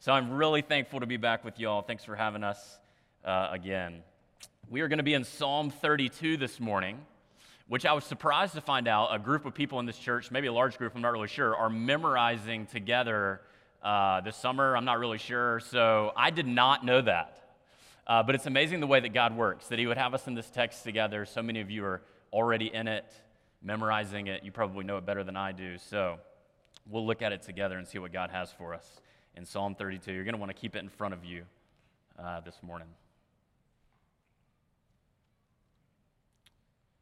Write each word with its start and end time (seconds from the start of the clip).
So 0.00 0.12
I'm 0.12 0.30
really 0.30 0.62
thankful 0.62 1.00
to 1.00 1.06
be 1.06 1.16
back 1.16 1.44
with 1.44 1.58
y'all. 1.58 1.82
Thanks 1.82 2.04
for 2.04 2.14
having 2.14 2.44
us 2.44 2.78
uh, 3.24 3.48
again. 3.50 4.04
We 4.70 4.80
are 4.82 4.86
going 4.86 4.98
to 4.98 5.02
be 5.02 5.14
in 5.14 5.24
Psalm 5.24 5.70
32 5.70 6.36
this 6.36 6.60
morning, 6.60 7.00
which 7.66 7.84
I 7.84 7.92
was 7.94 8.04
surprised 8.04 8.54
to 8.54 8.60
find 8.60 8.86
out 8.86 9.08
a 9.12 9.18
group 9.18 9.44
of 9.44 9.54
people 9.54 9.80
in 9.80 9.86
this 9.86 9.98
church, 9.98 10.30
maybe 10.30 10.46
a 10.46 10.52
large 10.52 10.78
group, 10.78 10.94
I'm 10.94 11.02
not 11.02 11.10
really 11.10 11.26
sure, 11.26 11.56
are 11.56 11.68
memorizing 11.68 12.66
together 12.66 13.40
uh, 13.82 14.20
this 14.20 14.36
summer. 14.36 14.76
I'm 14.76 14.84
not 14.84 15.00
really 15.00 15.18
sure. 15.18 15.58
So 15.58 16.12
I 16.16 16.30
did 16.30 16.46
not 16.46 16.84
know 16.84 17.00
that. 17.00 17.36
Uh, 18.06 18.22
but 18.22 18.36
it's 18.36 18.46
amazing 18.46 18.78
the 18.78 18.86
way 18.86 19.00
that 19.00 19.12
God 19.12 19.36
works, 19.36 19.66
that 19.66 19.80
He 19.80 19.88
would 19.88 19.98
have 19.98 20.14
us 20.14 20.28
in 20.28 20.34
this 20.36 20.48
text 20.48 20.84
together. 20.84 21.26
So 21.26 21.42
many 21.42 21.60
of 21.60 21.72
you 21.72 21.84
are 21.84 22.02
already 22.32 22.72
in 22.72 22.86
it, 22.86 23.04
memorizing 23.64 24.28
it. 24.28 24.44
You 24.44 24.52
probably 24.52 24.84
know 24.84 24.98
it 24.98 25.04
better 25.04 25.24
than 25.24 25.36
I 25.36 25.50
do. 25.50 25.76
So 25.76 26.20
we'll 26.88 27.04
look 27.04 27.20
at 27.20 27.32
it 27.32 27.42
together 27.42 27.76
and 27.76 27.88
see 27.88 27.98
what 27.98 28.12
God 28.12 28.30
has 28.30 28.52
for 28.52 28.74
us 28.74 29.00
in 29.38 29.46
Psalm 29.46 29.76
32. 29.76 30.12
You're 30.12 30.24
going 30.24 30.34
to 30.34 30.40
want 30.40 30.50
to 30.50 30.60
keep 30.60 30.74
it 30.74 30.80
in 30.80 30.88
front 30.88 31.14
of 31.14 31.24
you 31.24 31.44
uh, 32.18 32.40
this 32.40 32.56
morning. 32.60 32.88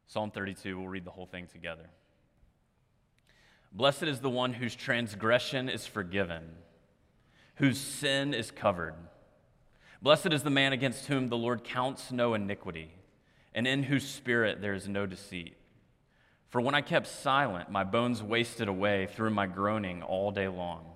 Psalm 0.07 0.31
32, 0.31 0.79
we'll 0.79 0.87
read 0.87 1.07
the 1.07 1.11
whole 1.11 1.25
thing 1.25 1.47
together. 1.47 1.89
Blessed 3.73 4.05
is 4.05 4.21
the 4.21 4.31
one 4.31 4.53
whose 4.53 4.77
transgression 4.77 5.71
is 5.71 5.87
forgiven, 5.87 6.43
whose 7.57 7.81
sin 7.81 8.35
is 8.35 8.51
covered. 8.51 8.95
Blessed 10.03 10.33
is 10.33 10.43
the 10.43 10.51
man 10.51 10.75
against 10.75 11.07
whom 11.07 11.29
the 11.29 11.39
Lord 11.39 11.65
counts 11.65 12.13
no 12.13 12.35
iniquity, 12.35 12.93
and 13.55 13.67
in 13.67 13.85
whose 13.85 14.07
spirit 14.07 14.61
there 14.61 14.75
is 14.75 14.87
no 14.87 15.07
deceit. 15.07 15.57
For 16.51 16.61
when 16.61 16.75
I 16.75 16.83
kept 16.83 17.07
silent, 17.07 17.71
my 17.71 17.83
bones 17.83 18.23
wasted 18.23 18.69
away 18.69 19.07
through 19.07 19.31
my 19.31 19.47
groaning 19.47 20.03
all 20.03 20.31
day 20.31 20.49
long. 20.49 20.96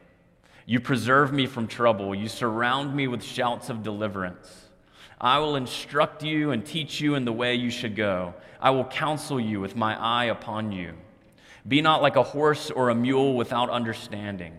You 0.65 0.79
preserve 0.79 1.33
me 1.33 1.47
from 1.47 1.67
trouble. 1.67 2.13
You 2.13 2.27
surround 2.27 2.95
me 2.95 3.07
with 3.07 3.23
shouts 3.23 3.69
of 3.69 3.83
deliverance. 3.83 4.69
I 5.19 5.39
will 5.39 5.55
instruct 5.55 6.23
you 6.23 6.51
and 6.51 6.65
teach 6.65 6.99
you 6.99 7.15
in 7.15 7.25
the 7.25 7.33
way 7.33 7.55
you 7.55 7.69
should 7.69 7.95
go. 7.95 8.33
I 8.59 8.71
will 8.71 8.85
counsel 8.85 9.39
you 9.39 9.59
with 9.59 9.75
my 9.75 9.95
eye 9.95 10.25
upon 10.25 10.71
you. 10.71 10.93
Be 11.67 11.81
not 11.81 12.01
like 12.01 12.15
a 12.15 12.23
horse 12.23 12.71
or 12.71 12.89
a 12.89 12.95
mule 12.95 13.35
without 13.35 13.69
understanding 13.69 14.53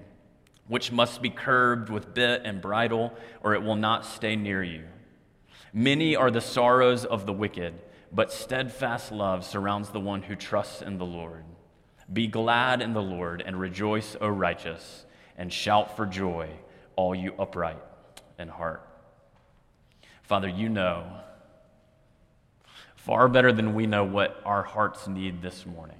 which 0.73 0.92
must 0.92 1.20
be 1.20 1.28
curbed 1.30 1.91
with 1.91 2.14
bit 2.14 2.42
and 2.45 2.62
bridle, 2.62 3.12
or 3.42 3.55
it 3.55 3.62
will 3.62 3.77
not 3.77 4.06
stay 4.06 4.36
near 4.36 4.62
you. 4.62 4.84
Many 5.73 6.17
are 6.17 6.30
the 6.30 6.41
sorrows 6.41 7.05
of 7.05 7.27
the 7.27 7.33
wicked, 7.33 7.75
but 8.12 8.33
steadfast 8.33 9.12
love 9.12 9.45
surrounds 9.45 9.91
the 9.91 10.00
one 10.00 10.23
who 10.23 10.34
trusts 10.36 10.80
in 10.80 10.97
the 10.97 11.05
Lord. 11.05 11.45
Be 12.12 12.27
glad 12.27 12.80
in 12.80 12.92
the 12.92 13.03
Lord 13.03 13.42
and 13.45 13.61
rejoice, 13.61 14.17
O 14.20 14.28
righteous, 14.28 15.05
and 15.36 15.52
shout 15.52 15.97
for 15.97 16.06
joy, 16.06 16.48
all 16.97 17.14
you 17.14 17.34
upright 17.38 17.83
in 18.38 18.48
heart. 18.48 18.86
Father, 20.22 20.48
you 20.48 20.69
know 20.69 21.05
far 23.02 23.28
better 23.28 23.52
than 23.52 23.74
we 23.74 23.86
know 23.86 24.05
what 24.05 24.41
our 24.44 24.62
hearts 24.62 25.08
need 25.08 25.42
this 25.42 25.67
morning. 25.67 25.96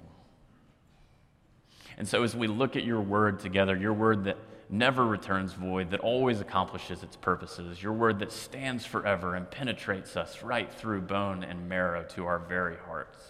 And 1.97 2.07
so, 2.07 2.23
as 2.23 2.35
we 2.35 2.47
look 2.47 2.75
at 2.75 2.83
your 2.83 3.01
word 3.01 3.39
together, 3.39 3.75
your 3.75 3.93
word 3.93 4.23
that 4.23 4.37
never 4.69 5.05
returns 5.05 5.53
void, 5.53 5.91
that 5.91 5.99
always 5.99 6.39
accomplishes 6.39 7.03
its 7.03 7.15
purposes, 7.15 7.83
your 7.83 7.93
word 7.93 8.19
that 8.19 8.31
stands 8.31 8.85
forever 8.85 9.35
and 9.35 9.49
penetrates 9.51 10.17
us 10.17 10.41
right 10.41 10.73
through 10.73 11.01
bone 11.01 11.43
and 11.43 11.69
marrow 11.69 12.03
to 12.03 12.25
our 12.25 12.39
very 12.39 12.77
hearts. 12.87 13.23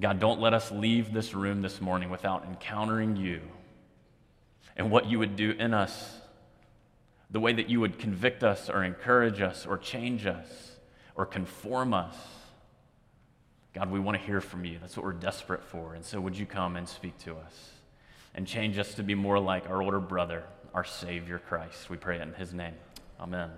God, 0.00 0.18
don't 0.18 0.40
let 0.40 0.54
us 0.54 0.70
leave 0.70 1.12
this 1.12 1.34
room 1.34 1.62
this 1.62 1.80
morning 1.80 2.10
without 2.10 2.44
encountering 2.44 3.16
you 3.16 3.40
and 4.76 4.90
what 4.90 5.06
you 5.06 5.18
would 5.18 5.36
do 5.36 5.50
in 5.50 5.74
us, 5.74 6.18
the 7.30 7.40
way 7.40 7.52
that 7.52 7.68
you 7.68 7.80
would 7.80 7.98
convict 7.98 8.42
us 8.42 8.70
or 8.70 8.84
encourage 8.84 9.40
us 9.40 9.66
or 9.66 9.76
change 9.76 10.26
us 10.26 10.72
or 11.14 11.26
conform 11.26 11.92
us. 11.92 12.16
God, 13.74 13.90
we 13.90 14.00
want 14.00 14.18
to 14.18 14.26
hear 14.26 14.40
from 14.40 14.64
you. 14.64 14.78
That's 14.80 14.96
what 14.96 15.04
we're 15.04 15.12
desperate 15.12 15.64
for. 15.64 15.94
And 15.94 16.04
so, 16.04 16.20
would 16.20 16.36
you 16.36 16.46
come 16.46 16.76
and 16.76 16.88
speak 16.88 17.16
to 17.20 17.36
us? 17.36 17.72
and 18.34 18.46
change 18.46 18.78
us 18.78 18.94
to 18.94 19.02
be 19.02 19.14
more 19.14 19.38
like 19.38 19.68
our 19.68 19.82
older 19.82 20.00
brother, 20.00 20.44
our 20.74 20.84
Savior 20.84 21.38
Christ. 21.38 21.90
We 21.90 21.96
pray 21.96 22.20
in 22.20 22.32
His 22.34 22.52
name. 22.52 22.74
Amen. 23.20 23.50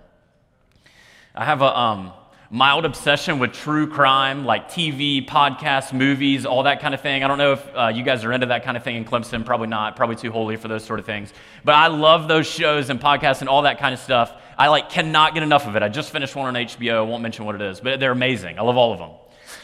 I 1.33 1.45
have 1.45 1.61
a 1.61 1.77
um, 1.77 2.13
mild 2.49 2.85
obsession 2.85 3.39
with 3.39 3.53
true 3.53 3.87
crime, 3.87 4.45
like 4.45 4.69
TV, 4.69 5.25
podcasts, 5.25 5.91
movies, 5.91 6.45
all 6.45 6.63
that 6.63 6.81
kind 6.81 6.93
of 6.93 7.01
thing. 7.01 7.23
I 7.23 7.27
don't 7.27 7.37
know 7.37 7.53
if 7.53 7.75
uh, 7.75 7.87
you 7.87 8.03
guys 8.03 8.23
are 8.23 8.31
into 8.31 8.47
that 8.47 8.63
kind 8.63 8.77
of 8.77 8.83
thing 8.83 8.95
in 8.95 9.05
Clemson. 9.05 9.45
Probably 9.45 9.67
not. 9.67 9.95
Probably 9.95 10.15
too 10.15 10.31
holy 10.31 10.55
for 10.55 10.67
those 10.67 10.83
sort 10.83 10.99
of 10.99 11.05
things. 11.05 11.33
But 11.63 11.75
I 11.75 11.87
love 11.87 12.27
those 12.27 12.47
shows 12.47 12.89
and 12.89 12.99
podcasts 12.99 13.41
and 13.41 13.49
all 13.49 13.63
that 13.63 13.79
kind 13.79 13.93
of 13.93 13.99
stuff. 13.99 14.33
I 14.57 14.67
like 14.67 14.89
cannot 14.89 15.33
get 15.33 15.43
enough 15.43 15.67
of 15.67 15.75
it. 15.75 15.83
I 15.83 15.89
just 15.89 16.11
finished 16.11 16.35
one 16.35 16.55
on 16.55 16.65
HBO. 16.65 16.97
I 16.97 17.01
won't 17.01 17.23
mention 17.23 17.45
what 17.45 17.55
it 17.55 17.61
is, 17.61 17.79
but 17.79 17.99
they're 17.99 18.11
amazing. 18.11 18.59
I 18.59 18.61
love 18.61 18.77
all 18.77 18.93
of 18.93 18.99
them. 18.99 19.11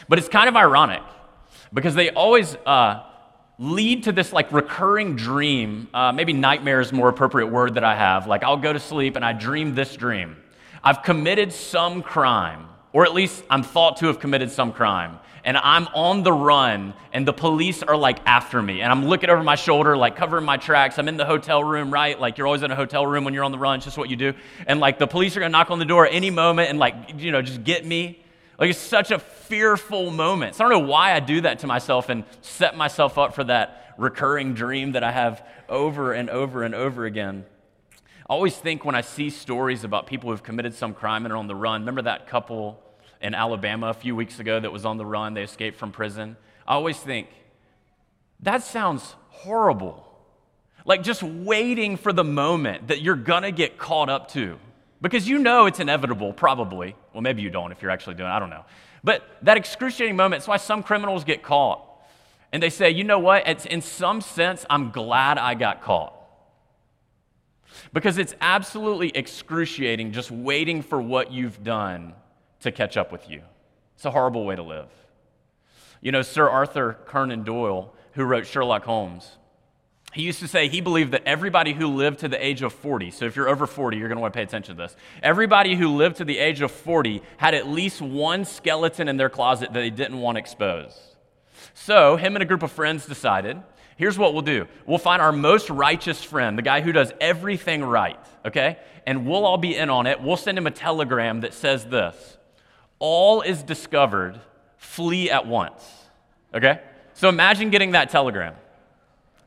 But 0.09 0.19
it's 0.19 0.27
kind 0.27 0.49
of 0.49 0.55
ironic 0.55 1.03
because 1.73 1.95
they 1.95 2.09
always. 2.09 2.55
Uh, 2.65 3.03
lead 3.59 4.05
to 4.05 4.11
this 4.11 4.33
like 4.33 4.51
recurring 4.51 5.15
dream. 5.15 5.87
Uh, 5.93 6.11
maybe 6.11 6.33
nightmare 6.33 6.81
is 6.81 6.91
more 6.91 7.09
appropriate 7.09 7.45
word 7.45 7.75
that 7.75 7.83
I 7.83 7.95
have. 7.95 8.25
Like 8.25 8.43
I'll 8.43 8.57
go 8.57 8.73
to 8.73 8.79
sleep 8.79 9.15
and 9.15 9.23
I 9.23 9.33
dream 9.33 9.75
this 9.75 9.95
dream. 9.95 10.35
I've 10.83 11.03
committed 11.03 11.53
some 11.53 12.01
crime, 12.01 12.67
or 12.93 13.05
at 13.05 13.13
least 13.13 13.43
I'm 13.49 13.63
thought 13.63 13.97
to 13.97 14.07
have 14.07 14.19
committed 14.19 14.51
some 14.51 14.73
crime, 14.73 15.19
and 15.43 15.57
I'm 15.57 15.87
on 15.95 16.23
the 16.23 16.31
run, 16.31 16.93
and 17.13 17.27
the 17.27 17.33
police 17.33 17.81
are 17.83 17.95
like 17.95 18.19
after 18.25 18.61
me, 18.61 18.81
and 18.81 18.91
I'm 18.91 19.05
looking 19.05 19.29
over 19.29 19.43
my 19.43 19.55
shoulder, 19.55 19.97
like 19.97 20.15
covering 20.15 20.45
my 20.45 20.57
tracks. 20.57 20.99
I'm 20.99 21.07
in 21.07 21.17
the 21.17 21.25
hotel 21.25 21.63
room, 21.63 21.91
right? 21.91 22.19
Like 22.19 22.37
you're 22.37 22.47
always 22.47 22.63
in 22.63 22.71
a 22.71 22.75
hotel 22.75 23.05
room 23.05 23.23
when 23.23 23.33
you're 23.33 23.43
on 23.43 23.51
the 23.51 23.59
run, 23.59 23.77
it's 23.77 23.85
just 23.85 23.97
what 23.97 24.09
you 24.09 24.15
do. 24.15 24.33
And 24.67 24.79
like 24.79 24.99
the 24.99 25.07
police 25.07 25.35
are 25.35 25.39
gonna 25.39 25.49
knock 25.49 25.71
on 25.71 25.79
the 25.79 25.85
door 25.85 26.07
any 26.07 26.29
moment 26.29 26.69
and 26.69 26.79
like, 26.79 26.95
you 27.17 27.31
know, 27.31 27.41
just 27.41 27.63
get 27.63 27.85
me. 27.85 28.23
Like 28.59 28.69
it's 28.69 28.79
such 28.79 29.09
a 29.09 29.17
fearful 29.17 30.11
moment. 30.11 30.55
So 30.55 30.63
I 30.63 30.69
don't 30.69 30.81
know 30.81 30.87
why 30.87 31.13
I 31.13 31.19
do 31.19 31.41
that 31.41 31.59
to 31.59 31.67
myself 31.67 32.09
and 32.09 32.23
set 32.41 32.77
myself 32.77 33.17
up 33.17 33.33
for 33.33 33.43
that 33.45 33.95
recurring 33.97 34.53
dream 34.53 34.91
that 34.91 35.03
I 35.03 35.11
have 35.11 35.45
over 35.67 36.13
and 36.13 36.29
over 36.29 36.63
and 36.63 36.75
over 36.75 37.05
again. 37.05 37.45
I 38.31 38.33
always 38.33 38.55
think 38.55 38.85
when 38.85 38.95
I 38.95 39.01
see 39.01 39.29
stories 39.29 39.83
about 39.83 40.07
people 40.07 40.29
who've 40.29 40.41
committed 40.41 40.73
some 40.73 40.93
crime 40.93 41.25
and 41.25 41.33
are 41.33 41.35
on 41.35 41.47
the 41.47 41.55
run. 41.55 41.81
Remember 41.81 42.03
that 42.03 42.27
couple 42.27 42.81
in 43.21 43.35
Alabama 43.35 43.87
a 43.87 43.93
few 43.93 44.15
weeks 44.15 44.39
ago 44.39 44.57
that 44.57 44.71
was 44.71 44.85
on 44.85 44.95
the 44.95 45.05
run? 45.05 45.33
They 45.33 45.43
escaped 45.43 45.77
from 45.77 45.91
prison. 45.91 46.37
I 46.65 46.75
always 46.75 46.97
think, 46.97 47.27
that 48.39 48.63
sounds 48.63 49.17
horrible. 49.27 50.07
Like 50.85 51.03
just 51.03 51.21
waiting 51.21 51.97
for 51.97 52.13
the 52.13 52.23
moment 52.23 52.87
that 52.87 53.01
you're 53.01 53.17
gonna 53.17 53.51
get 53.51 53.77
caught 53.77 54.09
up 54.09 54.29
to. 54.29 54.57
Because 55.01 55.27
you 55.27 55.37
know 55.37 55.65
it's 55.65 55.81
inevitable, 55.81 56.31
probably. 56.31 56.95
Well, 57.11 57.21
maybe 57.21 57.41
you 57.41 57.49
don't 57.49 57.73
if 57.73 57.81
you're 57.81 57.91
actually 57.91 58.15
doing 58.15 58.29
it, 58.29 58.33
I 58.33 58.39
don't 58.39 58.49
know. 58.49 58.63
But 59.03 59.27
that 59.41 59.57
excruciating 59.57 60.15
moment, 60.15 60.39
it's 60.39 60.47
why 60.47 60.55
some 60.55 60.83
criminals 60.83 61.25
get 61.25 61.43
caught. 61.43 61.85
And 62.53 62.63
they 62.63 62.69
say, 62.69 62.91
you 62.91 63.03
know 63.03 63.19
what? 63.19 63.45
It's, 63.45 63.65
in 63.65 63.81
some 63.81 64.21
sense, 64.21 64.65
I'm 64.69 64.91
glad 64.91 65.37
I 65.37 65.53
got 65.53 65.81
caught. 65.81 66.20
Because 67.93 68.17
it's 68.17 68.35
absolutely 68.41 69.09
excruciating 69.09 70.11
just 70.11 70.31
waiting 70.31 70.81
for 70.81 71.01
what 71.01 71.31
you've 71.31 71.63
done 71.63 72.13
to 72.61 72.71
catch 72.71 72.97
up 72.97 73.11
with 73.11 73.29
you. 73.29 73.41
It's 73.95 74.05
a 74.05 74.11
horrible 74.11 74.45
way 74.45 74.55
to 74.55 74.63
live. 74.63 74.89
You 76.01 76.11
know, 76.11 76.21
Sir 76.21 76.49
Arthur 76.49 76.97
Conan 77.05 77.43
Doyle, 77.43 77.93
who 78.13 78.23
wrote 78.23 78.47
Sherlock 78.47 78.83
Holmes, 78.83 79.37
he 80.13 80.23
used 80.23 80.39
to 80.39 80.47
say 80.47 80.67
he 80.67 80.81
believed 80.81 81.13
that 81.13 81.23
everybody 81.25 81.73
who 81.73 81.87
lived 81.87 82.19
to 82.19 82.27
the 82.27 82.43
age 82.43 82.61
of 82.63 82.73
40, 82.73 83.11
so 83.11 83.25
if 83.25 83.35
you're 83.35 83.47
over 83.47 83.65
40, 83.65 83.97
you're 83.97 84.09
going 84.09 84.17
to 84.17 84.21
want 84.21 84.33
to 84.33 84.37
pay 84.37 84.43
attention 84.43 84.75
to 84.75 84.81
this. 84.81 84.95
Everybody 85.23 85.75
who 85.75 85.87
lived 85.87 86.17
to 86.17 86.25
the 86.25 86.37
age 86.37 86.61
of 86.61 86.71
40 86.71 87.21
had 87.37 87.53
at 87.53 87.67
least 87.67 88.01
one 88.01 88.43
skeleton 88.43 89.07
in 89.07 89.15
their 89.15 89.29
closet 89.29 89.71
that 89.71 89.79
they 89.79 89.89
didn't 89.89 90.19
want 90.19 90.37
exposed. 90.37 90.99
So, 91.73 92.17
him 92.17 92.35
and 92.35 92.43
a 92.43 92.45
group 92.45 92.63
of 92.63 92.71
friends 92.71 93.05
decided 93.05 93.61
here's 94.01 94.17
what 94.17 94.33
we'll 94.33 94.41
do 94.41 94.67
we'll 94.87 94.97
find 94.97 95.21
our 95.21 95.31
most 95.31 95.69
righteous 95.69 96.23
friend, 96.23 96.57
the 96.57 96.63
guy 96.63 96.81
who 96.81 96.91
does 96.91 97.13
everything 97.21 97.83
right, 97.83 98.17
okay? 98.43 98.79
And 99.05 99.27
we'll 99.27 99.45
all 99.45 99.59
be 99.59 99.75
in 99.75 99.91
on 99.91 100.07
it. 100.07 100.21
We'll 100.21 100.37
send 100.37 100.57
him 100.57 100.65
a 100.65 100.71
telegram 100.71 101.41
that 101.41 101.53
says 101.53 101.85
this 101.85 102.37
All 102.97 103.41
is 103.43 103.61
discovered, 103.61 104.41
flee 104.77 105.29
at 105.29 105.45
once, 105.45 105.87
okay? 106.53 106.81
So, 107.13 107.29
imagine 107.29 107.69
getting 107.69 107.91
that 107.91 108.09
telegram. 108.09 108.55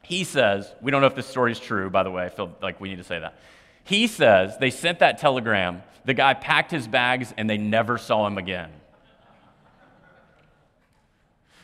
He 0.03 0.23
says, 0.23 0.73
we 0.81 0.93
don't 0.93 1.01
know 1.01 1.09
if 1.09 1.17
this 1.17 1.27
story 1.27 1.51
is 1.51 1.59
true, 1.59 1.91
by 1.91 2.05
the 2.05 2.11
way. 2.11 2.25
I 2.25 2.29
feel 2.29 2.55
like 2.62 2.81
we 2.81 2.91
need 2.91 2.99
to 2.99 3.05
say 3.05 3.19
that. 3.19 3.37
He 3.83 4.06
says 4.06 4.56
they 4.59 4.71
sent 4.71 5.01
that 5.01 5.19
telegram. 5.19 5.83
The 6.05 6.15
guy 6.15 6.35
packed 6.35 6.71
his 6.71 6.87
bags 6.87 7.35
and 7.37 7.51
they 7.51 7.59
never 7.59 7.99
saw 7.99 8.27
him 8.27 8.39
again. 8.39 8.71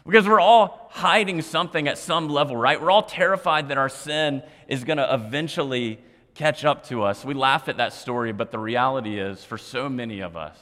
Because 0.04 0.26
we're 0.26 0.40
all 0.40 0.88
hiding 0.92 1.42
something 1.42 1.86
at 1.86 1.98
some 1.98 2.28
level, 2.28 2.56
right? 2.56 2.80
We're 2.80 2.90
all 2.90 3.02
terrified 3.02 3.68
that 3.68 3.78
our 3.78 3.88
sin 3.88 4.42
is 4.66 4.84
going 4.84 4.96
to 4.96 5.14
eventually 5.14 5.98
catch 6.34 6.64
up 6.64 6.86
to 6.86 7.02
us. 7.02 7.24
We 7.24 7.34
laugh 7.34 7.68
at 7.68 7.76
that 7.76 7.92
story, 7.92 8.32
but 8.32 8.50
the 8.50 8.58
reality 8.58 9.18
is, 9.18 9.44
for 9.44 9.58
so 9.58 9.88
many 9.88 10.20
of 10.20 10.36
us, 10.36 10.58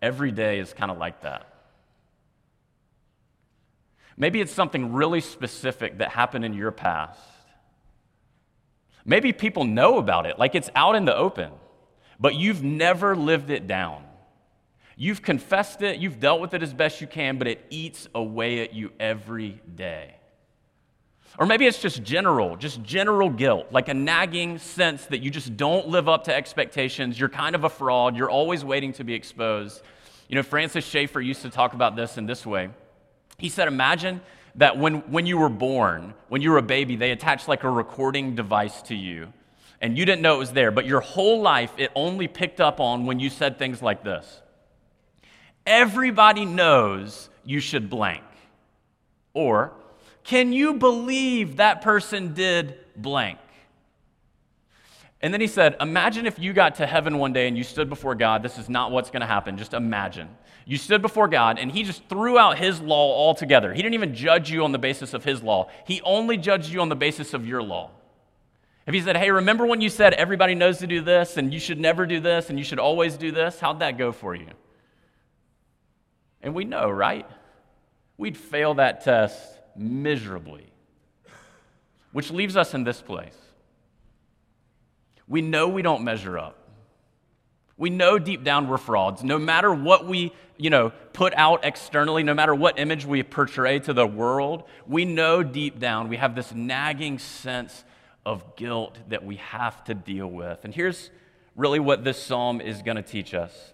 every 0.00 0.30
day 0.32 0.58
is 0.58 0.72
kind 0.72 0.90
of 0.90 0.98
like 0.98 1.22
that. 1.22 1.46
Maybe 4.16 4.40
it's 4.40 4.52
something 4.52 4.92
really 4.92 5.20
specific 5.20 5.98
that 5.98 6.10
happened 6.10 6.44
in 6.44 6.54
your 6.54 6.70
past. 6.70 7.20
Maybe 9.04 9.32
people 9.32 9.64
know 9.64 9.98
about 9.98 10.26
it, 10.26 10.38
like 10.38 10.54
it's 10.54 10.70
out 10.74 10.94
in 10.94 11.04
the 11.04 11.16
open, 11.16 11.50
but 12.20 12.34
you've 12.34 12.62
never 12.62 13.16
lived 13.16 13.50
it 13.50 13.66
down. 13.66 14.04
You've 14.96 15.22
confessed 15.22 15.82
it, 15.82 15.98
you've 15.98 16.20
dealt 16.20 16.40
with 16.40 16.54
it 16.54 16.62
as 16.62 16.74
best 16.74 17.00
you 17.00 17.06
can, 17.06 17.38
but 17.38 17.46
it 17.46 17.64
eats 17.70 18.08
away 18.14 18.60
at 18.60 18.74
you 18.74 18.92
every 19.00 19.60
day. 19.74 20.16
Or 21.38 21.46
maybe 21.46 21.66
it's 21.66 21.80
just 21.80 22.02
general, 22.02 22.56
just 22.56 22.82
general 22.82 23.30
guilt, 23.30 23.68
like 23.70 23.88
a 23.88 23.94
nagging 23.94 24.58
sense 24.58 25.06
that 25.06 25.22
you 25.22 25.30
just 25.30 25.56
don't 25.56 25.88
live 25.88 26.08
up 26.08 26.24
to 26.24 26.34
expectations. 26.34 27.18
You're 27.18 27.30
kind 27.30 27.54
of 27.54 27.64
a 27.64 27.70
fraud. 27.70 28.16
You're 28.16 28.30
always 28.30 28.64
waiting 28.64 28.92
to 28.94 29.04
be 29.04 29.14
exposed. 29.14 29.82
You 30.28 30.36
know, 30.36 30.42
Francis 30.42 30.84
Schaeffer 30.84 31.20
used 31.20 31.42
to 31.42 31.50
talk 31.50 31.72
about 31.72 31.96
this 31.96 32.18
in 32.18 32.26
this 32.26 32.44
way. 32.44 32.68
He 33.38 33.48
said, 33.48 33.66
Imagine 33.66 34.20
that 34.56 34.76
when, 34.76 34.96
when 35.10 35.24
you 35.24 35.38
were 35.38 35.48
born, 35.48 36.12
when 36.28 36.42
you 36.42 36.50
were 36.50 36.58
a 36.58 36.62
baby, 36.62 36.96
they 36.96 37.12
attached 37.12 37.48
like 37.48 37.64
a 37.64 37.70
recording 37.70 38.34
device 38.34 38.82
to 38.82 38.94
you, 38.94 39.32
and 39.80 39.96
you 39.96 40.04
didn't 40.04 40.20
know 40.20 40.34
it 40.34 40.38
was 40.38 40.52
there, 40.52 40.70
but 40.70 40.84
your 40.84 41.00
whole 41.00 41.40
life 41.40 41.72
it 41.78 41.90
only 41.94 42.28
picked 42.28 42.60
up 42.60 42.78
on 42.78 43.06
when 43.06 43.18
you 43.18 43.30
said 43.30 43.58
things 43.58 43.80
like 43.80 44.04
this 44.04 44.42
Everybody 45.66 46.44
knows 46.44 47.28
you 47.44 47.60
should 47.60 47.88
blank. 47.88 48.22
Or, 49.34 49.72
can 50.24 50.52
you 50.52 50.74
believe 50.74 51.56
that 51.56 51.82
person 51.82 52.34
did 52.34 52.78
blank? 52.96 53.38
And 55.20 55.32
then 55.32 55.40
he 55.40 55.46
said, 55.46 55.76
Imagine 55.80 56.26
if 56.26 56.38
you 56.38 56.52
got 56.52 56.76
to 56.76 56.86
heaven 56.86 57.18
one 57.18 57.32
day 57.32 57.46
and 57.46 57.56
you 57.56 57.64
stood 57.64 57.88
before 57.88 58.14
God. 58.14 58.42
This 58.42 58.58
is 58.58 58.68
not 58.68 58.90
what's 58.90 59.10
going 59.10 59.20
to 59.20 59.26
happen. 59.26 59.56
Just 59.56 59.72
imagine. 59.72 60.28
You 60.64 60.76
stood 60.76 61.02
before 61.02 61.28
God 61.28 61.58
and 61.58 61.70
he 61.70 61.82
just 61.84 62.04
threw 62.08 62.38
out 62.38 62.58
his 62.58 62.80
law 62.80 63.12
altogether. 63.16 63.72
He 63.72 63.82
didn't 63.82 63.94
even 63.94 64.14
judge 64.14 64.50
you 64.50 64.64
on 64.64 64.72
the 64.72 64.78
basis 64.78 65.14
of 65.14 65.24
his 65.24 65.42
law, 65.42 65.68
he 65.86 66.00
only 66.02 66.36
judged 66.36 66.70
you 66.70 66.80
on 66.80 66.88
the 66.88 66.96
basis 66.96 67.34
of 67.34 67.46
your 67.46 67.62
law. 67.62 67.90
If 68.86 68.94
he 68.94 69.00
said, 69.00 69.16
Hey, 69.16 69.30
remember 69.30 69.64
when 69.64 69.80
you 69.80 69.88
said 69.88 70.12
everybody 70.14 70.56
knows 70.56 70.78
to 70.78 70.88
do 70.88 71.00
this 71.00 71.36
and 71.36 71.54
you 71.54 71.60
should 71.60 71.78
never 71.78 72.04
do 72.04 72.20
this 72.20 72.50
and 72.50 72.58
you 72.58 72.64
should 72.64 72.80
always 72.80 73.16
do 73.16 73.30
this? 73.30 73.60
How'd 73.60 73.78
that 73.78 73.96
go 73.96 74.10
for 74.10 74.34
you? 74.34 74.48
And 76.42 76.54
we 76.54 76.64
know, 76.64 76.90
right? 76.90 77.26
We'd 78.16 78.36
fail 78.36 78.74
that 78.74 79.04
test 79.04 79.58
miserably. 79.76 80.66
Which 82.12 82.30
leaves 82.30 82.56
us 82.56 82.74
in 82.74 82.84
this 82.84 83.00
place. 83.00 83.36
We 85.28 85.40
know 85.40 85.68
we 85.68 85.82
don't 85.82 86.04
measure 86.04 86.38
up. 86.38 86.58
We 87.78 87.90
know 87.90 88.18
deep 88.18 88.44
down 88.44 88.68
we're 88.68 88.76
frauds. 88.76 89.24
No 89.24 89.38
matter 89.38 89.72
what 89.72 90.06
we, 90.06 90.32
you 90.56 90.68
know, 90.68 90.92
put 91.12 91.32
out 91.34 91.64
externally, 91.64 92.22
no 92.22 92.34
matter 92.34 92.54
what 92.54 92.78
image 92.78 93.06
we 93.06 93.22
portray 93.22 93.78
to 93.80 93.92
the 93.92 94.06
world, 94.06 94.64
we 94.86 95.04
know 95.04 95.42
deep 95.42 95.78
down 95.78 96.08
we 96.08 96.18
have 96.18 96.34
this 96.34 96.52
nagging 96.52 97.18
sense 97.18 97.84
of 98.24 98.56
guilt 98.56 98.98
that 99.08 99.24
we 99.24 99.36
have 99.36 99.82
to 99.84 99.94
deal 99.94 100.28
with. 100.28 100.64
And 100.64 100.74
here's 100.74 101.10
really 101.56 101.80
what 101.80 102.04
this 102.04 102.22
psalm 102.22 102.60
is 102.60 102.82
going 102.82 102.96
to 102.96 103.02
teach 103.02 103.34
us. 103.34 103.71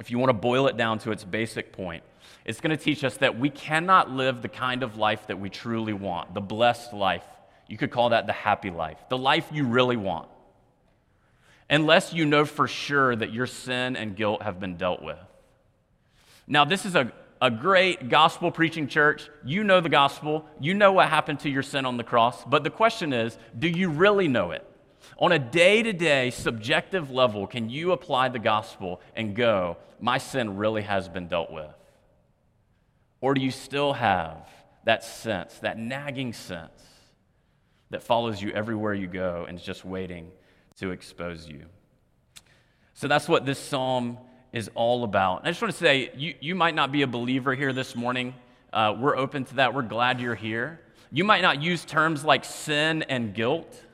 If 0.00 0.10
you 0.10 0.18
want 0.18 0.30
to 0.30 0.34
boil 0.34 0.66
it 0.66 0.78
down 0.78 0.98
to 1.00 1.12
its 1.12 1.24
basic 1.24 1.72
point, 1.72 2.02
it's 2.46 2.60
going 2.60 2.76
to 2.76 2.82
teach 2.82 3.04
us 3.04 3.18
that 3.18 3.38
we 3.38 3.50
cannot 3.50 4.10
live 4.10 4.40
the 4.40 4.48
kind 4.48 4.82
of 4.82 4.96
life 4.96 5.26
that 5.26 5.38
we 5.38 5.50
truly 5.50 5.92
want, 5.92 6.32
the 6.32 6.40
blessed 6.40 6.94
life. 6.94 7.24
You 7.68 7.76
could 7.76 7.90
call 7.90 8.08
that 8.08 8.26
the 8.26 8.32
happy 8.32 8.70
life, 8.70 8.96
the 9.10 9.18
life 9.18 9.48
you 9.52 9.66
really 9.66 9.98
want, 9.98 10.28
unless 11.68 12.14
you 12.14 12.24
know 12.24 12.46
for 12.46 12.66
sure 12.66 13.14
that 13.14 13.32
your 13.32 13.46
sin 13.46 13.94
and 13.94 14.16
guilt 14.16 14.42
have 14.42 14.58
been 14.58 14.76
dealt 14.76 15.02
with. 15.02 15.18
Now, 16.46 16.64
this 16.64 16.86
is 16.86 16.96
a, 16.96 17.12
a 17.42 17.50
great 17.50 18.08
gospel 18.08 18.50
preaching 18.50 18.88
church. 18.88 19.28
You 19.44 19.64
know 19.64 19.80
the 19.80 19.90
gospel, 19.90 20.46
you 20.58 20.72
know 20.72 20.92
what 20.92 21.10
happened 21.10 21.40
to 21.40 21.50
your 21.50 21.62
sin 21.62 21.84
on 21.84 21.98
the 21.98 22.04
cross, 22.04 22.42
but 22.44 22.64
the 22.64 22.70
question 22.70 23.12
is 23.12 23.36
do 23.56 23.68
you 23.68 23.90
really 23.90 24.28
know 24.28 24.52
it? 24.52 24.66
On 25.18 25.32
a 25.32 25.38
day 25.38 25.82
to 25.82 25.92
day, 25.92 26.30
subjective 26.30 27.10
level, 27.10 27.46
can 27.46 27.68
you 27.70 27.92
apply 27.92 28.28
the 28.28 28.38
gospel 28.38 29.00
and 29.14 29.34
go, 29.34 29.76
my 30.00 30.18
sin 30.18 30.56
really 30.56 30.82
has 30.82 31.08
been 31.08 31.28
dealt 31.28 31.50
with? 31.50 31.74
Or 33.20 33.34
do 33.34 33.40
you 33.40 33.50
still 33.50 33.92
have 33.92 34.48
that 34.84 35.04
sense, 35.04 35.58
that 35.58 35.78
nagging 35.78 36.32
sense 36.32 36.82
that 37.90 38.02
follows 38.02 38.40
you 38.40 38.50
everywhere 38.52 38.94
you 38.94 39.06
go 39.06 39.44
and 39.48 39.58
is 39.58 39.64
just 39.64 39.84
waiting 39.84 40.30
to 40.76 40.90
expose 40.90 41.48
you? 41.48 41.66
So 42.94 43.08
that's 43.08 43.28
what 43.28 43.44
this 43.44 43.58
psalm 43.58 44.18
is 44.52 44.70
all 44.74 45.04
about. 45.04 45.42
I 45.44 45.50
just 45.50 45.62
want 45.62 45.72
to 45.72 45.78
say, 45.78 46.10
you, 46.16 46.34
you 46.40 46.54
might 46.54 46.74
not 46.74 46.92
be 46.92 47.02
a 47.02 47.06
believer 47.06 47.54
here 47.54 47.72
this 47.72 47.94
morning. 47.94 48.34
Uh, 48.72 48.96
we're 48.98 49.16
open 49.16 49.44
to 49.44 49.54
that. 49.56 49.74
We're 49.74 49.82
glad 49.82 50.20
you're 50.20 50.34
here. 50.34 50.80
You 51.12 51.24
might 51.24 51.42
not 51.42 51.62
use 51.62 51.84
terms 51.84 52.24
like 52.24 52.44
sin 52.44 53.02
and 53.02 53.34
guilt. 53.34 53.84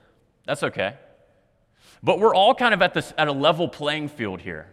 That's 0.46 0.62
okay. 0.62 0.94
But 2.02 2.18
we're 2.18 2.34
all 2.34 2.54
kind 2.54 2.72
of 2.72 2.82
at, 2.82 2.94
this, 2.94 3.12
at 3.18 3.28
a 3.28 3.32
level 3.32 3.68
playing 3.68 4.08
field 4.08 4.40
here. 4.40 4.68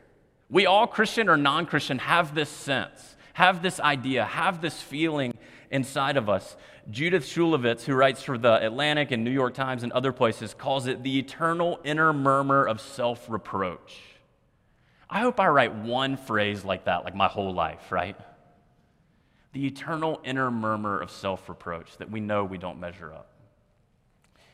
We 0.50 0.66
all, 0.66 0.88
Christian 0.88 1.30
or 1.30 1.38
non 1.38 1.66
Christian, 1.66 2.00
have 2.00 2.36
this 2.36 2.50
sense 2.50 3.14
have 3.34 3.62
this 3.62 3.80
idea, 3.80 4.24
have 4.26 4.62
this 4.62 4.82
feeling 4.82 5.34
inside 5.72 6.18
of 6.18 6.30
us. 6.30 6.56
Judith 6.90 7.26
Shulevitz, 7.26 7.84
who 7.84 7.94
writes 7.94 8.24
for 8.24 8.38
the 8.38 8.64
Atlantic 8.64 9.12
and 9.12 9.24
New 9.24 9.32
York 9.32 9.54
Times 9.54 9.84
and 9.84 9.92
other 9.92 10.12
places, 10.12 10.54
calls 10.54 10.88
it 10.88 11.04
the 11.04 11.20
eternal 11.20 11.80
inner 11.84 12.14
murmur 12.14 12.66
of 12.66 12.80
self 12.80 13.30
reproach. 13.30 14.00
I 15.10 15.20
hope 15.20 15.40
I 15.40 15.48
write 15.48 15.74
one 15.76 16.18
phrase 16.18 16.64
like 16.64 16.86
that, 16.86 17.04
like 17.04 17.16
my 17.16 17.28
whole 17.28 17.54
life, 17.54 17.92
right? 17.92 18.16
The 19.54 19.66
eternal 19.66 20.20
inner 20.24 20.50
murmur 20.52 21.00
of 21.00 21.12
self 21.12 21.50
reproach 21.50 21.98
that 21.98 22.12
we 22.12 22.20
know 22.20 22.44
we 22.44 22.58
don't 22.58 22.80
measure 22.80 23.12
up 23.12 23.33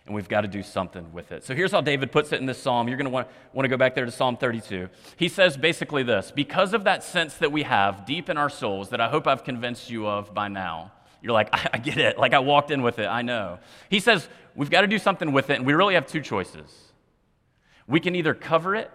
and 0.09 0.15
we've 0.15 0.27
got 0.27 0.41
to 0.41 0.47
do 0.47 0.63
something 0.63 1.13
with 1.13 1.31
it. 1.31 1.43
So 1.43 1.53
here's 1.53 1.71
how 1.71 1.81
David 1.81 2.11
puts 2.11 2.31
it 2.31 2.39
in 2.39 2.47
this 2.47 2.57
psalm. 2.57 2.87
You're 2.87 2.97
going 2.97 3.05
to 3.05 3.11
want, 3.11 3.27
want 3.53 3.65
to 3.65 3.69
go 3.69 3.77
back 3.77 3.93
there 3.93 4.05
to 4.05 4.11
Psalm 4.11 4.37
32. 4.37 4.89
He 5.17 5.29
says 5.29 5.55
basically 5.55 6.01
this 6.01 6.31
Because 6.31 6.73
of 6.73 6.85
that 6.85 7.03
sense 7.03 7.35
that 7.35 7.51
we 7.51 7.61
have 7.61 8.07
deep 8.07 8.27
in 8.27 8.35
our 8.35 8.49
souls, 8.49 8.89
that 8.89 8.99
I 8.99 9.07
hope 9.07 9.27
I've 9.27 9.43
convinced 9.43 9.91
you 9.91 10.07
of 10.07 10.33
by 10.33 10.47
now, 10.47 10.91
you're 11.21 11.33
like, 11.33 11.49
I, 11.53 11.69
I 11.73 11.77
get 11.77 11.99
it. 11.99 12.17
Like 12.17 12.33
I 12.33 12.39
walked 12.39 12.71
in 12.71 12.81
with 12.81 12.97
it. 12.97 13.05
I 13.05 13.21
know. 13.21 13.59
He 13.89 13.99
says, 13.99 14.27
We've 14.55 14.71
got 14.71 14.81
to 14.81 14.87
do 14.87 14.97
something 14.97 15.31
with 15.31 15.51
it, 15.51 15.57
and 15.57 15.65
we 15.65 15.73
really 15.73 15.93
have 15.93 16.07
two 16.07 16.21
choices. 16.21 16.91
We 17.87 17.99
can 17.99 18.15
either 18.15 18.33
cover 18.33 18.75
it 18.75 18.91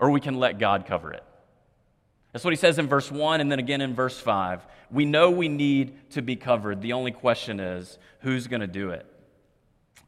or 0.00 0.10
we 0.10 0.20
can 0.20 0.34
let 0.34 0.58
God 0.58 0.84
cover 0.84 1.12
it. 1.12 1.22
That's 2.32 2.44
what 2.44 2.50
he 2.52 2.56
says 2.56 2.78
in 2.78 2.88
verse 2.88 3.10
1 3.10 3.40
and 3.40 3.52
then 3.52 3.60
again 3.60 3.80
in 3.80 3.94
verse 3.94 4.18
5. 4.18 4.66
We 4.90 5.04
know 5.04 5.30
we 5.30 5.48
need 5.48 6.10
to 6.10 6.22
be 6.22 6.34
covered. 6.34 6.82
The 6.82 6.92
only 6.92 7.12
question 7.12 7.60
is 7.60 7.98
who's 8.20 8.48
going 8.48 8.62
to 8.62 8.66
do 8.66 8.90
it? 8.90 9.06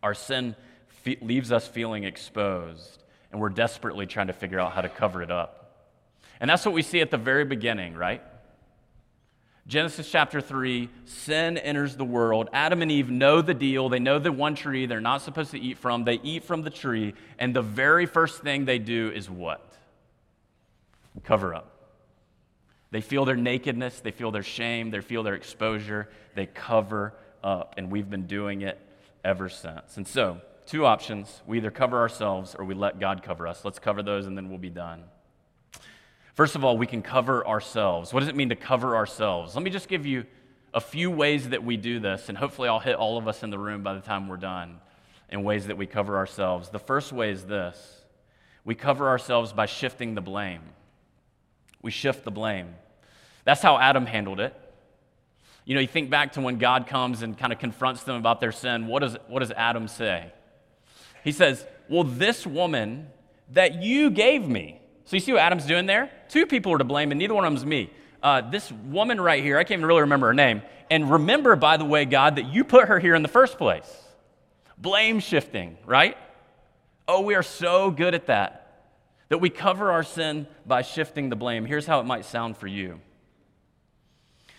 Our 0.04 0.12
sin 0.12 0.54
fe- 1.02 1.16
leaves 1.22 1.50
us 1.50 1.66
feeling 1.66 2.04
exposed, 2.04 3.02
and 3.32 3.40
we're 3.40 3.48
desperately 3.48 4.04
trying 4.04 4.26
to 4.26 4.34
figure 4.34 4.60
out 4.60 4.72
how 4.72 4.82
to 4.82 4.90
cover 4.90 5.22
it 5.22 5.30
up. 5.30 5.88
And 6.40 6.50
that's 6.50 6.66
what 6.66 6.74
we 6.74 6.82
see 6.82 7.00
at 7.00 7.10
the 7.10 7.16
very 7.16 7.46
beginning, 7.46 7.94
right? 7.94 8.22
Genesis 9.66 10.10
chapter 10.10 10.42
3, 10.42 10.90
sin 11.06 11.56
enters 11.56 11.96
the 11.96 12.04
world. 12.04 12.50
Adam 12.52 12.82
and 12.82 12.92
Eve 12.92 13.08
know 13.08 13.40
the 13.40 13.54
deal. 13.54 13.88
They 13.88 13.98
know 13.98 14.18
the 14.18 14.30
one 14.30 14.54
tree 14.54 14.84
they're 14.84 15.00
not 15.00 15.22
supposed 15.22 15.52
to 15.52 15.58
eat 15.58 15.78
from. 15.78 16.04
They 16.04 16.20
eat 16.22 16.44
from 16.44 16.60
the 16.60 16.70
tree, 16.70 17.14
and 17.38 17.56
the 17.56 17.62
very 17.62 18.04
first 18.04 18.42
thing 18.42 18.66
they 18.66 18.78
do 18.78 19.10
is 19.10 19.30
what? 19.30 19.72
Cover 21.24 21.54
up. 21.54 21.70
They 22.90 23.00
feel 23.00 23.24
their 23.24 23.36
nakedness, 23.36 24.00
they 24.00 24.10
feel 24.10 24.30
their 24.30 24.42
shame, 24.42 24.90
they 24.90 25.00
feel 25.00 25.22
their 25.22 25.34
exposure. 25.34 26.10
They 26.34 26.44
cover 26.44 27.14
up, 27.42 27.76
and 27.78 27.90
we've 27.90 28.10
been 28.10 28.26
doing 28.26 28.60
it 28.60 28.78
ever 29.24 29.48
since. 29.48 29.96
And 29.96 30.06
so, 30.06 30.40
two 30.66 30.86
options. 30.86 31.42
We 31.46 31.58
either 31.58 31.70
cover 31.70 31.98
ourselves 31.98 32.54
or 32.54 32.64
we 32.64 32.74
let 32.74 33.00
God 33.00 33.22
cover 33.22 33.46
us. 33.46 33.64
Let's 33.64 33.78
cover 33.78 34.02
those 34.02 34.26
and 34.26 34.36
then 34.36 34.48
we'll 34.48 34.58
be 34.58 34.70
done. 34.70 35.04
First 36.34 36.56
of 36.56 36.64
all, 36.64 36.76
we 36.76 36.86
can 36.86 37.00
cover 37.00 37.46
ourselves. 37.46 38.12
What 38.12 38.20
does 38.20 38.28
it 38.28 38.34
mean 38.34 38.48
to 38.48 38.56
cover 38.56 38.96
ourselves? 38.96 39.54
Let 39.54 39.62
me 39.62 39.70
just 39.70 39.88
give 39.88 40.04
you 40.04 40.26
a 40.74 40.80
few 40.80 41.10
ways 41.10 41.50
that 41.50 41.62
we 41.62 41.76
do 41.76 42.00
this, 42.00 42.28
and 42.28 42.36
hopefully, 42.36 42.68
I'll 42.68 42.80
hit 42.80 42.96
all 42.96 43.16
of 43.16 43.28
us 43.28 43.44
in 43.44 43.50
the 43.50 43.58
room 43.58 43.84
by 43.84 43.94
the 43.94 44.00
time 44.00 44.26
we're 44.26 44.36
done 44.36 44.80
in 45.30 45.44
ways 45.44 45.68
that 45.68 45.76
we 45.76 45.86
cover 45.86 46.16
ourselves. 46.16 46.68
The 46.68 46.80
first 46.80 47.12
way 47.12 47.30
is 47.30 47.44
this 47.44 48.02
we 48.64 48.74
cover 48.74 49.08
ourselves 49.08 49.52
by 49.52 49.66
shifting 49.66 50.14
the 50.14 50.20
blame. 50.20 50.62
We 51.80 51.92
shift 51.92 52.24
the 52.24 52.32
blame. 52.32 52.74
That's 53.44 53.62
how 53.62 53.78
Adam 53.78 54.06
handled 54.06 54.40
it. 54.40 54.56
You 55.64 55.74
know, 55.74 55.80
you 55.80 55.86
think 55.86 56.10
back 56.10 56.32
to 56.32 56.40
when 56.40 56.58
God 56.58 56.86
comes 56.86 57.22
and 57.22 57.36
kind 57.36 57.52
of 57.52 57.58
confronts 57.58 58.02
them 58.02 58.16
about 58.16 58.40
their 58.40 58.52
sin. 58.52 58.86
What 58.86 59.00
does, 59.00 59.16
what 59.28 59.40
does 59.40 59.50
Adam 59.52 59.88
say? 59.88 60.32
He 61.22 61.32
says, 61.32 61.66
Well, 61.88 62.04
this 62.04 62.46
woman 62.46 63.08
that 63.52 63.82
you 63.82 64.10
gave 64.10 64.46
me. 64.46 64.80
So 65.06 65.16
you 65.16 65.20
see 65.20 65.32
what 65.32 65.40
Adam's 65.40 65.66
doing 65.66 65.86
there? 65.86 66.10
Two 66.28 66.46
people 66.46 66.72
are 66.72 66.78
to 66.78 66.84
blame, 66.84 67.12
and 67.12 67.18
neither 67.18 67.34
one 67.34 67.44
of 67.44 67.50
them 67.52 67.56
is 67.56 67.66
me. 67.66 67.90
Uh, 68.22 68.40
this 68.40 68.72
woman 68.72 69.20
right 69.20 69.42
here, 69.42 69.58
I 69.58 69.64
can't 69.64 69.78
even 69.78 69.86
really 69.86 70.02
remember 70.02 70.28
her 70.28 70.34
name. 70.34 70.62
And 70.90 71.10
remember, 71.10 71.56
by 71.56 71.76
the 71.76 71.84
way, 71.84 72.04
God, 72.04 72.36
that 72.36 72.46
you 72.46 72.64
put 72.64 72.88
her 72.88 72.98
here 72.98 73.14
in 73.14 73.22
the 73.22 73.28
first 73.28 73.58
place. 73.58 73.90
Blame 74.78 75.20
shifting, 75.20 75.76
right? 75.86 76.16
Oh, 77.06 77.20
we 77.20 77.34
are 77.34 77.42
so 77.42 77.90
good 77.90 78.14
at 78.14 78.26
that 78.26 78.64
that 79.28 79.38
we 79.38 79.50
cover 79.50 79.90
our 79.90 80.02
sin 80.02 80.46
by 80.66 80.82
shifting 80.82 81.28
the 81.28 81.36
blame. 81.36 81.64
Here's 81.64 81.86
how 81.86 82.00
it 82.00 82.04
might 82.04 82.24
sound 82.24 82.56
for 82.56 82.66
you. 82.66 83.00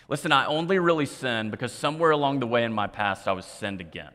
Listen, 0.08 0.30
I 0.32 0.46
only 0.46 0.78
really 0.78 1.06
sin 1.06 1.50
because 1.50 1.72
somewhere 1.72 2.10
along 2.10 2.40
the 2.40 2.46
way 2.46 2.64
in 2.64 2.72
my 2.72 2.86
past 2.86 3.26
I 3.26 3.32
was 3.32 3.44
sinned 3.44 3.80
against. 3.80 4.14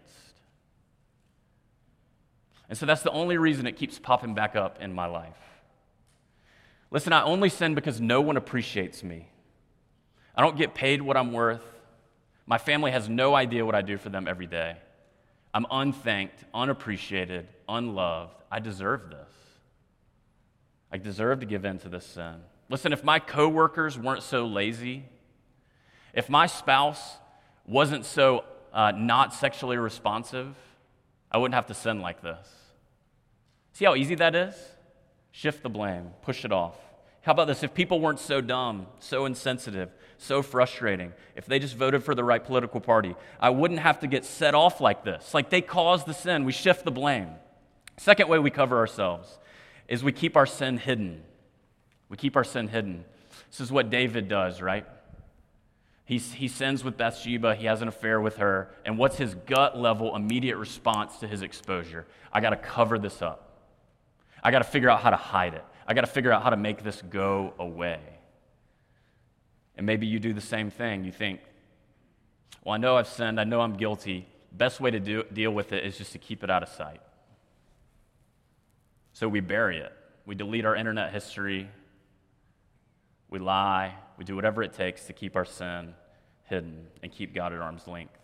And 2.70 2.78
so 2.78 2.86
that's 2.86 3.02
the 3.02 3.12
only 3.12 3.38
reason 3.38 3.68
it 3.68 3.76
keeps 3.76 4.00
popping 4.00 4.34
back 4.34 4.56
up 4.56 4.82
in 4.82 4.94
my 4.94 5.06
life. 5.06 5.36
Listen, 6.90 7.12
I 7.12 7.24
only 7.24 7.50
sin 7.50 7.76
because 7.76 8.00
no 8.00 8.22
one 8.22 8.38
appreciates 8.38 9.04
me. 9.04 9.28
I 10.36 10.42
don't 10.42 10.58
get 10.58 10.74
paid 10.74 11.02
what 11.02 11.18
I'm 11.18 11.34
worth. 11.34 11.64
My 12.46 12.58
family 12.58 12.92
has 12.92 13.10
no 13.10 13.36
idea 13.36 13.66
what 13.66 13.76
I 13.76 13.82
do 13.82 13.98
for 13.98 14.10
them 14.10 14.28
every 14.28 14.48
day. 14.48 14.78
I'm 15.54 15.66
unthanked, 15.70 16.46
unappreciated, 16.54 17.48
unloved. 17.68 18.36
I 18.50 18.60
deserve 18.60 19.10
this. 19.10 19.34
I 20.92 20.98
deserve 20.98 21.42
to 21.42 21.46
give 21.46 21.66
in 21.66 21.80
to 21.80 21.90
this 21.90 22.06
sin. 22.06 22.36
Listen, 22.70 22.94
if 22.94 23.04
my 23.04 23.20
coworkers 23.20 23.98
weren't 23.98 24.24
so 24.24 24.46
lazy, 24.46 25.04
if 26.14 26.30
my 26.30 26.48
spouse 26.48 27.18
wasn't 27.66 28.06
so 28.06 28.44
uh, 28.74 28.92
not 28.92 29.34
sexually 29.34 29.78
responsive, 29.78 30.56
I 31.32 31.38
wouldn't 31.38 31.56
have 31.56 31.68
to 31.68 31.74
sin 31.74 32.02
like 32.02 32.22
this. 32.22 32.48
See 33.74 33.86
how 33.86 33.96
easy 33.96 34.16
that 34.16 34.36
is? 34.36 34.56
Shift 35.32 35.64
the 35.64 35.70
blame, 35.70 36.12
push 36.22 36.44
it 36.44 36.52
off. 36.52 36.76
How 37.22 37.34
about 37.34 37.48
this? 37.48 37.64
If 37.64 37.74
people 37.74 38.00
weren't 38.00 38.20
so 38.20 38.42
dumb, 38.42 38.88
so 39.00 39.26
insensitive, 39.26 39.92
so 40.18 40.42
frustrating, 40.42 41.14
if 41.36 41.46
they 41.46 41.60
just 41.60 41.76
voted 41.76 42.04
for 42.04 42.16
the 42.16 42.24
right 42.24 42.44
political 42.44 42.82
party, 42.82 43.16
I 43.40 43.52
wouldn't 43.52 43.80
have 43.80 44.00
to 44.00 44.08
get 44.08 44.26
set 44.26 44.56
off 44.56 44.82
like 44.82 45.04
this. 45.04 45.34
Like 45.34 45.50
they 45.50 45.62
caused 45.62 46.08
the 46.08 46.14
sin, 46.14 46.46
we 46.46 46.52
shift 46.52 46.84
the 46.84 46.92
blame. 46.92 47.30
Second 47.98 48.28
way 48.28 48.40
we 48.40 48.50
cover 48.50 48.78
ourselves 48.78 49.38
is 49.88 50.04
we 50.04 50.12
keep 50.12 50.36
our 50.36 50.48
sin 50.48 50.78
hidden. 50.78 51.22
We 52.10 52.18
keep 52.18 52.36
our 52.36 52.44
sin 52.44 52.68
hidden. 52.68 53.06
This 53.52 53.62
is 53.62 53.72
what 53.72 53.90
David 53.90 54.28
does, 54.28 54.62
right? 54.62 54.86
He's, 56.12 56.34
he 56.34 56.50
sins 56.50 56.84
with 56.84 56.98
Bathsheba, 56.98 57.56
he 57.56 57.68
has 57.68 57.82
an 57.82 57.88
affair 57.88 58.20
with 58.20 58.36
her, 58.36 58.70
and 58.84 58.98
what's 58.98 59.16
his 59.16 59.34
gut 59.34 59.78
level 59.78 60.14
immediate 60.14 60.58
response 60.58 61.20
to 61.20 61.26
his 61.26 61.42
exposure? 61.42 62.06
I 62.34 62.42
got 62.42 62.50
to 62.50 62.58
cover 62.58 63.00
this 63.00 63.22
up. 63.22 63.62
I 64.44 64.52
got 64.52 64.58
to 64.58 64.66
figure 64.66 64.90
out 64.90 65.00
how 65.00 65.12
to 65.12 65.16
hide 65.16 65.54
it. 65.54 65.64
I 65.88 65.94
got 65.94 66.02
to 66.02 66.08
figure 66.08 66.34
out 66.34 66.44
how 66.44 66.50
to 66.50 66.58
make 66.58 66.84
this 66.84 67.02
go 67.02 67.54
away. 67.58 68.02
And 69.78 69.86
maybe 69.86 70.06
you 70.06 70.20
do 70.20 70.34
the 70.34 70.42
same 70.42 70.70
thing. 70.70 71.06
You 71.06 71.14
think, 71.14 71.40
well, 72.66 72.76
I 72.76 72.78
know 72.78 72.98
I've 72.98 73.08
sinned, 73.08 73.40
I 73.40 73.46
know 73.46 73.62
I'm 73.62 73.78
guilty. 73.78 74.28
Best 74.52 74.82
way 74.82 74.92
to 74.92 75.00
do, 75.00 75.24
deal 75.32 75.52
with 75.52 75.72
it 75.72 75.86
is 75.86 75.98
just 75.98 76.12
to 76.12 76.18
keep 76.18 76.44
it 76.44 76.50
out 76.50 76.62
of 76.62 76.68
sight. 76.68 77.00
So 79.14 79.30
we 79.30 79.40
bury 79.40 79.78
it. 79.78 79.94
We 80.26 80.36
delete 80.36 80.66
our 80.66 80.76
internet 80.76 81.14
history. 81.14 81.70
We 83.30 83.40
lie. 83.40 83.94
We 84.18 84.26
do 84.26 84.36
whatever 84.36 84.62
it 84.62 84.74
takes 84.74 85.06
to 85.06 85.14
keep 85.14 85.38
our 85.38 85.46
sin 85.46 85.94
hidden 86.52 86.86
and 87.02 87.12
keep 87.12 87.34
God 87.34 87.54
at 87.54 87.60
arm's 87.60 87.88
length. 87.88 88.18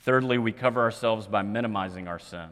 Thirdly, 0.00 0.38
we 0.38 0.52
cover 0.52 0.80
ourselves 0.80 1.26
by 1.26 1.42
minimizing 1.42 2.08
our 2.08 2.18
sin. 2.18 2.48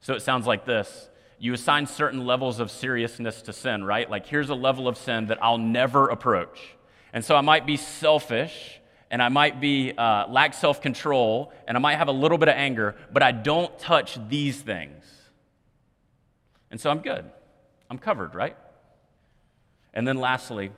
So 0.00 0.14
it 0.14 0.20
sounds 0.20 0.46
like 0.46 0.66
this 0.66 1.08
you 1.38 1.52
assign 1.52 1.86
certain 1.86 2.24
levels 2.24 2.60
of 2.60 2.70
seriousness 2.70 3.42
to 3.42 3.52
sin, 3.52 3.82
right? 3.82 4.08
Like, 4.08 4.26
here's 4.26 4.50
a 4.50 4.54
level 4.54 4.86
of 4.86 4.96
sin 4.96 5.26
that 5.26 5.42
I'll 5.42 5.58
never 5.58 6.08
approach. 6.08 6.76
And 7.12 7.24
so 7.24 7.34
I 7.34 7.40
might 7.40 7.66
be 7.66 7.76
selfish 7.76 8.80
and 9.10 9.22
I 9.22 9.28
might 9.28 9.60
be 9.60 9.92
uh, 9.92 10.28
lack 10.28 10.54
self 10.54 10.80
control 10.80 11.52
and 11.66 11.76
I 11.76 11.80
might 11.80 11.96
have 11.96 12.08
a 12.08 12.12
little 12.12 12.38
bit 12.38 12.48
of 12.48 12.54
anger, 12.54 12.94
but 13.12 13.22
I 13.22 13.32
don't 13.32 13.76
touch 13.78 14.18
these 14.28 14.60
things. 14.60 15.04
And 16.70 16.80
so 16.80 16.90
I'm 16.90 17.00
good. 17.00 17.24
I'm 17.90 17.98
covered, 17.98 18.34
right? 18.34 18.56
And 19.92 20.06
then 20.06 20.18
lastly, 20.18 20.70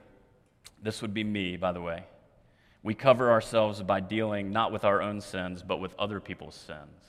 this 0.83 1.03
would 1.03 1.15
be 1.15 1.25
me, 1.25 1.57
by 1.57 1.73
the 1.73 1.81
way. 1.81 2.05
We 2.87 2.95
cover 2.95 3.33
ourselves 3.33 3.83
by 3.83 3.99
dealing 3.99 4.53
not 4.53 4.71
with 4.71 4.85
our 4.85 5.03
own 5.03 5.21
sins, 5.21 5.61
but 5.61 5.81
with 5.81 5.93
other 5.99 6.21
people's 6.21 6.55
sins. 6.55 7.03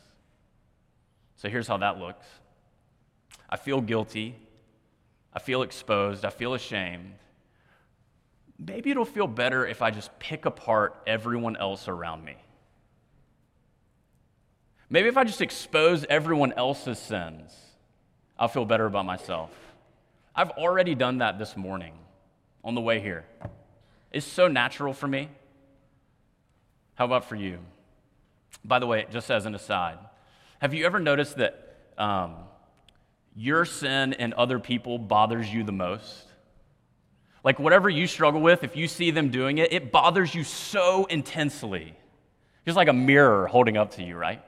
So 1.36 1.50
here's 1.50 1.68
how 1.68 1.78
that 1.78 2.00
looks 2.00 2.26
I 3.48 3.58
feel 3.58 3.80
guilty. 3.80 4.36
I 5.32 5.38
feel 5.38 5.62
exposed. 5.62 6.26
I 6.26 6.32
feel 6.32 6.56
ashamed. 6.56 7.14
Maybe 8.58 8.90
it'll 8.90 9.06
feel 9.06 9.28
better 9.28 9.68
if 9.68 9.84
I 9.84 9.92
just 9.92 10.18
pick 10.18 10.46
apart 10.46 10.96
everyone 11.06 11.56
else 11.56 11.88
around 11.88 12.26
me. 12.26 12.38
Maybe 14.90 15.10
if 15.10 15.16
I 15.16 15.26
just 15.26 15.44
expose 15.44 16.08
everyone 16.10 16.54
else's 16.54 16.98
sins, 16.98 17.56
I'll 18.40 18.48
feel 18.48 18.66
better 18.66 18.88
about 18.88 19.06
myself. 19.06 19.52
I've 20.36 20.50
already 20.50 20.96
done 20.96 21.20
that 21.20 21.38
this 21.38 21.56
morning 21.56 21.94
on 22.64 22.74
the 22.74 22.82
way 22.82 23.00
here. 23.00 23.26
It's 24.12 24.26
so 24.26 24.48
natural 24.48 24.92
for 24.92 25.08
me. 25.08 25.30
How 26.98 27.06
about 27.06 27.25
for 27.25 27.36
you? 27.36 27.60
By 28.66 28.80
the 28.80 28.88
way, 28.88 29.06
just 29.12 29.30
as 29.30 29.46
an 29.46 29.54
aside, 29.54 30.00
have 30.60 30.74
you 30.74 30.84
ever 30.88 31.00
noticed 31.00 31.38
that 31.38 31.77
um, 31.96 32.36
your 33.36 33.66
sin 33.66 34.13
and 34.13 34.34
other 34.34 34.58
people 34.58 34.98
bothers 34.98 35.48
you 35.54 35.63
the 35.63 35.72
most? 35.72 36.25
Like, 37.44 37.60
whatever 37.60 37.88
you 37.88 38.08
struggle 38.08 38.42
with, 38.42 38.63
if 38.63 38.75
you 38.75 38.88
see 38.88 39.12
them 39.12 39.30
doing 39.30 39.60
it, 39.60 39.72
it 39.72 39.92
bothers 39.92 40.34
you 40.34 40.44
so 40.44 41.06
intensely. 41.06 41.96
Just 42.66 42.75
like 42.75 42.88
a 42.88 42.94
mirror 42.94 43.46
holding 43.46 43.77
up 43.77 43.92
to 43.92 44.04
you, 44.04 44.18
right? 44.18 44.42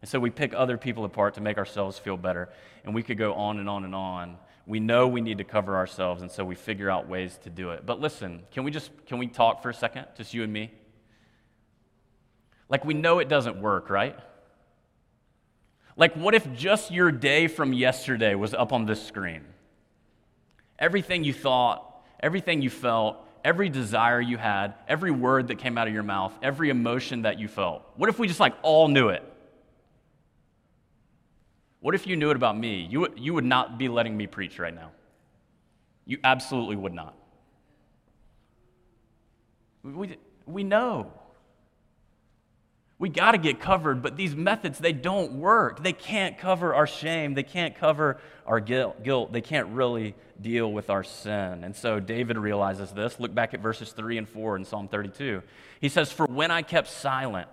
And 0.00 0.08
so 0.08 0.20
we 0.20 0.30
pick 0.30 0.54
other 0.54 0.78
people 0.78 1.04
apart 1.04 1.34
to 1.34 1.40
make 1.40 1.58
ourselves 1.58 1.98
feel 1.98 2.16
better. 2.16 2.48
And 2.84 2.94
we 2.94 3.02
could 3.02 3.18
go 3.18 3.34
on 3.34 3.58
and 3.58 3.68
on 3.68 3.84
and 3.84 3.94
on. 3.94 4.36
We 4.66 4.78
know 4.78 5.08
we 5.08 5.20
need 5.20 5.38
to 5.38 5.44
cover 5.44 5.74
ourselves, 5.74 6.22
and 6.22 6.30
so 6.30 6.44
we 6.44 6.54
figure 6.54 6.88
out 6.88 7.08
ways 7.08 7.38
to 7.42 7.50
do 7.50 7.70
it. 7.70 7.84
But 7.84 8.00
listen, 8.00 8.44
can 8.52 8.62
we 8.62 8.70
just 8.70 8.92
can 9.06 9.18
we 9.18 9.26
talk 9.26 9.62
for 9.62 9.70
a 9.70 9.74
second? 9.74 10.06
Just 10.16 10.32
you 10.32 10.44
and 10.44 10.52
me? 10.52 10.70
Like 12.68 12.84
we 12.84 12.94
know 12.94 13.18
it 13.18 13.28
doesn't 13.28 13.60
work, 13.60 13.90
right? 13.90 14.16
Like, 15.98 16.14
what 16.14 16.34
if 16.34 16.50
just 16.54 16.92
your 16.92 17.10
day 17.10 17.48
from 17.48 17.72
yesterday 17.72 18.36
was 18.36 18.54
up 18.54 18.72
on 18.72 18.86
this 18.86 19.04
screen? 19.04 19.44
Everything 20.78 21.24
you 21.24 21.32
thought, 21.32 22.04
everything 22.20 22.62
you 22.62 22.70
felt, 22.70 23.16
every 23.44 23.68
desire 23.68 24.20
you 24.20 24.36
had, 24.36 24.74
every 24.86 25.10
word 25.10 25.48
that 25.48 25.56
came 25.58 25.76
out 25.76 25.88
of 25.88 25.94
your 25.94 26.04
mouth, 26.04 26.32
every 26.40 26.70
emotion 26.70 27.22
that 27.22 27.40
you 27.40 27.48
felt. 27.48 27.82
What 27.96 28.08
if 28.08 28.18
we 28.20 28.28
just 28.28 28.38
like 28.38 28.54
all 28.62 28.86
knew 28.86 29.08
it? 29.08 29.24
What 31.80 31.96
if 31.96 32.06
you 32.06 32.14
knew 32.14 32.30
it 32.30 32.36
about 32.36 32.56
me? 32.56 32.86
You 32.88 33.08
you 33.16 33.34
would 33.34 33.44
not 33.44 33.76
be 33.76 33.88
letting 33.88 34.16
me 34.16 34.28
preach 34.28 34.60
right 34.60 34.74
now. 34.74 34.92
You 36.06 36.18
absolutely 36.22 36.76
would 36.76 36.94
not. 36.94 37.14
We, 39.82 40.16
we 40.46 40.64
know. 40.64 41.12
We 43.00 43.08
got 43.08 43.32
to 43.32 43.38
get 43.38 43.60
covered, 43.60 44.02
but 44.02 44.16
these 44.16 44.34
methods, 44.34 44.78
they 44.78 44.92
don't 44.92 45.34
work. 45.34 45.84
They 45.84 45.92
can't 45.92 46.36
cover 46.36 46.74
our 46.74 46.86
shame. 46.86 47.34
They 47.34 47.44
can't 47.44 47.76
cover 47.76 48.18
our 48.44 48.58
guilt. 48.58 49.32
They 49.32 49.40
can't 49.40 49.68
really 49.68 50.16
deal 50.40 50.72
with 50.72 50.90
our 50.90 51.04
sin. 51.04 51.62
And 51.62 51.76
so 51.76 52.00
David 52.00 52.38
realizes 52.38 52.90
this. 52.90 53.20
Look 53.20 53.32
back 53.32 53.54
at 53.54 53.60
verses 53.60 53.92
3 53.92 54.18
and 54.18 54.28
4 54.28 54.56
in 54.56 54.64
Psalm 54.64 54.88
32. 54.88 55.42
He 55.80 55.88
says, 55.88 56.10
For 56.10 56.26
when 56.26 56.50
I 56.50 56.62
kept 56.62 56.88
silent, 56.88 57.48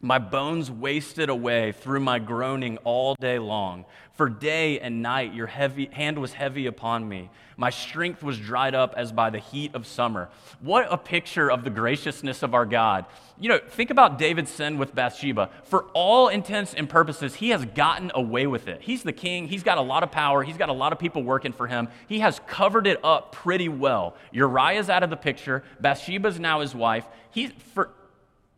my 0.00 0.18
bones 0.18 0.70
wasted 0.70 1.28
away 1.28 1.72
through 1.72 2.00
my 2.00 2.18
groaning 2.18 2.78
all 2.78 3.14
day 3.16 3.38
long. 3.38 3.84
For 4.14 4.28
day 4.28 4.78
and 4.80 5.02
night 5.02 5.34
your 5.34 5.46
heavy, 5.46 5.86
hand 5.92 6.18
was 6.18 6.32
heavy 6.32 6.66
upon 6.66 7.08
me. 7.08 7.30
My 7.56 7.70
strength 7.70 8.22
was 8.22 8.38
dried 8.38 8.74
up 8.74 8.94
as 8.96 9.10
by 9.10 9.30
the 9.30 9.38
heat 9.38 9.74
of 9.74 9.86
summer. 9.86 10.28
What 10.60 10.86
a 10.90 10.96
picture 10.96 11.50
of 11.50 11.64
the 11.64 11.70
graciousness 11.70 12.44
of 12.44 12.54
our 12.54 12.66
God. 12.66 13.06
You 13.40 13.48
know, 13.48 13.58
think 13.58 13.90
about 13.90 14.18
David's 14.18 14.50
sin 14.50 14.78
with 14.78 14.94
Bathsheba. 14.94 15.50
For 15.64 15.84
all 15.94 16.28
intents 16.28 16.74
and 16.74 16.88
purposes, 16.88 17.34
he 17.36 17.50
has 17.50 17.64
gotten 17.64 18.12
away 18.14 18.46
with 18.46 18.68
it. 18.68 18.82
He's 18.82 19.02
the 19.02 19.12
king, 19.12 19.48
he's 19.48 19.64
got 19.64 19.78
a 19.78 19.82
lot 19.82 20.04
of 20.04 20.12
power, 20.12 20.44
he's 20.44 20.56
got 20.56 20.68
a 20.68 20.72
lot 20.72 20.92
of 20.92 21.00
people 21.00 21.24
working 21.24 21.52
for 21.52 21.66
him. 21.66 21.88
He 22.08 22.20
has 22.20 22.40
covered 22.46 22.86
it 22.86 23.04
up 23.04 23.32
pretty 23.32 23.68
well. 23.68 24.16
Uriah's 24.30 24.88
out 24.88 25.02
of 25.02 25.10
the 25.10 25.16
picture, 25.16 25.64
Bathsheba's 25.80 26.38
now 26.38 26.60
his 26.60 26.74
wife. 26.74 27.04
He's, 27.30 27.50
for, 27.74 27.90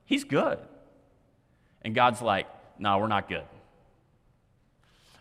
he's 0.05 0.25
good. 0.25 0.59
And 1.83 1.95
God's 1.95 2.21
like, 2.23 2.47
no, 2.79 2.99
we're 2.99 3.09
not 3.09 3.29
good. 3.29 3.45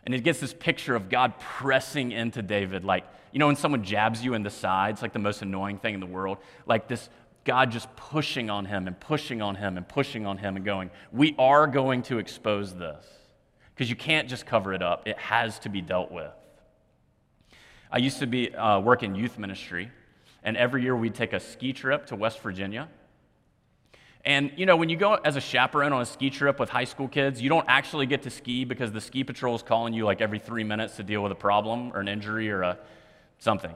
And 0.05 0.15
it 0.15 0.23
gets 0.23 0.39
this 0.39 0.53
picture 0.53 0.95
of 0.95 1.09
God 1.09 1.39
pressing 1.39 2.11
into 2.11 2.41
David, 2.41 2.83
like, 2.83 3.05
you 3.31 3.39
know, 3.39 3.47
when 3.47 3.55
someone 3.55 3.83
jabs 3.83 4.23
you 4.23 4.33
in 4.33 4.43
the 4.43 4.49
side, 4.49 4.93
it's 4.93 5.01
like 5.01 5.13
the 5.13 5.19
most 5.19 5.41
annoying 5.41 5.77
thing 5.77 5.93
in 5.93 5.99
the 5.99 6.05
world. 6.05 6.39
Like 6.65 6.87
this 6.87 7.09
God 7.43 7.71
just 7.71 7.93
pushing 7.95 8.49
on 8.49 8.65
him 8.65 8.87
and 8.87 8.99
pushing 8.99 9.41
on 9.41 9.55
him 9.55 9.77
and 9.77 9.87
pushing 9.87 10.25
on 10.25 10.37
him 10.37 10.55
and 10.55 10.65
going, 10.65 10.89
We 11.11 11.35
are 11.37 11.67
going 11.67 12.03
to 12.03 12.19
expose 12.19 12.75
this. 12.75 13.05
Because 13.73 13.89
you 13.89 13.95
can't 13.95 14.27
just 14.27 14.45
cover 14.45 14.73
it 14.73 14.81
up, 14.81 15.07
it 15.07 15.17
has 15.17 15.57
to 15.59 15.69
be 15.69 15.81
dealt 15.81 16.11
with. 16.11 16.31
I 17.91 17.97
used 17.99 18.19
to 18.19 18.27
be 18.27 18.53
uh, 18.53 18.79
work 18.81 19.03
in 19.03 19.15
youth 19.15 19.39
ministry, 19.39 19.89
and 20.43 20.57
every 20.57 20.83
year 20.83 20.95
we'd 20.95 21.15
take 21.15 21.33
a 21.33 21.39
ski 21.39 21.71
trip 21.71 22.05
to 22.07 22.15
West 22.15 22.41
Virginia. 22.41 22.89
And 24.25 24.51
you 24.57 24.65
know, 24.65 24.75
when 24.75 24.89
you 24.89 24.97
go 24.97 25.15
as 25.15 25.35
a 25.35 25.41
chaperone 25.41 25.93
on 25.93 26.01
a 26.01 26.05
ski 26.05 26.29
trip 26.29 26.59
with 26.59 26.69
high 26.69 26.83
school 26.83 27.07
kids, 27.07 27.41
you 27.41 27.49
don't 27.49 27.65
actually 27.67 28.05
get 28.05 28.23
to 28.23 28.29
ski 28.29 28.65
because 28.65 28.91
the 28.91 29.01
ski 29.01 29.23
patrol 29.23 29.55
is 29.55 29.63
calling 29.63 29.93
you 29.93 30.05
like 30.05 30.21
every 30.21 30.39
three 30.39 30.63
minutes 30.63 30.97
to 30.97 31.03
deal 31.03 31.23
with 31.23 31.31
a 31.31 31.35
problem 31.35 31.91
or 31.93 32.01
an 32.01 32.07
injury 32.07 32.51
or 32.51 32.61
a 32.61 32.77
something. 33.37 33.73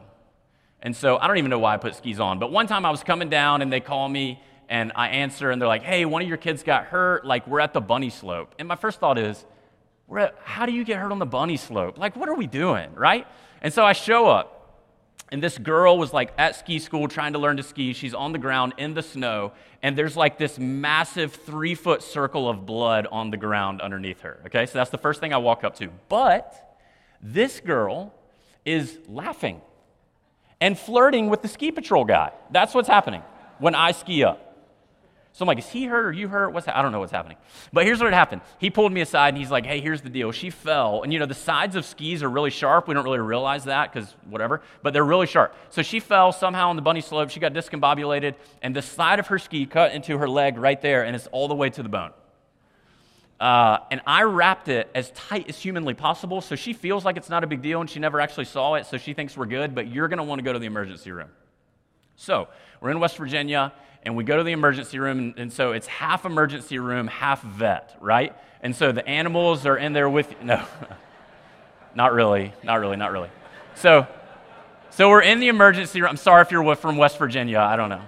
And 0.82 0.96
so 0.96 1.18
I 1.18 1.28
don't 1.28 1.38
even 1.38 1.50
know 1.50 1.60
why 1.60 1.74
I 1.74 1.78
put 1.78 1.96
skis 1.96 2.20
on. 2.20 2.40
But 2.40 2.52
one 2.52 2.68
time 2.68 2.86
I 2.86 2.92
was 2.92 3.04
coming 3.04 3.30
down 3.30 3.62
and 3.62 3.72
they 3.72 3.80
call 3.80 4.08
me 4.10 4.42
and 4.68 4.92
I 4.96 5.10
answer 5.10 5.50
and 5.50 5.62
they're 5.62 5.68
like, 5.68 5.84
hey, 5.84 6.04
one 6.04 6.22
of 6.22 6.28
your 6.28 6.38
kids 6.38 6.62
got 6.62 6.86
hurt. 6.86 7.26
Like, 7.26 7.48
we're 7.48 7.62
at 7.62 7.74
the 7.74 7.82
bunny 7.82 8.10
slope. 8.10 8.54
And 8.60 8.68
my 8.68 8.76
first 8.76 9.00
thought 9.00 9.18
is, 9.18 9.46
at, 10.18 10.36
how 10.44 10.66
do 10.66 10.74
you 10.74 10.84
get 10.84 11.00
hurt 11.00 11.12
on 11.12 11.20
the 11.20 11.26
bunny 11.26 11.58
slope? 11.58 11.98
Like, 11.98 12.16
what 12.16 12.28
are 12.28 12.36
we 12.36 12.48
doing, 12.48 12.94
right? 12.96 13.26
And 13.62 13.74
so 13.74 13.86
I 13.86 13.94
show 13.94 14.28
up. 14.28 14.60
And 15.32 15.42
this 15.42 15.58
girl 15.58 15.98
was 15.98 16.14
like 16.14 16.32
at 16.38 16.56
ski 16.56 16.78
school 16.78 17.08
trying 17.08 17.34
to 17.34 17.40
learn 17.40 17.58
to 17.58 17.64
ski. 17.64 17.94
She's 17.94 18.14
on 18.14 18.34
the 18.34 18.38
ground 18.38 18.74
in 18.78 18.94
the 18.94 19.02
snow, 19.02 19.54
and 19.84 19.98
there's 19.98 20.16
like 20.16 20.38
this 20.38 20.58
massive 20.58 21.34
three 21.34 21.76
foot 21.76 22.02
circle 22.02 22.50
of 22.50 22.66
blood 22.66 23.06
on 23.12 23.30
the 23.30 23.38
ground 23.38 23.82
underneath 23.82 24.22
her. 24.22 24.40
Okay, 24.46 24.66
so 24.66 24.80
that's 24.80 24.90
the 24.90 24.98
first 24.98 25.20
thing 25.20 25.34
I 25.34 25.38
walk 25.38 25.66
up 25.66 25.76
to. 25.76 25.90
But 26.08 26.80
this 27.22 27.60
girl 27.60 28.14
is 28.66 28.98
laughing 29.10 29.62
and 30.62 30.80
flirting 30.80 31.30
with 31.30 31.42
the 31.42 31.50
ski 31.50 31.72
patrol 31.72 32.06
guy. 32.06 32.32
That's 32.50 32.74
what's 32.74 32.88
happening 32.88 33.22
when 33.60 33.76
I 33.76 33.92
ski 33.92 34.24
up. 34.24 34.53
So 35.34 35.44
I'm 35.44 35.48
like, 35.48 35.58
is 35.58 35.68
he 35.68 35.86
hurt 35.86 36.06
or 36.06 36.12
you 36.12 36.28
hurt? 36.28 36.52
What's 36.54 36.68
I 36.68 36.84
don't 36.84 36.92
know 36.92 37.00
what's 37.00 37.12
happening. 37.12 37.38
But 37.74 37.88
here's 37.88 38.00
what 38.00 38.14
happened. 38.14 38.42
He 38.60 38.70
pulled 38.70 38.94
me 38.94 39.02
aside 39.02 39.30
and 39.30 39.38
he's 39.38 39.50
like, 39.50 39.66
hey, 39.66 39.82
here's 39.82 40.02
the 40.02 40.10
deal. 40.12 40.32
She 40.32 40.52
fell. 40.52 41.02
And 41.02 41.12
you 41.12 41.18
know, 41.18 41.26
the 41.26 41.34
sides 41.34 41.76
of 41.76 41.86
skis 41.86 42.22
are 42.22 42.30
really 42.30 42.52
sharp. 42.52 42.88
We 42.88 42.94
don't 42.94 43.04
really 43.04 43.18
realize 43.18 43.64
that 43.64 43.92
because 43.92 44.16
whatever, 44.30 44.62
but 44.84 44.94
they're 44.94 45.04
really 45.04 45.26
sharp. 45.26 45.56
So 45.72 45.82
she 45.82 46.00
fell 46.00 46.32
somehow 46.32 46.70
on 46.70 46.76
the 46.76 46.84
bunny 46.84 47.02
slope. 47.02 47.32
She 47.32 47.40
got 47.40 47.52
discombobulated 47.52 48.36
and 48.62 48.76
the 48.76 48.84
side 48.84 49.18
of 49.18 49.26
her 49.28 49.40
ski 49.40 49.66
cut 49.66 49.94
into 49.94 50.20
her 50.20 50.30
leg 50.30 50.58
right 50.58 50.80
there 50.80 51.04
and 51.04 51.16
it's 51.16 51.26
all 51.28 51.48
the 51.48 51.56
way 51.56 51.72
to 51.72 51.82
the 51.82 51.90
bone. 51.90 52.12
Uh, 53.40 53.80
and 53.90 54.02
I 54.06 54.24
wrapped 54.24 54.68
it 54.68 54.88
as 54.94 55.10
tight 55.12 55.50
as 55.50 55.58
humanly 55.58 55.96
possible 55.96 56.42
so 56.42 56.56
she 56.56 56.74
feels 56.74 57.04
like 57.04 57.18
it's 57.18 57.30
not 57.30 57.44
a 57.44 57.48
big 57.48 57.64
deal 57.64 57.82
and 57.82 57.90
she 57.90 58.00
never 58.00 58.22
actually 58.22 58.46
saw 58.46 58.76
it, 58.76 58.86
so 58.86 59.00
she 59.00 59.14
thinks 59.14 59.36
we're 59.36 59.48
good, 59.48 59.74
but 59.74 59.88
you're 59.88 60.08
going 60.08 60.20
to 60.20 60.24
want 60.24 60.38
to 60.38 60.44
go 60.44 60.54
to 60.54 60.60
the 60.60 60.68
emergency 60.68 61.12
room. 61.12 61.30
So 62.16 62.48
we're 62.84 62.92
in 62.92 63.00
West 63.00 63.16
Virginia 63.16 63.72
and 64.04 64.18
we 64.18 64.26
go 64.26 64.36
to 64.36 64.44
the 64.44 64.52
emergency 64.52 65.00
room, 65.00 65.18
and, 65.18 65.40
and, 65.40 65.54
so 65.54 65.72
it's 65.72 65.88
half 65.88 66.26
emergency 66.26 66.78
room, 66.80 67.08
half 67.08 67.42
vet, 67.42 67.96
right? 68.02 68.36
And 68.62 68.76
so 68.76 68.92
the 68.92 69.08
animals 69.08 69.66
are 69.66 69.78
in 69.78 69.94
there 69.94 70.10
with 70.10 70.44
no, 70.44 70.62
not 71.96 72.12
really, 72.12 72.52
not 72.62 72.82
really, 72.82 72.98
not 72.98 73.14
really. 73.14 73.30
So, 73.76 74.06
so 74.90 75.10
we're 75.10 75.22
in 75.22 75.40
the 75.40 75.48
emergency 75.48 76.02
room. 76.02 76.10
I'm 76.10 76.18
sorry 76.18 76.42
if 76.42 76.52
you're 76.52 76.76
from 76.76 76.98
West 76.98 77.18
Virginia. 77.18 77.60
I 77.60 77.78
don't 77.78 77.88
know. 77.88 78.02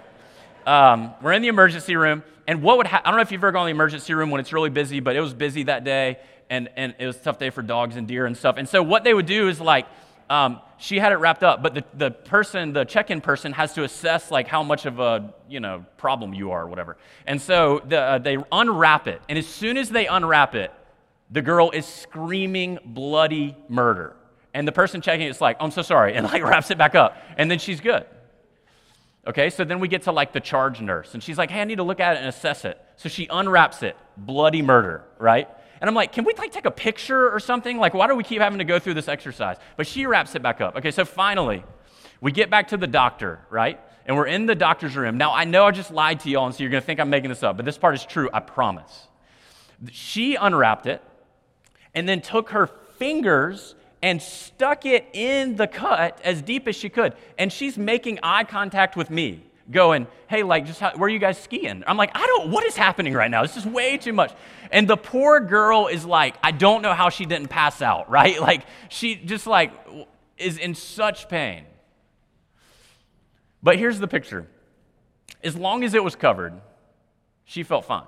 Um, 0.70 1.14
we're 1.22 1.32
in 1.32 1.42
the 1.42 1.48
emergency 1.48 1.96
room, 1.96 2.22
and 2.46 2.62
what 2.62 2.76
would 2.76 2.88
ha- 2.88 3.02
I 3.06 3.12
don't 3.12 3.16
know 3.16 3.22
if 3.22 3.32
you've 3.32 3.40
ever 3.40 3.54
gone 3.54 3.64
to 3.64 3.68
the 3.68 3.76
emergency 3.76 4.14
room 4.14 4.30
when 4.30 4.42
it's 4.42 4.52
really 4.52 4.70
busy, 4.70 5.00
but 5.00 5.16
it 5.16 5.22
was 5.22 5.34
busy 5.34 5.64
that 5.64 5.86
day, 5.86 6.18
and, 6.50 6.68
and 6.76 6.96
it 7.00 7.08
was 7.08 7.16
a 7.16 7.20
tough 7.20 7.40
day 7.40 7.50
for 7.50 7.62
dogs 7.62 7.96
and 7.96 8.10
deer 8.10 8.26
and 8.26 8.36
stuff. 8.36 8.58
And 8.58 8.68
so 8.68 8.84
what 8.84 9.06
they 9.06 9.14
would 9.14 9.26
do 9.26 9.48
is 9.48 9.62
like 9.62 9.86
um, 10.30 10.60
she 10.78 11.00
had 11.00 11.12
it 11.12 11.16
wrapped 11.16 11.44
up, 11.44 11.64
but 11.64 11.74
the, 11.74 11.84
the 11.94 12.12
person, 12.12 12.74
the 12.74 12.84
check-in 12.84 13.22
person, 13.22 13.54
has 13.54 13.74
to 13.74 13.84
assess 13.84 14.32
like 14.32 14.48
how 14.48 14.64
much 14.64 14.86
of 14.86 15.00
a 15.00 15.34
you 15.48 15.60
know 15.60 15.86
problem 15.98 16.34
you 16.34 16.52
are 16.52 16.64
or 16.64 16.68
whatever. 16.68 16.98
And 17.26 17.42
so 17.42 17.82
the, 17.88 18.00
uh, 18.00 18.18
they 18.18 18.38
unwrap 18.52 19.08
it, 19.08 19.22
and 19.30 19.38
as 19.38 19.48
soon 19.48 19.78
as 19.78 19.90
they 19.90 20.08
unwrap 20.08 20.56
it, 20.56 20.72
the 21.32 21.42
girl 21.42 21.72
is 21.72 21.86
screaming 21.86 22.80
bloody 22.86 23.56
murder. 23.70 24.16
And 24.54 24.68
the 24.68 24.72
person 24.72 25.02
checking 25.02 25.28
it's 25.28 25.42
like, 25.42 25.58
I'm 25.60 25.72
so 25.72 25.82
sorry, 25.82 26.16
and 26.16 26.26
like 26.26 26.44
wraps 26.44 26.72
it 26.72 26.78
back 26.78 26.96
up, 26.96 27.18
and 27.38 27.50
then 27.50 27.60
she's 27.60 27.80
good. 27.80 28.06
Okay, 29.28 29.50
so 29.50 29.64
then 29.64 29.80
we 29.80 29.88
get 29.88 30.04
to 30.04 30.12
like 30.12 30.34
the 30.34 30.40
charge 30.40 30.82
nurse, 30.82 31.14
and 31.14 31.24
she's 31.24 31.38
like, 31.38 31.50
hey, 31.50 31.62
I 31.62 31.64
need 31.64 31.78
to 31.78 31.84
look 31.84 32.00
at 32.00 32.16
it 32.16 32.20
and 32.20 32.28
assess 32.28 32.66
it. 32.66 32.80
So 32.98 33.10
she 33.10 33.28
unwraps 33.30 33.82
it, 33.82 33.98
bloody 34.18 34.62
murder, 34.62 35.04
right? 35.18 35.50
And 35.82 35.90
I'm 35.90 35.96
like, 35.96 36.12
can 36.12 36.24
we 36.24 36.34
like 36.38 36.52
take 36.52 36.66
a 36.66 36.72
picture 36.72 37.30
or 37.30 37.40
something? 37.40 37.78
Like, 37.78 37.94
why 37.94 38.08
do 38.08 38.16
we 38.16 38.24
keep 38.24 38.42
having 38.42 38.60
to 38.60 38.66
go 38.66 38.80
through 38.80 38.94
this 38.94 39.08
exercise? 39.08 39.58
But 39.78 39.88
she 39.88 40.06
wraps 40.06 40.36
it 40.36 40.42
back 40.42 40.62
up. 40.62 40.76
Okay, 40.78 40.92
so 40.92 41.06
finally, 41.06 41.64
we 42.22 42.32
get 42.32 42.50
back 42.50 42.70
to 42.70 42.78
the 42.78 42.88
doctor, 42.88 43.40
right? 43.50 43.80
And 44.06 44.16
we're 44.16 44.28
in 44.28 44.46
the 44.46 44.56
doctor's 44.56 44.96
room. 44.96 45.18
Now, 45.18 45.34
I 45.34 45.44
know 45.44 45.66
I 45.66 45.72
just 45.72 45.92
lied 45.92 46.22
to 46.22 46.30
y'all, 46.30 46.46
and 46.46 46.56
so 46.56 46.64
you're 46.64 46.70
going 46.70 46.82
to 46.82 46.86
think 46.86 47.00
I'm 47.00 47.10
making 47.10 47.30
this 47.30 47.44
up, 47.44 47.58
but 47.58 47.66
this 47.66 47.78
part 47.78 47.96
is 47.96 48.06
true, 48.06 48.30
I 48.34 48.40
promise. 48.40 49.08
She 49.92 50.36
unwrapped 50.36 50.86
it 50.86 51.02
and 51.94 52.08
then 52.08 52.22
took 52.22 52.50
her 52.50 52.68
fingers 52.98 53.76
and 54.02 54.22
stuck 54.22 54.86
it 54.86 55.08
in 55.14 55.56
the 55.56 55.68
cut 55.68 56.22
as 56.24 56.42
deep 56.42 56.68
as 56.68 56.76
she 56.76 56.90
could. 56.90 57.16
And 57.38 57.52
she's 57.52 57.78
making 57.78 58.20
eye 58.22 58.44
contact 58.44 58.96
with 58.96 59.10
me 59.10 59.44
going, 59.70 60.08
hey, 60.28 60.44
like, 60.44 60.66
just 60.66 60.80
how, 60.80 60.92
where 60.96 61.08
are 61.08 61.10
you 61.10 61.20
guys 61.20 61.38
skiing? 61.38 61.84
I'm 61.88 61.98
like, 61.98 62.12
I 62.14 62.26
don't, 62.26 62.52
what 62.52 62.64
is 62.66 62.76
happening 62.76 63.14
right 63.14 63.32
now? 63.32 63.42
This 63.42 63.58
is 63.58 63.66
way 63.66 63.98
too 63.98 64.14
much. 64.14 64.32
And 64.72 64.88
the 64.88 64.98
poor 64.98 65.40
girl 65.40 65.88
is 65.88 66.06
like, 66.06 66.36
I 66.44 66.52
don't 66.52 66.82
know 66.82 66.94
how 66.94 67.10
she 67.10 67.26
didn't 67.26 67.50
pass 67.50 67.82
out, 67.82 68.10
right? 68.10 68.40
Like, 68.40 68.66
she 68.90 69.16
just 69.16 69.48
like 69.48 69.74
is 70.38 70.58
in 70.58 70.76
such 70.76 71.30
pain. 71.30 71.66
But 73.64 73.78
here's 73.78 74.00
the 74.00 74.08
picture 74.08 74.48
as 75.44 75.56
long 75.56 75.84
as 75.84 75.94
it 75.94 76.04
was 76.04 76.16
covered, 76.16 76.60
she 77.44 77.64
felt 77.64 77.86
fine. 77.86 78.06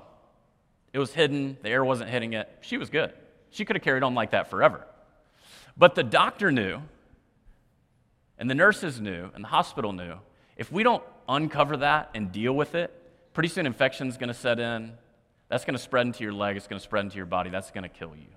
It 0.94 1.00
was 1.00 1.14
hidden, 1.14 1.58
the 1.62 1.70
air 1.70 1.86
wasn't 1.86 2.10
hitting 2.10 2.34
it. 2.34 2.50
She 2.62 2.78
was 2.78 2.90
good. 2.90 3.14
She 3.52 3.66
could 3.66 3.76
have 3.76 3.84
carried 3.84 4.04
on 4.04 4.16
like 4.16 4.32
that 4.32 4.50
forever. 4.50 4.86
But 5.78 5.94
the 5.94 6.04
doctor 6.04 6.52
knew, 6.52 6.82
and 8.40 8.50
the 8.50 8.56
nurses 8.56 9.00
knew, 9.00 9.30
and 9.36 9.44
the 9.44 9.50
hospital 9.50 9.94
knew 9.94 10.16
if 10.58 10.72
we 10.72 10.84
don't 10.84 11.04
uncover 11.28 11.78
that 11.78 12.10
and 12.14 12.32
deal 12.32 12.54
with 12.54 12.76
it, 12.76 12.94
pretty 13.34 13.50
soon 13.50 13.66
infection's 13.66 14.18
going 14.18 14.30
to 14.30 14.34
set 14.34 14.60
in. 14.60 14.94
That's 15.50 15.64
going 15.64 15.76
to 15.76 15.82
spread 15.82 16.06
into 16.08 16.24
your 16.24 16.34
leg, 16.34 16.58
it's 16.58 16.68
going 16.68 16.80
to 16.80 16.84
spread 16.84 17.06
into 17.06 17.16
your 17.18 17.26
body, 17.26 17.50
that's 17.50 17.72
going 17.72 17.84
to 17.84 17.90
kill 17.90 18.16
you. 18.16 18.28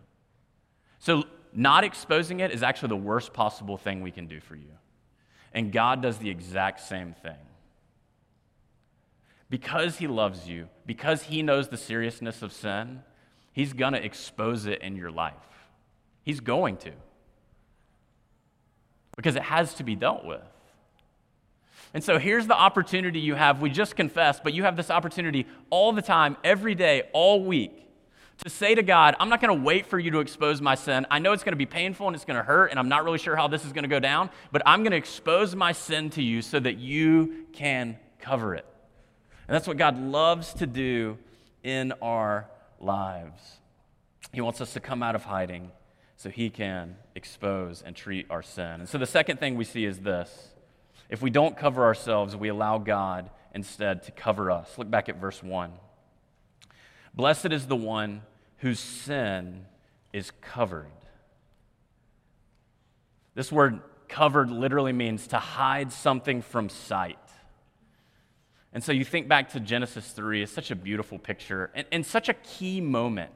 So, 0.98 1.24
not 1.52 1.82
exposing 1.82 2.40
it 2.40 2.52
is 2.52 2.62
actually 2.62 2.90
the 2.90 2.96
worst 2.96 3.32
possible 3.32 3.76
thing 3.76 4.02
we 4.02 4.12
can 4.12 4.26
do 4.26 4.38
for 4.38 4.54
you. 4.54 4.70
And 5.52 5.72
God 5.72 6.00
does 6.00 6.18
the 6.18 6.30
exact 6.30 6.80
same 6.80 7.14
thing. 7.14 7.34
Because 9.48 9.96
He 9.96 10.06
loves 10.06 10.48
you, 10.48 10.68
because 10.86 11.24
He 11.24 11.42
knows 11.42 11.68
the 11.68 11.76
seriousness 11.76 12.42
of 12.42 12.52
sin, 12.52 13.02
He's 13.52 13.72
going 13.72 13.94
to 13.94 14.04
expose 14.04 14.66
it 14.66 14.80
in 14.80 14.94
your 14.94 15.10
life. 15.10 15.34
He's 16.22 16.40
going 16.40 16.76
to. 16.78 16.92
Because 19.16 19.34
it 19.34 19.42
has 19.42 19.74
to 19.74 19.82
be 19.82 19.96
dealt 19.96 20.24
with. 20.24 20.42
And 21.92 22.04
so 22.04 22.18
here's 22.18 22.46
the 22.46 22.56
opportunity 22.56 23.18
you 23.18 23.34
have. 23.34 23.60
We 23.60 23.70
just 23.70 23.96
confessed, 23.96 24.44
but 24.44 24.54
you 24.54 24.62
have 24.62 24.76
this 24.76 24.90
opportunity 24.90 25.46
all 25.70 25.92
the 25.92 26.02
time, 26.02 26.36
every 26.44 26.74
day, 26.74 27.08
all 27.12 27.44
week, 27.44 27.88
to 28.44 28.50
say 28.50 28.74
to 28.74 28.82
God, 28.82 29.16
I'm 29.18 29.28
not 29.28 29.40
going 29.40 29.56
to 29.56 29.64
wait 29.64 29.86
for 29.86 29.98
you 29.98 30.12
to 30.12 30.20
expose 30.20 30.60
my 30.60 30.74
sin. 30.74 31.06
I 31.10 31.18
know 31.18 31.32
it's 31.32 31.42
going 31.42 31.52
to 31.52 31.56
be 31.56 31.66
painful 31.66 32.06
and 32.06 32.14
it's 32.14 32.24
going 32.24 32.38
to 32.38 32.42
hurt, 32.42 32.70
and 32.70 32.78
I'm 32.78 32.88
not 32.88 33.04
really 33.04 33.18
sure 33.18 33.36
how 33.36 33.48
this 33.48 33.64
is 33.64 33.72
going 33.72 33.82
to 33.82 33.88
go 33.88 34.00
down, 34.00 34.30
but 34.52 34.62
I'm 34.64 34.82
going 34.82 34.92
to 34.92 34.96
expose 34.96 35.54
my 35.54 35.72
sin 35.72 36.10
to 36.10 36.22
you 36.22 36.42
so 36.42 36.60
that 36.60 36.78
you 36.78 37.46
can 37.52 37.98
cover 38.18 38.54
it. 38.54 38.64
And 39.48 39.54
that's 39.54 39.66
what 39.66 39.76
God 39.76 39.98
loves 39.98 40.54
to 40.54 40.66
do 40.66 41.18
in 41.64 41.92
our 42.00 42.48
lives. 42.78 43.58
He 44.32 44.40
wants 44.40 44.60
us 44.60 44.72
to 44.74 44.80
come 44.80 45.02
out 45.02 45.16
of 45.16 45.24
hiding 45.24 45.72
so 46.16 46.30
he 46.30 46.50
can 46.50 46.96
expose 47.14 47.82
and 47.82 47.96
treat 47.96 48.26
our 48.30 48.42
sin. 48.42 48.80
And 48.80 48.88
so 48.88 48.96
the 48.96 49.06
second 49.06 49.40
thing 49.40 49.56
we 49.56 49.64
see 49.64 49.84
is 49.84 49.98
this 49.98 50.50
if 51.10 51.20
we 51.20 51.28
don't 51.28 51.56
cover 51.56 51.84
ourselves, 51.84 52.36
we 52.36 52.48
allow 52.48 52.78
God 52.78 53.30
instead 53.54 54.04
to 54.04 54.12
cover 54.12 54.50
us. 54.50 54.78
Look 54.78 54.90
back 54.90 55.08
at 55.08 55.16
verse 55.16 55.42
1. 55.42 55.72
Blessed 57.14 57.46
is 57.46 57.66
the 57.66 57.76
one 57.76 58.22
whose 58.58 58.78
sin 58.78 59.66
is 60.12 60.30
covered. 60.40 60.86
This 63.34 63.50
word 63.50 63.80
covered 64.08 64.50
literally 64.50 64.92
means 64.92 65.26
to 65.28 65.38
hide 65.38 65.92
something 65.92 66.42
from 66.42 66.68
sight. 66.68 67.18
And 68.72 68.82
so 68.84 68.92
you 68.92 69.04
think 69.04 69.26
back 69.26 69.50
to 69.50 69.60
Genesis 69.60 70.10
3, 70.12 70.44
it's 70.44 70.52
such 70.52 70.70
a 70.70 70.76
beautiful 70.76 71.18
picture 71.18 71.70
and, 71.74 71.86
and 71.90 72.06
such 72.06 72.28
a 72.28 72.34
key 72.34 72.80
moment 72.80 73.34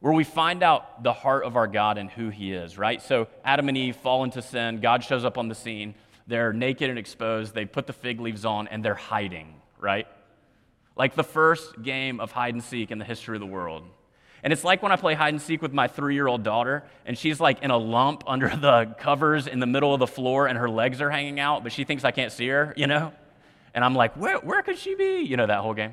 where 0.00 0.12
we 0.12 0.24
find 0.24 0.62
out 0.62 1.02
the 1.02 1.12
heart 1.12 1.44
of 1.44 1.56
our 1.56 1.66
God 1.66 1.98
and 1.98 2.10
who 2.10 2.28
He 2.28 2.52
is, 2.52 2.78
right? 2.78 3.00
So 3.02 3.28
Adam 3.44 3.68
and 3.68 3.76
Eve 3.76 3.96
fall 3.96 4.24
into 4.24 4.42
sin, 4.42 4.80
God 4.80 5.04
shows 5.04 5.24
up 5.24 5.38
on 5.38 5.48
the 5.48 5.54
scene. 5.54 5.94
They're 6.28 6.52
naked 6.52 6.90
and 6.90 6.98
exposed. 6.98 7.54
They 7.54 7.64
put 7.64 7.86
the 7.86 7.92
fig 7.92 8.20
leaves 8.20 8.44
on 8.44 8.68
and 8.68 8.84
they're 8.84 8.94
hiding, 8.94 9.54
right? 9.78 10.06
Like 10.94 11.14
the 11.14 11.24
first 11.24 11.82
game 11.82 12.20
of 12.20 12.32
hide 12.32 12.54
and 12.54 12.62
seek 12.62 12.90
in 12.90 12.98
the 12.98 13.04
history 13.04 13.36
of 13.36 13.40
the 13.40 13.46
world. 13.46 13.84
And 14.42 14.52
it's 14.52 14.62
like 14.62 14.82
when 14.82 14.92
I 14.92 14.96
play 14.96 15.14
hide 15.14 15.30
and 15.32 15.42
seek 15.42 15.62
with 15.62 15.72
my 15.72 15.88
three 15.88 16.14
year 16.14 16.28
old 16.28 16.42
daughter, 16.42 16.84
and 17.06 17.16
she's 17.16 17.40
like 17.40 17.62
in 17.62 17.70
a 17.70 17.78
lump 17.78 18.24
under 18.26 18.48
the 18.48 18.94
covers 18.98 19.46
in 19.46 19.58
the 19.58 19.66
middle 19.66 19.94
of 19.94 20.00
the 20.00 20.06
floor, 20.06 20.46
and 20.46 20.58
her 20.58 20.68
legs 20.68 21.00
are 21.00 21.10
hanging 21.10 21.40
out, 21.40 21.62
but 21.62 21.72
she 21.72 21.84
thinks 21.84 22.04
I 22.04 22.10
can't 22.10 22.30
see 22.30 22.48
her, 22.48 22.74
you 22.76 22.86
know? 22.86 23.12
And 23.74 23.84
I'm 23.84 23.94
like, 23.94 24.16
where, 24.16 24.38
where 24.38 24.62
could 24.62 24.78
she 24.78 24.94
be? 24.94 25.20
You 25.20 25.36
know, 25.36 25.46
that 25.46 25.60
whole 25.60 25.74
game. 25.74 25.92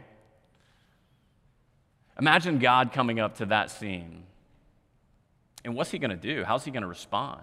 Imagine 2.19 2.59
God 2.59 2.93
coming 2.93 3.19
up 3.19 3.37
to 3.37 3.47
that 3.47 3.71
scene. 3.71 4.23
And 5.63 5.75
what's 5.75 5.91
he 5.91 5.97
going 5.97 6.11
to 6.11 6.15
do? 6.15 6.43
How's 6.43 6.65
he 6.65 6.71
going 6.71 6.83
to 6.83 6.87
respond? 6.87 7.41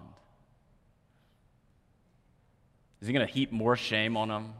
Is 3.02 3.08
he 3.08 3.12
going 3.12 3.26
to 3.26 3.32
heap 3.32 3.50
more 3.50 3.74
shame 3.74 4.16
on 4.16 4.28
them? 4.28 4.54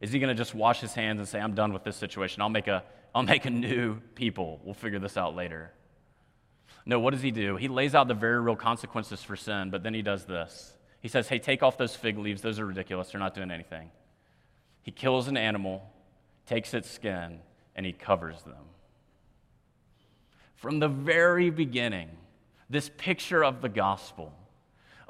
Is 0.00 0.12
he 0.12 0.20
going 0.20 0.28
to 0.28 0.40
just 0.40 0.54
wash 0.54 0.80
his 0.80 0.94
hands 0.94 1.18
and 1.18 1.28
say, 1.28 1.40
I'm 1.40 1.56
done 1.56 1.72
with 1.72 1.82
this 1.82 1.96
situation? 1.96 2.40
I'll 2.40 2.48
make, 2.48 2.68
a, 2.68 2.84
I'll 3.12 3.24
make 3.24 3.44
a 3.46 3.50
new 3.50 3.96
people. 4.14 4.60
We'll 4.62 4.74
figure 4.74 5.00
this 5.00 5.16
out 5.16 5.34
later. 5.34 5.72
No, 6.86 7.00
what 7.00 7.10
does 7.10 7.20
he 7.20 7.32
do? 7.32 7.56
He 7.56 7.66
lays 7.66 7.96
out 7.96 8.06
the 8.06 8.14
very 8.14 8.40
real 8.40 8.54
consequences 8.54 9.24
for 9.24 9.34
sin, 9.34 9.70
but 9.70 9.82
then 9.82 9.92
he 9.92 10.02
does 10.02 10.24
this. 10.24 10.72
He 11.00 11.08
says, 11.08 11.26
Hey, 11.26 11.40
take 11.40 11.64
off 11.64 11.76
those 11.76 11.96
fig 11.96 12.16
leaves. 12.16 12.42
Those 12.42 12.60
are 12.60 12.66
ridiculous. 12.66 13.10
They're 13.10 13.20
not 13.20 13.34
doing 13.34 13.50
anything. 13.50 13.90
He 14.82 14.92
kills 14.92 15.26
an 15.26 15.36
animal, 15.36 15.90
takes 16.46 16.74
its 16.74 16.88
skin, 16.88 17.40
and 17.74 17.84
he 17.84 17.92
covers 17.92 18.40
them. 18.44 18.64
From 20.54 20.78
the 20.78 20.88
very 20.88 21.50
beginning, 21.50 22.10
this 22.70 22.88
picture 22.96 23.44
of 23.44 23.62
the 23.62 23.68
gospel 23.68 24.32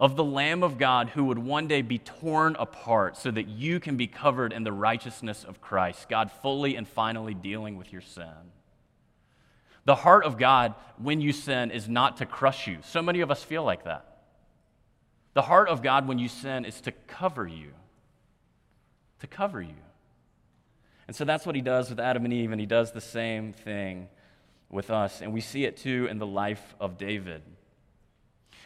of 0.01 0.17
the 0.17 0.25
Lamb 0.25 0.63
of 0.63 0.79
God 0.79 1.11
who 1.11 1.27
would 1.27 1.39
one 1.39 1.69
day 1.69 1.83
be 1.83 1.99
torn 1.99 2.57
apart 2.59 3.19
so 3.19 3.31
that 3.31 3.49
you 3.49 3.79
can 3.79 3.99
be 3.99 4.07
covered 4.07 4.51
in 4.51 4.65
the 4.65 4.73
righteousness 4.73 5.45
of 5.45 5.61
Christ, 5.61 6.09
God 6.09 6.33
fully 6.41 6.75
and 6.75 6.89
finally 6.89 7.35
dealing 7.35 7.77
with 7.77 7.93
your 7.93 8.01
sin. 8.01 8.25
The 9.85 9.95
heart 9.95 10.25
of 10.25 10.39
God 10.39 10.75
when 10.97 11.21
you 11.21 11.33
sin 11.33 11.71
is 11.71 11.87
not 11.87 12.17
to 12.17 12.27
crush 12.27 12.67
you. 12.67 12.79
So 12.83 13.03
many 13.03 13.21
of 13.21 13.31
us 13.31 13.43
feel 13.43 13.63
like 13.63 13.85
that. 13.85 14.07
The 15.35 15.43
heart 15.43 15.69
of 15.69 15.83
God 15.83 16.09
when 16.09 16.19
you 16.19 16.29
sin 16.29 16.65
is 16.65 16.81
to 16.83 16.93
cover 16.93 17.47
you, 17.47 17.73
to 19.21 19.27
cover 19.27 19.61
you. 19.61 19.77
And 21.07 21.15
so 21.15 21.25
that's 21.25 21.45
what 21.45 21.55
he 21.55 21.61
does 21.61 21.91
with 21.91 22.01
Adam 22.01 22.25
and 22.25 22.33
Eve, 22.33 22.53
and 22.53 22.61
he 22.61 22.67
does 22.67 22.93
the 22.93 23.01
same 23.01 23.53
thing 23.53 24.09
with 24.71 24.91
us. 24.91 25.21
And 25.21 25.33
we 25.33 25.41
see 25.41 25.65
it 25.65 25.77
too 25.77 26.07
in 26.11 26.19
the 26.19 26.27
life 26.27 26.75
of 26.81 26.97
David. 26.97 27.43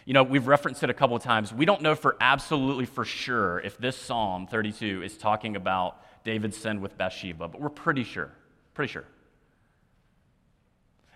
You 0.04 0.12
know, 0.12 0.22
we've 0.22 0.46
referenced 0.46 0.82
it 0.82 0.90
a 0.90 0.94
couple 0.94 1.16
of 1.16 1.22
times. 1.22 1.52
We 1.52 1.64
don't 1.64 1.80
know 1.80 1.94
for 1.94 2.16
absolutely 2.20 2.84
for 2.84 3.04
sure 3.04 3.60
if 3.60 3.78
this 3.78 3.96
Psalm 3.96 4.46
32 4.46 5.02
is 5.02 5.16
talking 5.16 5.56
about 5.56 5.96
David's 6.24 6.56
sin 6.56 6.80
with 6.80 6.98
Bathsheba, 6.98 7.48
but 7.48 7.60
we're 7.60 7.70
pretty 7.70 8.04
sure. 8.04 8.30
Pretty 8.74 8.92
sure. 8.92 9.04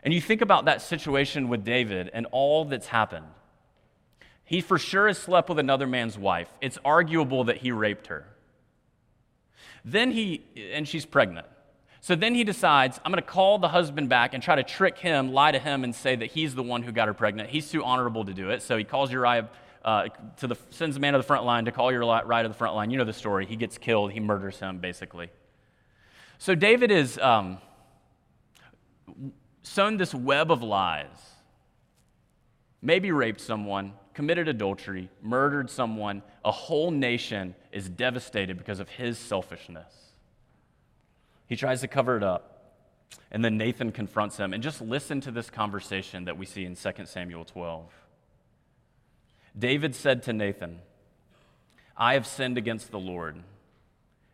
And 0.03 0.15
you 0.15 0.21
think 0.21 0.41
about 0.41 0.67
that 0.67 0.81
situation 0.81 1.49
with 1.49 1.65
David 1.65 2.11
and 2.15 2.27
all 2.31 2.65
that's 2.65 2.87
happened. 2.87 3.27
He 4.45 4.63
for 4.63 4.79
sure 4.79 5.09
has 5.09 5.19
slept 5.19 5.51
with 5.51 5.59
another 5.59 5.87
man's 5.87 6.17
wife. 6.17 6.49
It's 6.63 6.79
arguable 6.85 7.45
that 7.45 7.59
he 7.59 7.73
raped 7.73 8.07
her. 8.07 8.25
Then 9.85 10.11
he, 10.11 10.43
and 10.73 10.89
she's 10.89 11.05
pregnant. 11.05 11.47
So 12.01 12.15
then 12.15 12.35
he 12.35 12.45
decides, 12.45 13.01
I'm 13.05 13.11
going 13.11 13.23
to 13.23 13.29
call 13.29 13.59
the 13.59 13.69
husband 13.69 14.09
back 14.09 14.33
and 14.33 14.43
try 14.43 14.55
to 14.55 14.63
trick 14.63 14.99
him, 14.99 15.33
lie 15.33 15.53
to 15.53 15.59
him, 15.59 15.85
and 15.85 15.95
say 15.95 16.17
that 16.17 16.27
he's 16.27 16.55
the 16.55 16.63
one 16.63 16.83
who 16.83 16.93
got 16.93 17.09
her 17.09 17.15
pregnant. 17.15 17.51
He's 17.51 17.71
too 17.71 17.83
honorable 17.85 18.25
to 18.25 18.33
do 18.33 18.51
it. 18.51 18.63
So 18.63 18.77
he 18.77 18.85
calls 18.85 19.11
Uriah 19.11 19.49
uh, 19.85 20.09
to 20.39 20.47
the, 20.47 20.57
sends 20.71 20.97
a 20.97 21.01
man 21.01 21.13
to 21.15 21.19
the 21.19 21.25
front 21.25 21.45
line 21.45 21.65
to 21.65 21.73
call 21.73 21.91
Uriah 21.91 22.25
right 22.25 22.43
to 22.43 22.49
the 22.49 22.55
front 22.55 22.75
line. 22.75 22.91
You 22.91 22.99
know 22.99 23.05
the 23.05 23.13
story. 23.13 23.47
He 23.47 23.57
gets 23.57 23.79
killed, 23.79 24.13
he 24.13 24.21
murders 24.21 24.59
him, 24.59 24.79
basically. 24.79 25.31
So 26.39 26.55
David 26.55 26.91
is 26.91 27.19
um, 27.19 27.59
sown 29.63 29.97
this 29.97 30.15
web 30.15 30.53
of 30.53 30.63
lies, 30.63 31.07
maybe 32.81 33.11
raped 33.11 33.41
someone, 33.41 33.93
committed 34.15 34.47
adultery, 34.47 35.11
murdered 35.21 35.69
someone. 35.69 36.23
A 36.45 36.53
whole 36.53 36.91
nation 36.91 37.55
is 37.73 37.89
devastated 37.89 38.57
because 38.57 38.79
of 38.79 38.89
his 38.89 39.19
selfishness. 39.19 40.08
He 41.49 41.57
tries 41.57 41.81
to 41.81 41.89
cover 41.89 42.17
it 42.17 42.23
up. 42.23 42.55
And 43.31 43.45
then 43.45 43.57
Nathan 43.57 43.91
confronts 43.91 44.37
him. 44.37 44.53
And 44.53 44.63
just 44.63 44.81
listen 44.81 45.21
to 45.23 45.31
this 45.31 45.51
conversation 45.51 46.27
that 46.27 46.37
we 46.37 46.47
see 46.47 46.65
in 46.65 46.77
2 46.77 46.91
Samuel 47.07 47.45
12. 47.45 47.91
David 49.59 49.95
said 49.95 50.23
to 50.25 50.33
Nathan, 50.33 50.79
I 51.97 52.15
have 52.15 52.27
sinned 52.27 52.59
against 52.59 52.91
the 52.91 52.99
Lord. 52.99 53.43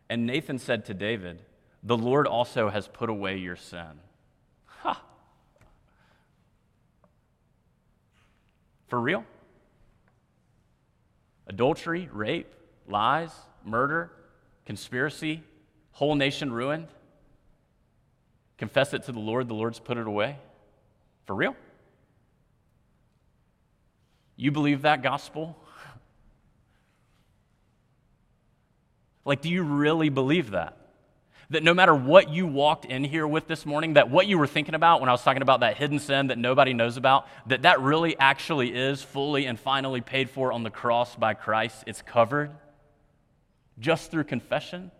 And 0.09 0.25
Nathan 0.25 0.59
said 0.59 0.85
to 0.85 0.93
David, 0.93 1.41
The 1.83 1.97
Lord 1.97 2.27
also 2.27 2.69
has 2.69 2.87
put 2.87 3.09
away 3.09 3.37
your 3.37 3.55
sin. 3.55 3.99
Ha! 4.81 5.01
For 8.87 8.99
real? 8.99 9.25
Adultery, 11.47 12.09
rape, 12.11 12.53
lies, 12.87 13.31
murder, 13.63 14.11
conspiracy, 14.65 15.43
whole 15.91 16.15
nation 16.15 16.51
ruined? 16.51 16.87
Confess 18.57 18.93
it 18.93 19.03
to 19.03 19.11
the 19.11 19.19
Lord, 19.19 19.47
the 19.47 19.53
Lord's 19.53 19.79
put 19.79 19.97
it 19.97 20.07
away? 20.07 20.37
For 21.25 21.35
real? 21.35 21.55
You 24.35 24.51
believe 24.51 24.83
that 24.83 25.01
gospel? 25.01 25.57
Like, 29.27 29.41
do 29.41 29.49
you 29.49 29.63
really 29.63 30.09
believe 30.09 30.51
that? 30.51 30.77
That 31.49 31.63
no 31.63 31.73
matter 31.73 31.95
what 31.95 32.29
you 32.29 32.45
walked 32.45 32.85
in 32.85 33.03
here 33.03 33.25
with 33.25 33.47
this 33.47 33.65
morning, 33.65 33.93
that 33.93 34.11
what 34.11 34.27
you 34.27 34.37
were 34.37 34.45
thinking 34.45 34.75
about 34.75 34.99
when 34.99 35.09
I 35.09 35.11
was 35.11 35.23
talking 35.23 35.41
about 35.41 35.61
that 35.61 35.77
hidden 35.77 35.97
sin 35.97 36.27
that 36.27 36.37
nobody 36.37 36.73
knows 36.73 36.95
about, 36.95 37.27
that 37.47 37.63
that 37.63 37.81
really 37.81 38.15
actually 38.19 38.71
is 38.71 39.01
fully 39.01 39.47
and 39.47 39.59
finally 39.59 40.01
paid 40.01 40.29
for 40.29 40.51
on 40.53 40.61
the 40.61 40.69
cross 40.69 41.15
by 41.15 41.33
Christ? 41.33 41.83
It's 41.87 42.03
covered 42.03 42.51
just 43.79 44.11
through 44.11 44.25
confession? 44.25 44.91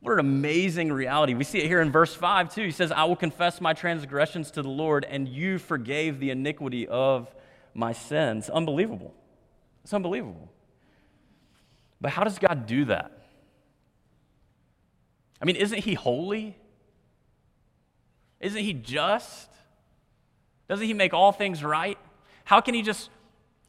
What 0.00 0.14
an 0.14 0.20
amazing 0.20 0.92
reality. 0.92 1.34
We 1.34 1.44
see 1.44 1.58
it 1.58 1.66
here 1.66 1.82
in 1.82 1.92
verse 1.92 2.14
5 2.14 2.54
too. 2.54 2.64
He 2.64 2.70
says, 2.70 2.90
I 2.90 3.04
will 3.04 3.16
confess 3.16 3.60
my 3.60 3.74
transgressions 3.74 4.50
to 4.52 4.62
the 4.62 4.68
Lord, 4.68 5.04
and 5.08 5.28
you 5.28 5.58
forgave 5.58 6.20
the 6.20 6.30
iniquity 6.30 6.88
of 6.88 7.34
my 7.74 7.92
sins. 7.92 8.48
Unbelievable. 8.48 9.14
It's 9.84 9.92
unbelievable. 9.92 10.50
But 12.00 12.12
how 12.12 12.24
does 12.24 12.38
God 12.38 12.66
do 12.66 12.86
that? 12.86 13.12
I 15.40 15.44
mean, 15.44 15.56
isn't 15.56 15.84
He 15.84 15.94
holy? 15.94 16.56
Isn't 18.40 18.62
He 18.62 18.72
just? 18.72 19.50
Doesn't 20.66 20.86
He 20.86 20.94
make 20.94 21.12
all 21.12 21.32
things 21.32 21.62
right? 21.62 21.98
How 22.44 22.62
can 22.62 22.74
He 22.74 22.80
just 22.80 23.10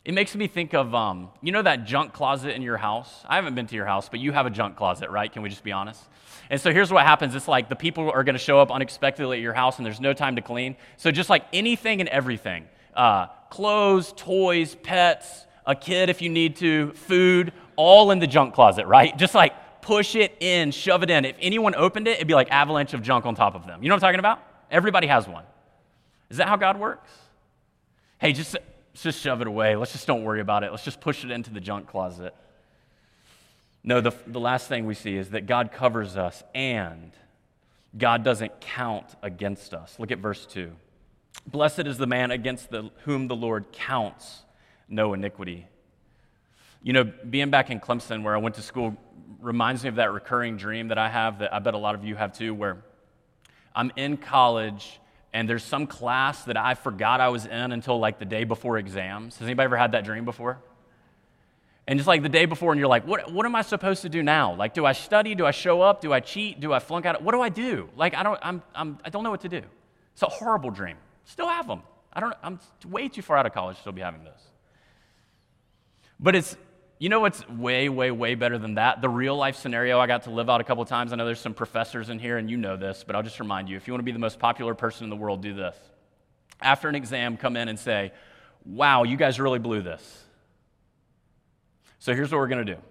it 0.04 0.14
makes 0.14 0.36
me 0.36 0.48
think 0.48 0.74
of, 0.74 0.96
um, 0.96 1.30
you 1.42 1.52
know, 1.52 1.62
that 1.62 1.86
junk 1.86 2.14
closet 2.14 2.56
in 2.56 2.62
your 2.64 2.78
house? 2.78 3.24
I 3.28 3.36
haven't 3.36 3.54
been 3.54 3.68
to 3.68 3.76
your 3.76 3.86
house, 3.86 4.10
but 4.10 4.20
you 4.20 4.32
have 4.32 4.46
a 4.48 4.50
junk 4.50 4.76
closet, 4.76 5.10
right? 5.12 5.32
Can 5.32 5.44
we 5.44 5.50
just 5.50 5.64
be 5.64 5.72
honest? 5.72 6.02
And 6.50 6.60
so 6.60 6.74
here's 6.74 6.92
what 6.92 7.06
happens 7.06 7.36
it's 7.36 7.48
like 7.48 7.70
the 7.70 7.76
people 7.76 8.10
are 8.10 8.24
going 8.24 8.34
to 8.34 8.40
show 8.40 8.60
up 8.60 8.72
unexpectedly 8.72 9.38
at 9.38 9.44
your 9.44 9.54
house 9.54 9.78
and 9.78 9.86
there's 9.86 10.02
no 10.02 10.14
time 10.14 10.36
to 10.38 10.42
clean. 10.42 10.76
So 10.98 11.12
just 11.12 11.30
like 11.30 11.46
anything 11.54 12.00
and 12.00 12.10
everything 12.10 12.68
uh, 12.96 13.28
clothes, 13.50 14.14
toys, 14.18 14.76
pets, 14.76 15.46
a 15.66 15.76
kid 15.76 16.10
if 16.10 16.22
you 16.22 16.30
need 16.30 16.56
to, 16.58 16.92
food, 16.94 17.54
all 17.76 18.12
in 18.12 18.20
the 18.20 18.28
junk 18.28 18.54
closet, 18.54 18.88
right? 18.88 19.16
Just 19.18 19.36
like 19.36 19.54
push 19.82 20.16
it 20.16 20.36
in, 20.40 20.72
shove 20.72 21.04
it 21.04 21.10
in. 21.10 21.26
If 21.26 21.36
anyone 21.40 21.76
opened 21.76 22.08
it, 22.08 22.16
it'd 22.16 22.28
be 22.28 22.34
like 22.34 22.52
avalanche 22.52 22.94
of 22.94 23.02
junk 23.02 23.26
on 23.26 23.36
top 23.36 23.56
of 23.56 23.66
them. 23.66 23.84
You 23.84 23.90
know 23.90 23.96
what 23.96 24.04
I'm 24.04 24.08
talking 24.10 24.20
about? 24.20 24.42
Everybody 24.70 25.08
has 25.08 25.28
one. 25.28 25.44
Is 26.30 26.38
that 26.38 26.48
how 26.48 26.56
God 26.56 26.80
works? 26.80 27.10
Hey, 28.20 28.34
just 28.34 28.56
Let's 28.94 29.04
just 29.04 29.22
shove 29.22 29.42
it 29.42 29.48
away. 29.48 29.76
Let's 29.76 29.94
just 29.94 30.08
don't 30.08 30.24
worry 30.24 30.42
about 30.42 30.64
it. 30.64 30.72
Let's 30.72 30.84
just 30.84 31.00
push 31.00 31.24
it 31.24 31.32
into 31.32 31.52
the 31.52 31.62
junk 31.62 31.88
closet. 31.88 32.36
No, 33.84 34.02
the, 34.02 34.12
the 34.28 34.40
last 34.40 34.68
thing 34.68 34.86
we 34.86 34.94
see 34.94 35.16
is 35.16 35.32
that 35.32 35.48
God 35.48 35.72
covers 35.72 36.18
us 36.18 36.44
and 36.54 37.12
God 37.98 38.24
doesn't 38.24 38.62
count 38.62 39.08
against 39.22 39.74
us. 39.74 39.96
Look 39.98 40.12
at 40.12 40.20
verse 40.20 40.46
2. 40.46 40.72
Blessed 41.48 41.88
is 41.88 41.98
the 41.98 42.08
man 42.08 42.32
against 42.32 42.70
the, 42.70 42.92
whom 43.06 43.28
the 43.28 43.36
Lord 43.36 43.72
counts 43.72 44.44
no 44.88 45.14
iniquity. 45.14 45.68
You 46.84 46.94
know, 46.94 47.04
being 47.04 47.50
back 47.50 47.70
in 47.70 47.80
Clemson 47.80 48.24
where 48.24 48.36
I 48.36 48.40
went 48.40 48.56
to 48.56 48.62
school 48.62 48.96
reminds 49.40 49.84
me 49.84 49.90
of 49.90 49.96
that 49.96 50.12
recurring 50.12 50.58
dream 50.58 50.90
that 50.90 50.98
I 50.98 51.10
have 51.10 51.40
that 51.40 51.54
I 51.54 51.60
bet 51.60 51.74
a 51.74 51.78
lot 51.78 51.96
of 51.96 52.04
you 52.04 52.16
have 52.16 52.34
too, 52.34 52.54
where 52.54 52.84
I'm 53.76 53.92
in 53.96 54.18
college 54.18 55.00
and 55.34 55.48
there's 55.48 55.64
some 55.64 55.88
class 55.88 56.44
that 56.44 56.58
I 56.58 56.74
forgot 56.74 57.22
I 57.22 57.30
was 57.30 57.46
in 57.46 57.72
until 57.72 58.00
like 58.00 58.20
the 58.20 58.26
day 58.26 58.44
before 58.44 58.78
exams. 58.78 59.38
Has 59.38 59.46
anybody 59.46 59.66
ever 59.66 59.78
had 59.78 59.94
that 59.94 60.04
dream 60.04 60.26
before? 60.26 60.60
And 61.88 61.98
just 61.98 62.08
like 62.08 62.22
the 62.22 62.30
day 62.30 62.46
before, 62.46 62.72
and 62.72 62.80
you're 62.80 62.88
like, 62.88 63.08
what, 63.08 63.32
what 63.32 63.46
am 63.46 63.56
I 63.56 63.64
supposed 63.64 64.04
to 64.04 64.10
do 64.10 64.22
now? 64.22 64.54
Like, 64.56 64.74
do 64.74 64.86
I 64.86 64.92
study? 64.92 65.34
Do 65.36 65.46
I 65.46 65.52
show 65.52 65.82
up? 65.82 66.02
Do 66.02 66.14
I 66.14 66.20
cheat? 66.20 66.60
Do 66.60 66.74
I 66.74 66.80
flunk 66.80 67.06
out? 67.06 67.22
What 67.22 67.34
do 67.34 67.42
I 67.42 67.50
do? 67.50 67.90
Like, 67.96 68.14
I 68.14 68.24
don't, 68.24 68.40
I'm, 68.44 68.62
I'm, 68.76 69.00
I 69.04 69.10
don't 69.10 69.24
know 69.24 69.32
what 69.32 69.42
to 69.42 69.50
do. 69.50 69.62
It's 70.14 70.22
a 70.22 70.28
horrible 70.28 70.70
dream. 70.70 70.98
Still 71.26 71.48
have 71.48 71.68
them. 71.68 71.82
I 72.14 72.20
don't, 72.20 72.36
I'm 72.44 72.60
way 72.88 73.08
too 73.08 73.22
far 73.22 73.38
out 73.38 73.46
of 73.46 73.54
college 73.54 73.78
to 73.78 73.82
still 73.82 73.94
be 73.94 74.02
having 74.02 74.24
this. 74.24 74.42
But 76.20 76.36
it's, 76.36 76.56
you 77.02 77.10
know 77.10 77.20
what's 77.20 77.50
way, 77.50 77.90
way, 77.90 78.12
way 78.12 78.36
better 78.36 78.60
than 78.60 78.76
that? 78.76 79.02
The 79.02 79.10
real 79.10 79.36
life 79.36 79.56
scenario 79.56 80.00
I 80.00 80.06
got 80.06 80.22
to 80.26 80.30
live 80.30 80.52
out 80.52 80.62
a 80.62 80.64
couple 80.64 80.86
times. 80.86 81.12
I 81.12 81.16
know 81.16 81.26
there's 81.26 81.40
some 81.40 81.56
professors 81.56 82.12
in 82.12 82.20
here 82.20 82.38
and 82.38 82.48
you 82.48 82.58
know 82.58 82.78
this, 82.78 83.04
but 83.04 83.16
I'll 83.16 83.24
just 83.24 83.40
remind 83.40 83.70
you 83.70 83.76
if 83.76 83.88
you 83.88 83.94
want 83.94 84.02
to 84.02 84.06
be 84.06 84.12
the 84.12 84.20
most 84.20 84.38
popular 84.38 84.76
person 84.76 85.06
in 85.06 85.10
the 85.10 85.16
world, 85.16 85.42
do 85.42 85.56
this. 85.56 85.76
After 86.62 86.90
an 86.90 86.94
exam, 86.94 87.38
come 87.38 87.58
in 87.58 87.70
and 87.70 87.80
say, 87.80 88.12
Wow, 88.68 89.02
you 89.02 89.18
guys 89.18 89.40
really 89.40 89.58
blew 89.58 89.82
this. 89.82 90.24
So 91.98 92.14
here's 92.14 92.32
what 92.32 92.38
we're 92.38 92.50
going 92.50 92.68
to 92.68 92.76
do 92.76 92.82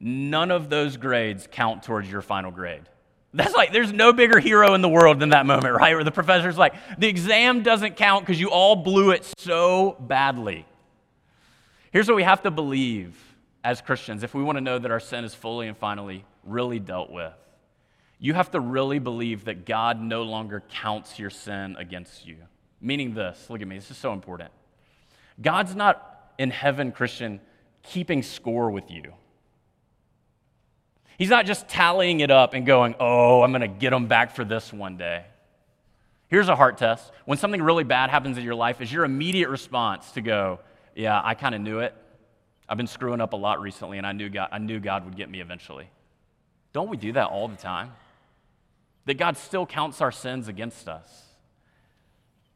none 0.00 0.50
of 0.50 0.68
those 0.68 0.96
grades 0.96 1.46
count 1.48 1.84
towards 1.84 2.10
your 2.10 2.20
final 2.20 2.50
grade. 2.50 2.82
That's 3.32 3.54
like, 3.54 3.72
there's 3.72 3.92
no 3.92 4.12
bigger 4.12 4.40
hero 4.40 4.74
in 4.74 4.80
the 4.80 4.88
world 4.88 5.20
than 5.20 5.28
that 5.28 5.46
moment, 5.46 5.76
right? 5.76 5.94
Where 5.94 6.02
the 6.02 6.10
professor's 6.10 6.58
like, 6.58 6.74
the 6.98 7.06
exam 7.06 7.62
doesn't 7.62 7.94
count 7.94 8.26
because 8.26 8.40
you 8.40 8.50
all 8.50 8.74
blew 8.74 9.12
it 9.12 9.24
so 9.38 9.96
badly. 10.00 10.66
Here's 11.90 12.08
what 12.08 12.16
we 12.16 12.22
have 12.22 12.42
to 12.42 12.50
believe 12.50 13.16
as 13.64 13.80
Christians 13.80 14.22
if 14.22 14.34
we 14.34 14.42
want 14.42 14.56
to 14.56 14.60
know 14.60 14.78
that 14.78 14.90
our 14.90 15.00
sin 15.00 15.24
is 15.24 15.34
fully 15.34 15.68
and 15.68 15.76
finally 15.76 16.24
really 16.44 16.78
dealt 16.78 17.10
with. 17.10 17.32
You 18.18 18.34
have 18.34 18.50
to 18.50 18.60
really 18.60 18.98
believe 18.98 19.44
that 19.44 19.64
God 19.64 20.00
no 20.00 20.22
longer 20.22 20.62
counts 20.70 21.18
your 21.18 21.30
sin 21.30 21.76
against 21.78 22.26
you. 22.26 22.36
Meaning 22.80 23.14
this, 23.14 23.48
look 23.48 23.62
at 23.62 23.68
me, 23.68 23.76
this 23.76 23.90
is 23.90 23.96
so 23.96 24.12
important. 24.12 24.50
God's 25.40 25.74
not 25.74 26.32
in 26.38 26.50
heaven, 26.50 26.92
Christian, 26.92 27.40
keeping 27.82 28.22
score 28.22 28.70
with 28.70 28.90
you. 28.90 29.12
He's 31.16 31.30
not 31.30 31.46
just 31.46 31.68
tallying 31.68 32.20
it 32.20 32.30
up 32.30 32.54
and 32.54 32.64
going, 32.64 32.94
oh, 33.00 33.42
I'm 33.42 33.50
going 33.50 33.62
to 33.62 33.68
get 33.68 33.90
them 33.90 34.06
back 34.06 34.34
for 34.34 34.44
this 34.44 34.72
one 34.72 34.96
day. 34.96 35.24
Here's 36.28 36.48
a 36.48 36.54
heart 36.54 36.78
test. 36.78 37.10
When 37.24 37.38
something 37.38 37.62
really 37.62 37.84
bad 37.84 38.10
happens 38.10 38.38
in 38.38 38.44
your 38.44 38.54
life, 38.54 38.80
is 38.80 38.92
your 38.92 39.04
immediate 39.04 39.48
response 39.48 40.12
to 40.12 40.20
go, 40.20 40.60
yeah, 40.98 41.20
I 41.22 41.34
kind 41.34 41.54
of 41.54 41.60
knew 41.60 41.78
it. 41.78 41.94
I've 42.68 42.76
been 42.76 42.86
screwing 42.86 43.20
up 43.20 43.32
a 43.32 43.36
lot 43.36 43.60
recently, 43.60 43.96
and 43.98 44.06
I 44.06 44.12
knew, 44.12 44.28
God, 44.28 44.48
I 44.52 44.58
knew 44.58 44.78
God 44.80 45.04
would 45.06 45.16
get 45.16 45.30
me 45.30 45.40
eventually. 45.40 45.88
Don't 46.72 46.90
we 46.90 46.96
do 46.98 47.12
that 47.12 47.28
all 47.28 47.48
the 47.48 47.56
time? 47.56 47.92
That 49.06 49.14
God 49.14 49.38
still 49.38 49.64
counts 49.64 50.02
our 50.02 50.12
sins 50.12 50.48
against 50.48 50.88
us. 50.88 51.24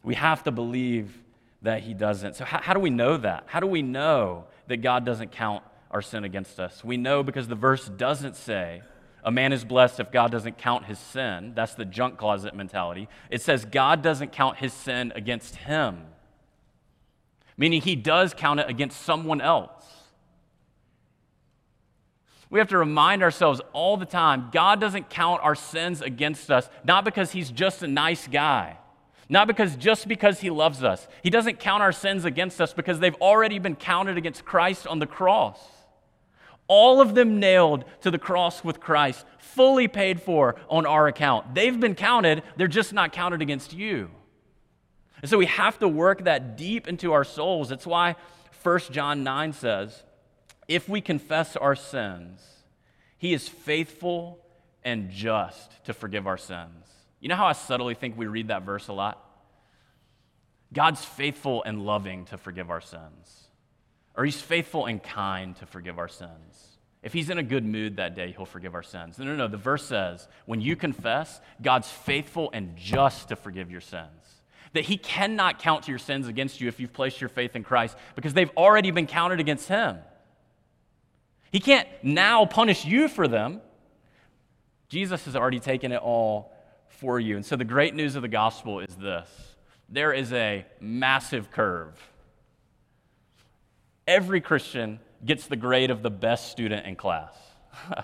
We 0.02 0.16
have 0.16 0.42
to 0.42 0.50
believe 0.50 1.16
that 1.62 1.80
He 1.80 1.94
doesn't. 1.94 2.36
So, 2.36 2.44
how, 2.44 2.60
how 2.60 2.74
do 2.74 2.80
we 2.80 2.90
know 2.90 3.16
that? 3.16 3.44
How 3.46 3.60
do 3.60 3.66
we 3.66 3.80
know 3.80 4.44
that 4.66 4.78
God 4.78 5.06
doesn't 5.06 5.32
count 5.32 5.62
our 5.92 6.02
sin 6.02 6.24
against 6.24 6.58
us. 6.58 6.82
We 6.82 6.96
know 6.96 7.22
because 7.22 7.48
the 7.48 7.54
verse 7.54 7.88
doesn't 7.88 8.36
say 8.36 8.82
a 9.24 9.30
man 9.30 9.52
is 9.52 9.64
blessed 9.64 10.00
if 10.00 10.10
God 10.10 10.32
doesn't 10.32 10.58
count 10.58 10.86
his 10.86 10.98
sin. 10.98 11.52
That's 11.54 11.74
the 11.74 11.84
junk 11.84 12.16
closet 12.16 12.54
mentality. 12.54 13.08
It 13.30 13.42
says 13.42 13.64
God 13.64 14.02
doesn't 14.02 14.32
count 14.32 14.56
his 14.56 14.72
sin 14.72 15.12
against 15.14 15.56
him, 15.56 16.06
meaning 17.56 17.82
he 17.82 17.96
does 17.96 18.34
count 18.34 18.60
it 18.60 18.68
against 18.68 19.02
someone 19.02 19.40
else. 19.40 19.84
We 22.50 22.58
have 22.58 22.68
to 22.68 22.78
remind 22.78 23.22
ourselves 23.22 23.60
all 23.72 23.96
the 23.96 24.06
time 24.06 24.50
God 24.52 24.80
doesn't 24.80 25.08
count 25.08 25.40
our 25.42 25.54
sins 25.54 26.02
against 26.02 26.50
us, 26.50 26.68
not 26.84 27.04
because 27.04 27.32
he's 27.32 27.50
just 27.50 27.82
a 27.82 27.88
nice 27.88 28.28
guy. 28.28 28.78
Not 29.28 29.46
because 29.46 29.76
just 29.76 30.08
because 30.08 30.40
he 30.40 30.50
loves 30.50 30.84
us. 30.84 31.08
He 31.22 31.30
doesn't 31.30 31.58
count 31.58 31.82
our 31.82 31.92
sins 31.92 32.26
against 32.26 32.60
us 32.60 32.74
because 32.74 32.98
they've 32.98 33.14
already 33.14 33.58
been 33.58 33.76
counted 33.76 34.18
against 34.18 34.44
Christ 34.44 34.86
on 34.86 34.98
the 34.98 35.06
cross 35.06 35.58
all 36.72 37.02
of 37.02 37.14
them 37.14 37.38
nailed 37.38 37.84
to 38.00 38.10
the 38.10 38.18
cross 38.18 38.64
with 38.64 38.80
Christ, 38.80 39.26
fully 39.36 39.88
paid 39.88 40.22
for 40.22 40.56
on 40.70 40.86
our 40.86 41.06
account. 41.06 41.54
They've 41.54 41.78
been 41.78 41.94
counted, 41.94 42.42
they're 42.56 42.66
just 42.66 42.94
not 42.94 43.12
counted 43.12 43.42
against 43.42 43.74
you. 43.74 44.10
And 45.22 45.30
so 45.30 45.38
we 45.38 45.46
have 45.46 45.78
to 45.78 45.88
work 45.88 46.24
that 46.24 46.56
deep 46.56 46.88
into 46.88 47.12
our 47.12 47.24
souls. 47.24 47.68
That's 47.70 47.86
why 47.86 48.16
1 48.62 48.80
John 48.90 49.24
9 49.24 49.52
says, 49.52 50.02
if 50.68 50.88
we 50.88 51.00
confess 51.00 51.56
our 51.56 51.76
sins, 51.76 52.40
he 53.18 53.32
is 53.32 53.48
faithful 53.48 54.38
and 54.84 55.10
just 55.10 55.84
to 55.84 55.94
forgive 55.94 56.26
our 56.26 56.36
sins. 56.36 56.86
You 57.20 57.28
know 57.28 57.36
how 57.36 57.46
I 57.46 57.52
subtly 57.52 57.94
think 57.94 58.18
we 58.18 58.26
read 58.26 58.48
that 58.48 58.62
verse 58.62 58.88
a 58.88 58.92
lot? 58.92 59.24
God's 60.72 61.04
faithful 61.04 61.62
and 61.64 61.86
loving 61.86 62.24
to 62.26 62.38
forgive 62.38 62.70
our 62.70 62.80
sins 62.80 63.42
or 64.14 64.24
he's 64.24 64.40
faithful 64.40 64.86
and 64.86 65.02
kind 65.02 65.56
to 65.56 65.66
forgive 65.66 65.98
our 65.98 66.08
sins. 66.08 66.78
If 67.02 67.12
he's 67.12 67.30
in 67.30 67.38
a 67.38 67.42
good 67.42 67.64
mood 67.64 67.96
that 67.96 68.14
day, 68.14 68.32
he'll 68.36 68.46
forgive 68.46 68.74
our 68.74 68.82
sins. 68.82 69.18
No, 69.18 69.24
no, 69.24 69.34
no. 69.34 69.48
The 69.48 69.56
verse 69.56 69.84
says, 69.84 70.28
when 70.46 70.60
you 70.60 70.76
confess, 70.76 71.40
God's 71.60 71.90
faithful 71.90 72.50
and 72.52 72.76
just 72.76 73.28
to 73.28 73.36
forgive 73.36 73.70
your 73.70 73.80
sins. 73.80 74.41
That 74.72 74.84
he 74.84 74.96
cannot 74.96 75.58
count 75.58 75.88
your 75.88 75.98
sins 75.98 76.28
against 76.28 76.60
you 76.60 76.68
if 76.68 76.80
you've 76.80 76.92
placed 76.92 77.20
your 77.20 77.28
faith 77.28 77.56
in 77.56 77.62
Christ 77.62 77.96
because 78.14 78.32
they've 78.32 78.50
already 78.56 78.90
been 78.90 79.06
counted 79.06 79.40
against 79.40 79.68
him. 79.68 79.98
He 81.50 81.60
can't 81.60 81.86
now 82.02 82.46
punish 82.46 82.84
you 82.84 83.08
for 83.08 83.28
them. 83.28 83.60
Jesus 84.88 85.24
has 85.26 85.36
already 85.36 85.60
taken 85.60 85.92
it 85.92 86.00
all 86.00 86.52
for 86.88 87.20
you. 87.20 87.36
And 87.36 87.44
so 87.44 87.56
the 87.56 87.64
great 87.64 87.94
news 87.94 88.16
of 88.16 88.22
the 88.22 88.28
gospel 88.28 88.80
is 88.80 88.94
this 88.96 89.28
there 89.88 90.12
is 90.12 90.32
a 90.32 90.64
massive 90.80 91.50
curve 91.50 91.94
every 94.06 94.40
Christian 94.40 95.00
gets 95.24 95.46
the 95.46 95.56
grade 95.56 95.90
of 95.90 96.02
the 96.02 96.10
best 96.10 96.50
student 96.50 96.86
in 96.86 96.96
class. 96.96 97.34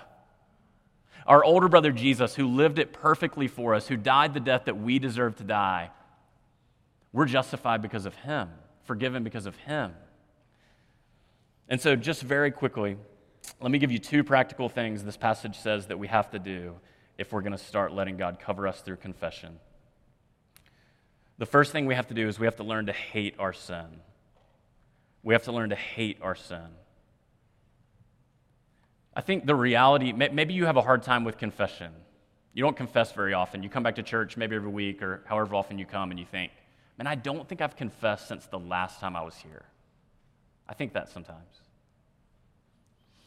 Our 1.27 1.43
older 1.43 1.67
brother 1.67 1.91
Jesus, 1.91 2.33
who 2.35 2.47
lived 2.47 2.79
it 2.79 2.93
perfectly 2.93 3.47
for 3.47 3.75
us, 3.75 3.87
who 3.87 3.97
died 3.97 4.33
the 4.33 4.39
death 4.39 4.65
that 4.65 4.77
we 4.77 4.99
deserve 4.99 5.35
to 5.37 5.43
die, 5.43 5.91
we're 7.11 7.25
justified 7.25 7.81
because 7.81 8.05
of 8.05 8.15
him, 8.15 8.49
forgiven 8.83 9.23
because 9.23 9.45
of 9.45 9.55
him. 9.57 9.93
And 11.67 11.79
so, 11.79 11.95
just 11.95 12.21
very 12.21 12.51
quickly, 12.51 12.97
let 13.61 13.71
me 13.71 13.79
give 13.79 13.91
you 13.91 13.99
two 13.99 14.23
practical 14.23 14.69
things 14.69 15.03
this 15.03 15.17
passage 15.17 15.57
says 15.57 15.87
that 15.87 15.99
we 15.99 16.07
have 16.07 16.31
to 16.31 16.39
do 16.39 16.75
if 17.17 17.31
we're 17.31 17.41
going 17.41 17.51
to 17.51 17.57
start 17.57 17.93
letting 17.93 18.17
God 18.17 18.39
cover 18.39 18.67
us 18.67 18.81
through 18.81 18.97
confession. 18.97 19.59
The 21.37 21.45
first 21.45 21.71
thing 21.71 21.85
we 21.85 21.95
have 21.95 22.07
to 22.07 22.13
do 22.13 22.27
is 22.27 22.39
we 22.39 22.45
have 22.47 22.57
to 22.57 22.63
learn 22.63 22.87
to 22.87 22.93
hate 22.93 23.35
our 23.39 23.53
sin. 23.53 24.01
We 25.23 25.33
have 25.33 25.43
to 25.43 25.51
learn 25.51 25.69
to 25.69 25.75
hate 25.75 26.17
our 26.21 26.35
sin. 26.35 26.67
I 29.15 29.21
think 29.21 29.45
the 29.45 29.55
reality, 29.55 30.13
maybe 30.13 30.53
you 30.53 30.65
have 30.65 30.77
a 30.77 30.81
hard 30.81 31.03
time 31.03 31.23
with 31.23 31.37
confession. 31.37 31.91
You 32.53 32.63
don't 32.63 32.75
confess 32.75 33.11
very 33.11 33.33
often. 33.33 33.63
You 33.63 33.69
come 33.69 33.83
back 33.83 33.95
to 33.95 34.03
church 34.03 34.37
maybe 34.37 34.55
every 34.55 34.69
week 34.69 35.01
or 35.01 35.23
however 35.25 35.55
often 35.55 35.77
you 35.77 35.85
come 35.85 36.11
and 36.11 36.19
you 36.19 36.25
think, 36.25 36.51
man, 36.99 37.07
I 37.07 37.15
don't 37.15 37.47
think 37.47 37.61
I've 37.61 37.77
confessed 37.77 38.27
since 38.27 38.45
the 38.45 38.59
last 38.59 38.99
time 38.99 39.15
I 39.15 39.23
was 39.23 39.35
here. 39.35 39.63
I 40.67 40.73
think 40.73 40.93
that 40.93 41.09
sometimes. 41.09 41.61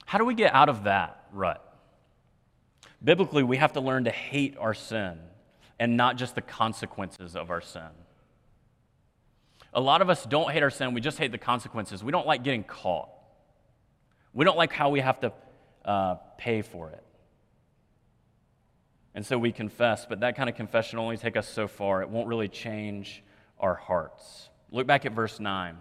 How 0.04 0.18
do 0.18 0.26
we 0.26 0.34
get 0.34 0.54
out 0.54 0.68
of 0.68 0.84
that 0.84 1.24
rut? 1.32 1.66
Biblically, 3.02 3.42
we 3.42 3.56
have 3.56 3.72
to 3.72 3.80
learn 3.80 4.04
to 4.04 4.10
hate 4.10 4.56
our 4.58 4.74
sin 4.74 5.18
and 5.80 5.96
not 5.96 6.16
just 6.16 6.34
the 6.34 6.42
consequences 6.42 7.34
of 7.34 7.50
our 7.50 7.62
sin. 7.62 7.88
A 9.72 9.80
lot 9.80 10.02
of 10.02 10.10
us 10.10 10.24
don't 10.26 10.52
hate 10.52 10.62
our 10.62 10.70
sin, 10.70 10.92
we 10.92 11.00
just 11.00 11.18
hate 11.18 11.32
the 11.32 11.38
consequences. 11.38 12.04
We 12.04 12.12
don't 12.12 12.26
like 12.26 12.44
getting 12.44 12.64
caught. 12.64 13.08
We 14.34 14.44
don't 14.44 14.58
like 14.58 14.72
how 14.72 14.90
we 14.90 15.00
have 15.00 15.18
to 15.20 15.32
uh, 15.86 16.16
pay 16.36 16.60
for 16.60 16.90
it. 16.90 17.02
And 19.14 19.24
so 19.24 19.38
we 19.38 19.50
confess, 19.50 20.04
but 20.06 20.20
that 20.20 20.36
kind 20.36 20.50
of 20.50 20.56
confession 20.56 20.98
only 20.98 21.16
takes 21.16 21.38
us 21.38 21.48
so 21.48 21.66
far. 21.66 22.02
It 22.02 22.10
won't 22.10 22.28
really 22.28 22.48
change 22.48 23.22
our 23.62 23.74
hearts. 23.74 24.50
Look 24.70 24.86
back 24.86 25.06
at 25.06 25.12
verse 25.12 25.40
9. 25.40 25.76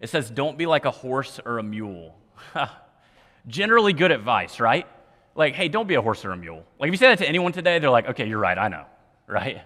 It 0.00 0.08
says, 0.08 0.30
Don't 0.30 0.56
be 0.56 0.66
like 0.66 0.84
a 0.84 0.90
horse 0.90 1.38
or 1.44 1.58
a 1.58 1.62
mule. 1.62 2.16
Generally 3.46 3.92
good 3.94 4.10
advice, 4.10 4.58
right? 4.60 4.86
Like, 5.34 5.54
hey, 5.54 5.68
don't 5.68 5.86
be 5.86 5.94
a 5.94 6.02
horse 6.02 6.24
or 6.24 6.32
a 6.32 6.36
mule. 6.36 6.64
Like, 6.80 6.88
if 6.88 6.94
you 6.94 6.98
say 6.98 7.06
that 7.08 7.18
to 7.18 7.28
anyone 7.28 7.52
today, 7.52 7.78
they're 7.78 7.90
like, 7.90 8.08
okay, 8.08 8.26
you're 8.26 8.40
right, 8.40 8.58
I 8.58 8.66
know, 8.66 8.86
right? 9.28 9.62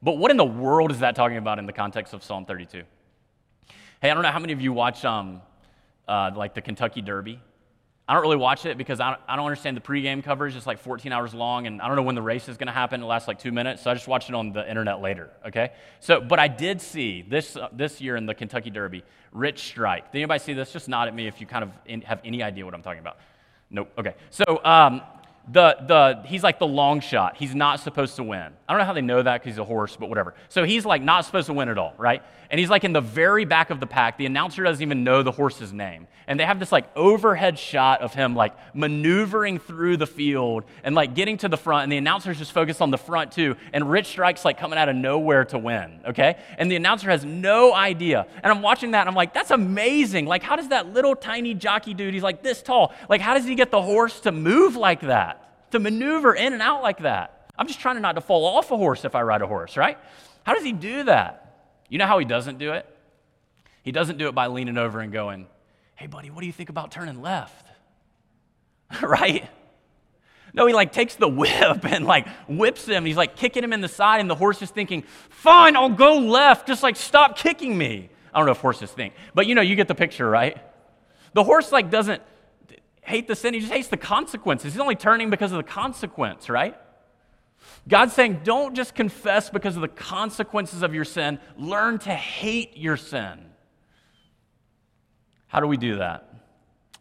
But 0.00 0.18
what 0.18 0.30
in 0.30 0.36
the 0.36 0.44
world 0.44 0.92
is 0.92 1.00
that 1.00 1.16
talking 1.16 1.36
about 1.36 1.58
in 1.58 1.66
the 1.66 1.72
context 1.72 2.14
of 2.14 2.22
Psalm 2.22 2.44
32? 2.44 2.84
Hey, 4.00 4.10
I 4.10 4.14
don't 4.14 4.22
know 4.22 4.30
how 4.30 4.38
many 4.38 4.52
of 4.52 4.60
you 4.60 4.72
watch 4.72 5.04
um, 5.04 5.42
uh, 6.06 6.30
like 6.36 6.54
the 6.54 6.60
Kentucky 6.60 7.02
Derby. 7.02 7.40
I 8.08 8.14
don't 8.14 8.22
really 8.22 8.36
watch 8.36 8.66
it 8.66 8.78
because 8.78 9.00
I 9.00 9.10
don't, 9.10 9.20
I 9.26 9.34
don't 9.34 9.46
understand 9.46 9.76
the 9.76 9.80
pregame 9.80 10.22
coverage. 10.22 10.54
It's 10.54 10.66
like 10.66 10.78
14 10.78 11.10
hours 11.10 11.34
long, 11.34 11.66
and 11.66 11.82
I 11.82 11.88
don't 11.88 11.96
know 11.96 12.02
when 12.02 12.14
the 12.14 12.22
race 12.22 12.48
is 12.48 12.56
going 12.56 12.68
to 12.68 12.72
happen. 12.72 13.02
It 13.02 13.06
lasts 13.06 13.26
like 13.26 13.40
two 13.40 13.50
minutes, 13.50 13.82
so 13.82 13.90
I 13.90 13.94
just 13.94 14.06
watch 14.06 14.28
it 14.28 14.34
on 14.34 14.52
the 14.52 14.68
internet 14.68 15.00
later. 15.00 15.30
Okay, 15.44 15.72
so 15.98 16.20
but 16.20 16.38
I 16.38 16.46
did 16.46 16.80
see 16.80 17.22
this 17.22 17.56
uh, 17.56 17.68
this 17.72 18.00
year 18.00 18.14
in 18.14 18.26
the 18.26 18.34
Kentucky 18.34 18.70
Derby, 18.70 19.02
Rich 19.32 19.58
Strike. 19.58 20.12
Did 20.12 20.18
anybody 20.18 20.38
see 20.38 20.52
this? 20.52 20.72
Just 20.72 20.88
nod 20.88 21.08
at 21.08 21.14
me 21.14 21.26
if 21.26 21.40
you 21.40 21.48
kind 21.48 21.64
of 21.64 21.70
in, 21.84 22.02
have 22.02 22.20
any 22.24 22.44
idea 22.44 22.64
what 22.64 22.74
I'm 22.74 22.82
talking 22.82 23.00
about. 23.00 23.16
Nope. 23.70 23.90
Okay, 23.98 24.14
so 24.30 24.64
um, 24.64 25.02
the, 25.48 25.76
the, 25.86 26.28
he's 26.28 26.42
like 26.42 26.58
the 26.58 26.66
long 26.66 27.00
shot. 27.00 27.36
He's 27.36 27.54
not 27.54 27.80
supposed 27.80 28.16
to 28.16 28.22
win. 28.22 28.52
I 28.68 28.72
don't 28.72 28.78
know 28.78 28.84
how 28.84 28.92
they 28.92 29.00
know 29.00 29.22
that 29.22 29.40
because 29.40 29.54
he's 29.54 29.58
a 29.58 29.64
horse, 29.64 29.96
but 29.96 30.08
whatever. 30.08 30.34
So 30.48 30.64
he's 30.64 30.84
like 30.84 31.02
not 31.02 31.24
supposed 31.24 31.46
to 31.46 31.52
win 31.52 31.68
at 31.68 31.78
all, 31.78 31.94
right? 31.98 32.22
And 32.50 32.60
he's 32.60 32.70
like 32.70 32.84
in 32.84 32.92
the 32.92 33.00
very 33.00 33.44
back 33.44 33.70
of 33.70 33.80
the 33.80 33.86
pack. 33.86 34.18
The 34.18 34.26
announcer 34.26 34.62
doesn't 34.62 34.82
even 34.82 35.04
know 35.04 35.22
the 35.22 35.32
horse's 35.32 35.72
name. 35.72 36.06
And 36.26 36.40
they 36.40 36.44
have 36.44 36.58
this 36.58 36.72
like 36.72 36.88
overhead 36.96 37.58
shot 37.58 38.00
of 38.00 38.14
him 38.14 38.34
like 38.34 38.54
maneuvering 38.74 39.58
through 39.58 39.96
the 39.96 40.06
field 40.06 40.64
and 40.82 40.94
like 40.94 41.14
getting 41.14 41.36
to 41.38 41.48
the 41.48 41.56
front. 41.56 41.84
And 41.84 41.92
the 41.92 41.96
announcer's 41.96 42.38
just 42.38 42.52
focused 42.52 42.82
on 42.82 42.90
the 42.90 42.98
front 42.98 43.32
too. 43.32 43.56
And 43.72 43.90
Rich 43.90 44.06
Strike's 44.06 44.44
like 44.44 44.58
coming 44.58 44.78
out 44.78 44.88
of 44.88 44.96
nowhere 44.96 45.44
to 45.46 45.58
win, 45.58 46.00
okay? 46.06 46.38
And 46.58 46.70
the 46.70 46.76
announcer 46.76 47.10
has 47.10 47.24
no 47.24 47.72
idea. 47.72 48.26
And 48.42 48.52
I'm 48.52 48.62
watching 48.62 48.92
that 48.92 49.00
and 49.00 49.08
I'm 49.08 49.14
like, 49.14 49.34
that's 49.34 49.50
amazing. 49.50 50.26
Like, 50.26 50.42
how 50.42 50.56
does 50.56 50.68
that 50.68 50.92
little 50.92 51.14
tiny 51.14 51.54
jockey 51.54 51.94
dude, 51.94 52.14
he's 52.14 52.22
like 52.22 52.42
this 52.42 52.62
tall, 52.62 52.92
like, 53.08 53.20
how 53.20 53.34
does 53.34 53.44
he 53.44 53.54
get 53.54 53.70
the 53.70 53.82
horse 53.82 54.20
to 54.20 54.32
move 54.32 54.76
like 54.76 55.02
that? 55.02 55.42
to 55.70 55.78
maneuver 55.78 56.34
in 56.34 56.52
and 56.52 56.62
out 56.62 56.82
like 56.82 56.98
that. 56.98 57.50
I'm 57.58 57.66
just 57.66 57.80
trying 57.80 58.00
not 58.00 58.14
to 58.14 58.20
fall 58.20 58.44
off 58.44 58.70
a 58.70 58.76
horse 58.76 59.04
if 59.04 59.14
I 59.14 59.22
ride 59.22 59.42
a 59.42 59.46
horse, 59.46 59.76
right? 59.76 59.98
How 60.44 60.54
does 60.54 60.64
he 60.64 60.72
do 60.72 61.04
that? 61.04 61.45
You 61.88 61.98
know 61.98 62.06
how 62.06 62.18
he 62.18 62.24
doesn't 62.24 62.58
do 62.58 62.72
it? 62.72 62.86
He 63.82 63.92
doesn't 63.92 64.18
do 64.18 64.28
it 64.28 64.34
by 64.34 64.48
leaning 64.48 64.78
over 64.78 65.00
and 65.00 65.12
going, 65.12 65.46
Hey, 65.94 66.06
buddy, 66.06 66.30
what 66.30 66.40
do 66.40 66.46
you 66.46 66.52
think 66.52 66.68
about 66.68 66.90
turning 66.90 67.22
left? 67.22 67.66
right? 69.02 69.48
No, 70.52 70.66
he 70.66 70.74
like 70.74 70.92
takes 70.92 71.14
the 71.14 71.28
whip 71.28 71.84
and 71.84 72.04
like 72.04 72.26
whips 72.48 72.86
him. 72.86 73.04
He's 73.04 73.16
like 73.16 73.36
kicking 73.36 73.62
him 73.62 73.72
in 73.72 73.80
the 73.80 73.88
side, 73.88 74.20
and 74.20 74.28
the 74.28 74.34
horse 74.34 74.62
is 74.62 74.70
thinking, 74.70 75.04
Fine, 75.30 75.76
I'll 75.76 75.88
go 75.88 76.18
left. 76.18 76.66
Just 76.66 76.82
like 76.82 76.96
stop 76.96 77.38
kicking 77.38 77.76
me. 77.76 78.10
I 78.32 78.38
don't 78.38 78.46
know 78.46 78.52
if 78.52 78.60
horses 78.60 78.90
think, 78.90 79.14
but 79.34 79.46
you 79.46 79.54
know, 79.54 79.62
you 79.62 79.76
get 79.76 79.88
the 79.88 79.94
picture, 79.94 80.28
right? 80.28 80.58
The 81.32 81.44
horse 81.44 81.72
like 81.72 81.90
doesn't 81.90 82.22
hate 83.06 83.28
the 83.28 83.36
sin, 83.36 83.54
he 83.54 83.60
just 83.60 83.72
hates 83.72 83.88
the 83.88 83.96
consequences. 83.96 84.72
He's 84.72 84.80
only 84.80 84.96
turning 84.96 85.30
because 85.30 85.52
of 85.52 85.58
the 85.58 85.62
consequence, 85.62 86.50
right? 86.50 86.76
God's 87.88 88.12
saying, 88.12 88.40
don't 88.42 88.74
just 88.74 88.94
confess 88.94 89.50
because 89.50 89.76
of 89.76 89.82
the 89.82 89.88
consequences 89.88 90.82
of 90.82 90.94
your 90.94 91.04
sin, 91.04 91.38
learn 91.56 91.98
to 92.00 92.10
hate 92.10 92.76
your 92.76 92.96
sin. 92.96 93.38
How 95.46 95.60
do 95.60 95.66
we 95.66 95.76
do 95.76 95.96
that? 95.96 96.28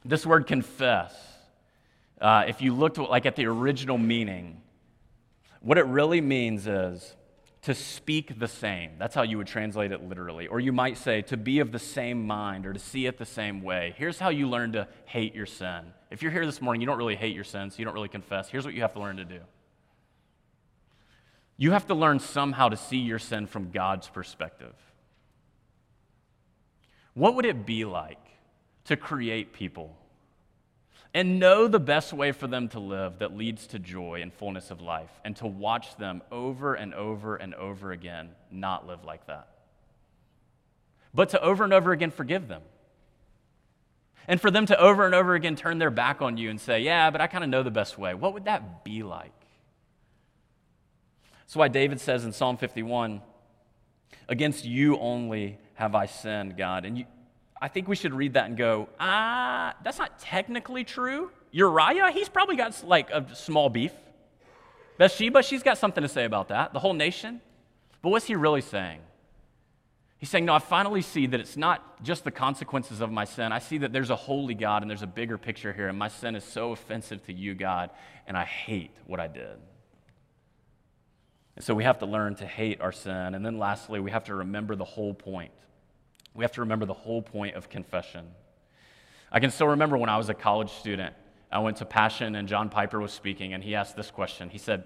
This 0.04 0.26
word 0.26 0.46
confess, 0.46 1.14
uh, 2.22 2.46
if 2.48 2.62
you 2.62 2.74
looked 2.74 2.98
like 2.98 3.26
at 3.26 3.36
the 3.36 3.48
original 3.48 3.98
meaning, 3.98 4.62
what 5.62 5.80
it 5.80 5.86
really 5.88 6.22
means 6.22 6.68
is 6.68 7.16
to 7.64 7.74
speak 7.74 8.38
the 8.38 8.48
same. 8.48 8.92
That's 9.00 9.16
how 9.16 9.24
you 9.24 9.40
would 9.40 9.48
translate 9.48 9.92
it 9.92 10.08
literally. 10.08 10.46
Or 10.46 10.60
you 10.60 10.72
might 10.72 11.00
say 11.00 11.24
to 11.24 11.38
be 11.38 11.60
of 11.60 11.72
the 11.72 11.80
same 11.80 12.28
mind 12.28 12.68
or 12.68 12.74
to 12.74 12.80
see 12.80 13.08
it 13.08 13.18
the 13.18 13.26
same 13.26 13.64
way. 13.64 13.96
Here's 13.98 14.20
how 14.20 14.30
you 14.30 14.48
learn 14.48 14.74
to 14.74 14.88
hate 15.06 15.34
your 15.34 15.48
sin. 15.48 15.82
If 16.12 16.22
you're 16.22 16.32
here 16.32 16.46
this 16.46 16.62
morning, 16.62 16.82
you 16.82 16.86
don't 16.86 17.00
really 17.00 17.16
hate 17.16 17.34
your 17.34 17.44
sin, 17.44 17.72
so 17.72 17.80
you 17.80 17.86
don't 17.86 17.96
really 17.96 18.08
confess. 18.08 18.48
Here's 18.48 18.66
what 18.66 18.76
you 18.76 18.82
have 18.82 18.94
to 18.94 19.00
learn 19.00 19.18
to 19.18 19.26
do 19.26 19.40
you 21.58 21.72
have 21.72 21.88
to 21.88 21.96
learn 21.96 22.20
somehow 22.20 22.70
to 22.70 22.78
see 22.78 22.98
your 22.98 23.20
sin 23.20 23.48
from 23.48 23.72
God's 23.72 24.10
perspective. 24.10 24.74
What 27.14 27.36
would 27.36 27.46
it 27.46 27.66
be 27.66 27.86
like 27.86 28.20
to 28.86 28.98
create 28.98 29.54
people 29.54 29.96
and 31.14 31.40
know 31.40 31.68
the 31.70 31.80
best 31.80 32.12
way 32.12 32.34
for 32.34 32.46
them 32.46 32.68
to 32.70 32.80
live 32.80 33.20
that 33.20 33.38
leads 33.38 33.68
to 33.68 33.80
joy 33.80 34.22
and 34.22 34.34
fullness 34.34 34.70
of 34.70 34.82
life, 34.82 35.12
and 35.24 35.34
to 35.38 35.48
watch 35.48 35.96
them 35.96 36.22
over 36.30 36.76
and 36.76 36.94
over 36.94 37.38
and 37.38 37.56
over 37.56 37.94
again 37.94 38.32
not 38.52 38.86
live 38.86 39.06
like 39.06 39.26
that? 39.28 39.48
But 41.14 41.30
to 41.30 41.42
over 41.42 41.64
and 41.64 41.72
over 41.72 41.94
again 41.94 42.12
forgive 42.12 42.50
them. 42.50 42.64
And 44.28 44.42
for 44.42 44.52
them 44.52 44.66
to 44.66 44.78
over 44.78 45.06
and 45.06 45.16
over 45.16 45.36
again 45.36 45.56
turn 45.56 45.78
their 45.78 45.90
back 45.92 46.22
on 46.22 46.36
you 46.36 46.50
and 46.50 46.60
say, 46.60 46.82
Yeah, 46.82 47.12
but 47.12 47.22
I 47.22 47.28
kind 47.28 47.46
of 47.46 47.50
know 47.50 47.64
the 47.64 47.72
best 47.72 47.98
way. 47.98 48.14
What 48.14 48.34
would 48.34 48.46
that 48.46 48.84
be 48.84 49.04
like? 49.04 49.32
That's 51.46 51.56
why 51.56 51.68
David 51.68 52.02
says 52.02 52.26
in 52.26 52.32
Psalm 52.32 52.58
51 52.58 53.22
Against 54.28 54.66
you 54.66 54.98
only 54.98 55.60
have 55.76 55.94
I 55.94 56.08
sinned, 56.08 56.58
God. 56.58 56.86
And 56.86 56.98
you, 56.98 57.06
I 57.62 57.68
think 57.68 57.88
we 57.88 57.96
should 57.96 58.14
read 58.14 58.34
that 58.34 58.46
and 58.46 58.58
go, 58.58 58.90
Ah, 59.00 59.76
that's 59.84 60.00
not 60.00 60.20
technically 60.20 60.84
true. 60.84 61.32
Uriah, 61.52 62.12
he's 62.12 62.30
probably 62.30 62.56
got 62.56 62.84
like 62.86 63.10
a 63.12 63.26
small 63.36 63.70
beef. 63.70 63.92
Bathsheba, 64.98 65.44
she's 65.44 65.64
got 65.64 65.78
something 65.78 66.02
to 66.02 66.08
say 66.08 66.26
about 66.26 66.48
that. 66.50 66.74
The 66.74 66.80
whole 66.80 66.94
nation. 66.94 67.42
But 68.02 68.10
what's 68.10 68.26
he 68.26 68.36
really 68.36 68.62
saying? 68.62 69.00
He's 70.18 70.30
saying, 70.30 70.46
No, 70.46 70.54
I 70.54 70.60
finally 70.60 71.02
see 71.02 71.28
that 71.28 71.40
it's 71.40 71.58
not 71.58 72.04
just 72.04 72.24
the 72.24 72.32
consequences 72.32 73.02
of 73.02 73.12
my 73.12 73.26
sin. 73.26 73.52
I 73.52 73.60
see 73.60 73.78
that 73.80 73.94
there's 73.94 74.10
a 74.10 74.16
holy 74.16 74.54
God 74.54 74.82
and 74.82 74.90
there's 74.90 75.02
a 75.02 75.08
bigger 75.08 75.38
picture 75.38 75.74
here, 75.74 75.88
and 75.88 76.00
my 76.00 76.08
sin 76.08 76.36
is 76.36 76.44
so 76.44 76.72
offensive 76.72 77.24
to 77.26 77.34
you, 77.34 77.54
God, 77.54 77.90
and 78.26 78.38
I 78.38 78.46
hate 78.46 78.92
what 79.06 79.20
I 79.20 79.28
did. 79.28 79.60
And 81.56 81.64
so 81.64 81.74
we 81.74 81.84
have 81.84 82.00
to 82.00 82.06
learn 82.06 82.36
to 82.36 82.46
hate 82.46 82.82
our 82.82 82.92
sin. 82.92 83.34
And 83.36 83.46
then 83.46 83.58
lastly, 83.58 84.00
we 84.00 84.12
have 84.12 84.26
to 84.26 84.36
remember 84.36 84.76
the 84.76 84.86
whole 84.86 85.14
point. 85.14 85.52
We 86.34 86.44
have 86.44 86.52
to 86.54 86.62
remember 86.62 86.86
the 86.86 86.94
whole 86.94 87.22
point 87.22 87.56
of 87.56 87.70
confession. 87.70 88.26
I 89.32 89.40
can 89.40 89.52
still 89.52 89.68
remember 89.68 89.98
when 89.98 90.10
I 90.10 90.18
was 90.18 90.30
a 90.30 90.34
college 90.34 90.72
student, 90.72 91.16
I 91.52 91.60
went 91.60 91.78
to 91.78 91.86
Passion 91.86 92.36
and 92.36 92.48
John 92.48 92.70
Piper 92.70 93.00
was 93.00 93.14
speaking, 93.14 93.54
and 93.54 93.64
he 93.64 93.76
asked 93.76 93.96
this 93.96 94.12
question. 94.12 94.50
He 94.50 94.58
said, 94.58 94.84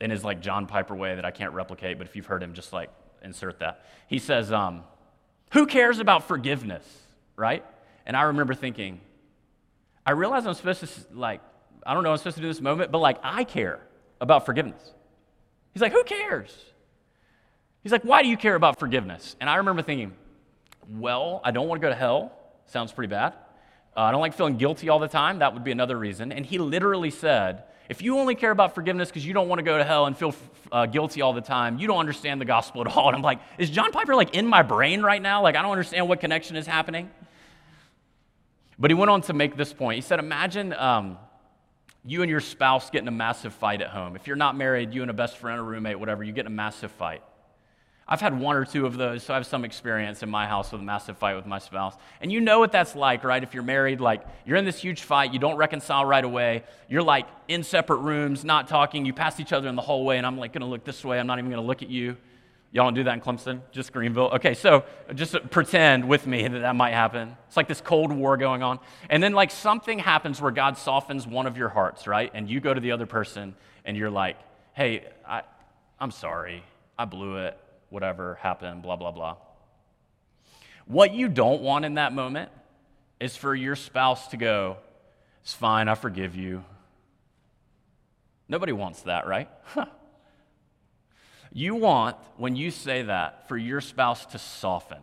in 0.00 0.10
his 0.10 0.24
like 0.24 0.40
John 0.40 0.66
Piper 0.66 0.94
way 0.94 1.14
that 1.14 1.24
I 1.24 1.30
can't 1.30 1.52
replicate, 1.52 1.98
but 1.98 2.06
if 2.06 2.16
you've 2.16 2.26
heard 2.26 2.42
him, 2.42 2.54
just 2.54 2.72
like 2.72 2.90
insert 3.22 3.60
that. 3.60 3.84
He 4.06 4.18
says, 4.18 4.52
um, 4.52 4.84
Who 5.52 5.66
cares 5.66 5.98
about 5.98 6.26
forgiveness, 6.28 6.84
right? 7.36 7.64
And 8.06 8.16
I 8.16 8.22
remember 8.22 8.54
thinking, 8.54 9.00
I 10.06 10.12
realize 10.12 10.46
I'm 10.46 10.54
supposed 10.54 10.80
to, 10.80 10.88
like, 11.12 11.40
I 11.84 11.94
don't 11.94 12.02
know, 12.02 12.12
I'm 12.12 12.16
supposed 12.16 12.36
to 12.36 12.42
do 12.42 12.48
this 12.48 12.60
moment, 12.60 12.90
but 12.90 12.98
like, 12.98 13.18
I 13.22 13.44
care 13.44 13.80
about 14.20 14.46
forgiveness. 14.46 14.82
He's 15.78 15.82
like, 15.82 15.92
Who 15.92 16.02
cares? 16.02 16.52
He's 17.84 17.92
like, 17.92 18.02
Why 18.02 18.24
do 18.24 18.28
you 18.28 18.36
care 18.36 18.56
about 18.56 18.80
forgiveness? 18.80 19.36
And 19.40 19.48
I 19.48 19.56
remember 19.56 19.80
thinking, 19.80 20.12
Well, 20.90 21.40
I 21.44 21.52
don't 21.52 21.68
want 21.68 21.80
to 21.80 21.86
go 21.86 21.88
to 21.88 21.94
hell. 21.94 22.32
Sounds 22.66 22.90
pretty 22.90 23.08
bad. 23.08 23.34
Uh, 23.96 24.00
I 24.00 24.10
don't 24.10 24.20
like 24.20 24.34
feeling 24.34 24.56
guilty 24.56 24.88
all 24.88 24.98
the 24.98 25.06
time. 25.06 25.38
That 25.38 25.54
would 25.54 25.62
be 25.62 25.70
another 25.70 25.96
reason. 25.96 26.32
And 26.32 26.44
he 26.44 26.58
literally 26.58 27.10
said, 27.10 27.62
if 27.88 28.02
you 28.02 28.18
only 28.18 28.34
care 28.34 28.50
about 28.50 28.74
forgiveness 28.74 29.08
because 29.08 29.24
you 29.24 29.32
don't 29.32 29.48
want 29.48 29.60
to 29.60 29.62
go 29.62 29.78
to 29.78 29.84
hell 29.84 30.06
and 30.06 30.16
feel 30.16 30.34
uh, 30.72 30.86
guilty 30.86 31.22
all 31.22 31.32
the 31.32 31.40
time, 31.40 31.78
you 31.78 31.86
don't 31.86 31.98
understand 31.98 32.40
the 32.40 32.44
gospel 32.44 32.80
at 32.80 32.88
all. 32.88 33.06
And 33.06 33.14
I'm 33.14 33.22
like, 33.22 33.38
is 33.56 33.70
John 33.70 33.92
Piper 33.92 34.16
like 34.16 34.34
in 34.34 34.48
my 34.48 34.62
brain 34.62 35.00
right 35.00 35.22
now? 35.22 35.42
Like, 35.42 35.54
I 35.54 35.62
don't 35.62 35.70
understand 35.70 36.08
what 36.08 36.18
connection 36.18 36.56
is 36.56 36.66
happening. 36.66 37.08
But 38.80 38.90
he 38.90 38.96
went 38.96 39.10
on 39.10 39.22
to 39.22 39.32
make 39.32 39.56
this 39.56 39.72
point. 39.72 39.94
He 39.94 40.02
said, 40.02 40.18
imagine 40.18 40.72
um, 40.72 41.18
you 42.08 42.22
and 42.22 42.30
your 42.30 42.40
spouse 42.40 42.88
get 42.88 43.02
in 43.02 43.08
a 43.08 43.12
massive 43.12 43.52
fight 43.52 43.82
at 43.82 43.90
home. 43.90 44.16
If 44.16 44.26
you're 44.26 44.36
not 44.36 44.56
married, 44.56 44.94
you 44.94 45.02
and 45.02 45.10
a 45.10 45.14
best 45.14 45.36
friend 45.36 45.60
or 45.60 45.64
roommate, 45.64 46.00
whatever, 46.00 46.24
you 46.24 46.32
get 46.32 46.46
in 46.46 46.52
a 46.52 46.56
massive 46.56 46.90
fight. 46.90 47.22
I've 48.10 48.22
had 48.22 48.40
one 48.40 48.56
or 48.56 48.64
two 48.64 48.86
of 48.86 48.96
those, 48.96 49.22
so 49.22 49.34
I 49.34 49.36
have 49.36 49.46
some 49.46 49.66
experience 49.66 50.22
in 50.22 50.30
my 50.30 50.46
house 50.46 50.72
with 50.72 50.80
a 50.80 50.84
massive 50.84 51.18
fight 51.18 51.36
with 51.36 51.44
my 51.44 51.58
spouse. 51.58 51.94
And 52.22 52.32
you 52.32 52.40
know 52.40 52.60
what 52.60 52.72
that's 52.72 52.96
like, 52.96 53.22
right? 53.24 53.42
If 53.42 53.52
you're 53.52 53.62
married, 53.62 54.00
like 54.00 54.22
you're 54.46 54.56
in 54.56 54.64
this 54.64 54.78
huge 54.78 55.02
fight, 55.02 55.34
you 55.34 55.38
don't 55.38 55.56
reconcile 55.56 56.06
right 56.06 56.24
away. 56.24 56.64
You're 56.88 57.02
like 57.02 57.26
in 57.48 57.62
separate 57.62 57.98
rooms, 57.98 58.42
not 58.42 58.68
talking. 58.68 59.04
You 59.04 59.12
pass 59.12 59.38
each 59.38 59.52
other 59.52 59.68
in 59.68 59.76
the 59.76 59.82
hallway, 59.82 60.16
and 60.16 60.26
I'm 60.26 60.38
like 60.38 60.54
gonna 60.54 60.64
look 60.64 60.84
this 60.84 61.04
way. 61.04 61.20
I'm 61.20 61.26
not 61.26 61.38
even 61.38 61.50
gonna 61.50 61.60
look 61.60 61.82
at 61.82 61.90
you. 61.90 62.16
Y'all 62.70 62.84
don't 62.84 62.94
do 62.94 63.04
that 63.04 63.14
in 63.14 63.20
Clemson, 63.20 63.62
just 63.72 63.92
Greenville. 63.92 64.30
Okay, 64.34 64.52
so 64.52 64.84
just 65.14 65.34
pretend 65.50 66.06
with 66.06 66.26
me 66.26 66.46
that 66.46 66.58
that 66.58 66.76
might 66.76 66.92
happen. 66.92 67.34
It's 67.46 67.56
like 67.56 67.66
this 67.66 67.80
Cold 67.80 68.12
War 68.12 68.36
going 68.36 68.62
on. 68.62 68.78
And 69.08 69.22
then, 69.22 69.32
like, 69.32 69.50
something 69.50 69.98
happens 69.98 70.40
where 70.40 70.50
God 70.50 70.76
softens 70.76 71.26
one 71.26 71.46
of 71.46 71.56
your 71.56 71.70
hearts, 71.70 72.06
right? 72.06 72.30
And 72.34 72.48
you 72.48 72.60
go 72.60 72.74
to 72.74 72.80
the 72.80 72.92
other 72.92 73.06
person 73.06 73.54
and 73.86 73.96
you're 73.96 74.10
like, 74.10 74.36
hey, 74.74 75.06
I, 75.26 75.42
I'm 75.98 76.10
sorry. 76.10 76.62
I 76.98 77.06
blew 77.06 77.38
it. 77.38 77.58
Whatever 77.88 78.34
happened, 78.42 78.82
blah, 78.82 78.96
blah, 78.96 79.12
blah. 79.12 79.36
What 80.84 81.14
you 81.14 81.28
don't 81.28 81.62
want 81.62 81.86
in 81.86 81.94
that 81.94 82.12
moment 82.12 82.50
is 83.18 83.34
for 83.34 83.54
your 83.54 83.76
spouse 83.76 84.28
to 84.28 84.36
go, 84.36 84.76
it's 85.42 85.54
fine, 85.54 85.88
I 85.88 85.94
forgive 85.94 86.36
you. 86.36 86.64
Nobody 88.46 88.72
wants 88.72 89.02
that, 89.02 89.26
right? 89.26 89.48
You 91.52 91.74
want, 91.74 92.16
when 92.36 92.56
you 92.56 92.70
say 92.70 93.02
that, 93.02 93.48
for 93.48 93.56
your 93.56 93.80
spouse 93.80 94.26
to 94.26 94.38
soften, 94.38 95.02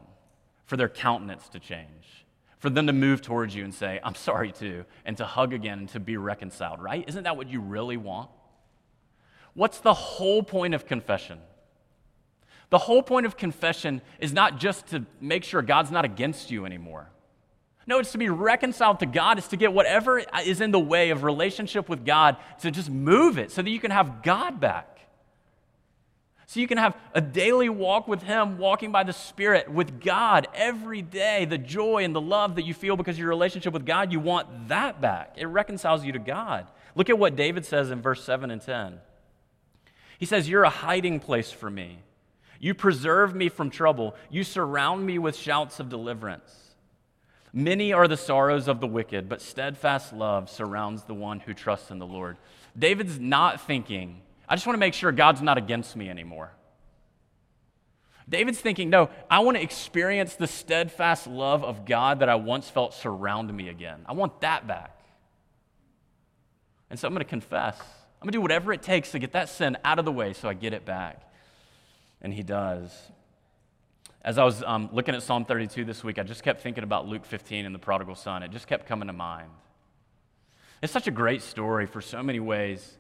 for 0.66 0.78
their 0.78 0.90
countenance 0.90 1.50
to 1.50 1.60
change, 1.60 2.26
for 2.60 2.70
them 2.70 2.88
to 2.88 2.94
move 2.94 3.22
towards 3.22 3.56
you 3.56 3.64
and 3.64 3.74
say, 3.74 4.00
I'm 4.04 4.16
sorry 4.16 4.52
too, 4.52 4.86
and 5.06 5.18
to 5.18 5.26
hug 5.26 5.54
again 5.54 5.80
and 5.80 5.90
to 5.90 6.00
be 6.00 6.18
reconciled, 6.18 6.82
right? 6.82 7.04
Isn't 7.08 7.24
that 7.24 7.38
what 7.38 7.50
you 7.50 7.62
really 7.62 7.98
want? 7.98 8.30
What's 9.54 9.80
the 9.80 9.94
whole 9.94 10.44
point 10.44 10.74
of 10.74 10.86
confession? 10.86 11.40
The 12.70 12.78
whole 12.80 13.04
point 13.04 13.26
of 13.26 13.38
confession 13.38 14.02
is 14.20 14.34
not 14.34 14.60
just 14.60 14.88
to 14.88 15.06
make 15.22 15.44
sure 15.44 15.62
God's 15.62 15.92
not 15.92 16.06
against 16.06 16.52
you 16.52 16.66
anymore. 16.66 17.10
No, 17.88 18.00
it's 18.00 18.14
to 18.14 18.18
be 18.18 18.30
reconciled 18.30 19.00
to 19.00 19.06
God. 19.06 19.38
It's 19.38 19.50
to 19.50 19.58
get 19.58 19.72
whatever 19.72 20.24
is 20.44 20.60
in 20.60 20.72
the 20.72 20.80
way 20.80 21.12
of 21.12 21.24
relationship 21.24 21.88
with 21.88 22.04
God 22.04 22.38
to 22.62 22.72
just 22.72 22.90
move 22.90 23.38
it 23.38 23.52
so 23.52 23.62
that 23.62 23.70
you 23.70 23.80
can 23.80 23.92
have 23.92 24.24
God 24.24 24.60
back. 24.60 24.95
So 26.48 26.60
you 26.60 26.68
can 26.68 26.78
have 26.78 26.96
a 27.14 27.22
daily 27.22 27.70
walk 27.70 28.08
with 28.08 28.22
Him, 28.22 28.58
walking 28.58 28.92
by 28.92 29.04
the 29.04 29.14
Spirit 29.14 29.72
with 29.72 30.00
God 30.00 30.48
every 30.54 31.02
day. 31.02 31.46
The 31.46 31.58
joy 31.58 32.04
and 32.04 32.16
the 32.16 32.22
love 32.22 32.56
that 32.56 32.66
you 32.66 32.74
feel 32.74 32.96
because 32.96 33.16
of 33.16 33.20
your 33.20 33.30
relationship 33.30 33.74
with 33.74 33.86
God, 33.86 34.12
you 34.12 34.20
want 34.20 34.68
that 34.68 35.02
back. 35.02 35.34
It 35.38 35.48
reconciles 35.48 36.06
you 36.06 36.12
to 36.12 36.20
God. 36.20 36.68
Look 36.94 37.10
at 37.10 37.18
what 37.18 37.36
David 37.36 37.66
says 37.66 37.90
in 37.90 38.02
verse 38.02 38.24
7 38.24 38.52
and 38.52 38.62
10. 38.62 39.00
He 40.20 40.26
says, 40.26 40.48
You're 40.48 40.64
a 40.64 40.70
hiding 40.70 41.20
place 41.20 41.52
for 41.52 41.70
me. 41.70 42.00
You 42.60 42.74
preserve 42.74 43.36
me 43.36 43.50
from 43.50 43.70
trouble. 43.70 44.16
You 44.30 44.44
surround 44.44 45.06
me 45.06 45.20
with 45.20 45.36
shouts 45.36 45.80
of 45.80 45.90
deliverance. 45.90 46.66
Many 47.52 47.94
are 47.94 48.08
the 48.08 48.18
sorrows 48.18 48.68
of 48.68 48.82
the 48.82 48.88
wicked, 48.88 49.30
but 49.30 49.42
steadfast 49.42 50.14
love 50.14 50.50
surrounds 50.50 51.04
the 51.04 51.14
one 51.14 51.40
who 51.40 51.54
trusts 51.54 51.90
in 51.90 52.00
the 52.00 52.06
Lord. 52.06 52.38
David's 52.78 53.20
not 53.20 53.62
thinking, 53.62 54.22
I 54.48 54.56
just 54.56 54.66
want 54.68 54.76
to 54.76 54.80
make 54.80 54.94
sure 54.94 55.12
God's 55.12 55.42
not 55.42 55.58
against 55.58 55.96
me 55.96 56.10
anymore. 56.10 56.52
David's 58.28 58.60
thinking, 58.60 58.90
no, 58.90 59.10
I 59.30 59.40
want 59.40 59.58
to 59.58 59.64
experience 59.64 60.36
the 60.36 60.48
steadfast 60.48 61.28
love 61.28 61.64
of 61.64 61.86
God 61.86 62.20
that 62.20 62.30
I 62.30 62.36
once 62.36 62.70
felt 62.70 62.94
surround 62.94 63.56
me 63.56 63.70
again. 63.70 64.02
I 64.06 64.14
want 64.14 64.42
that 64.42 64.68
back. 64.68 65.00
And 66.90 67.00
so 67.00 67.08
I'm 67.08 67.14
going 67.14 67.24
to 67.24 67.30
confess. 67.30 67.78
I'm 67.80 68.26
going 68.26 68.32
to 68.32 68.38
do 68.38 68.42
whatever 68.42 68.74
it 68.74 68.82
takes 68.82 69.12
to 69.12 69.20
get 69.20 69.34
that 69.34 69.50
sin 69.50 69.78
out 69.84 70.00
of 70.00 70.06
the 70.06 70.12
way 70.12 70.34
so 70.34 70.50
I 70.50 70.54
get 70.54 70.74
it 70.74 70.86
back. 70.86 71.22
And 72.22 72.34
he 72.34 72.42
does. 72.42 72.92
As 74.24 74.40
I 74.40 74.44
was 74.44 74.64
um, 74.64 74.90
looking 74.92 75.14
at 75.14 75.22
Psalm 75.22 75.46
32 75.46 75.86
this 75.86 76.04
week, 76.04 76.18
I 76.18 76.24
just 76.24 76.42
kept 76.42 76.62
thinking 76.62 76.84
about 76.84 77.08
Luke 77.08 77.26
15 77.26 77.66
and 77.66 77.76
the 77.76 77.80
prodigal 77.80 78.16
son. 78.16 78.42
It 78.42 78.50
just 78.50 78.66
kept 78.66 78.88
coming 78.88 79.08
to 79.08 79.14
mind. 79.14 79.52
It's 80.82 80.92
such 80.92 81.08
a 81.08 81.12
great 81.12 81.44
story 81.44 81.86
for 81.86 82.02
so 82.02 82.24
many 82.24 82.40
ways. 82.40 82.98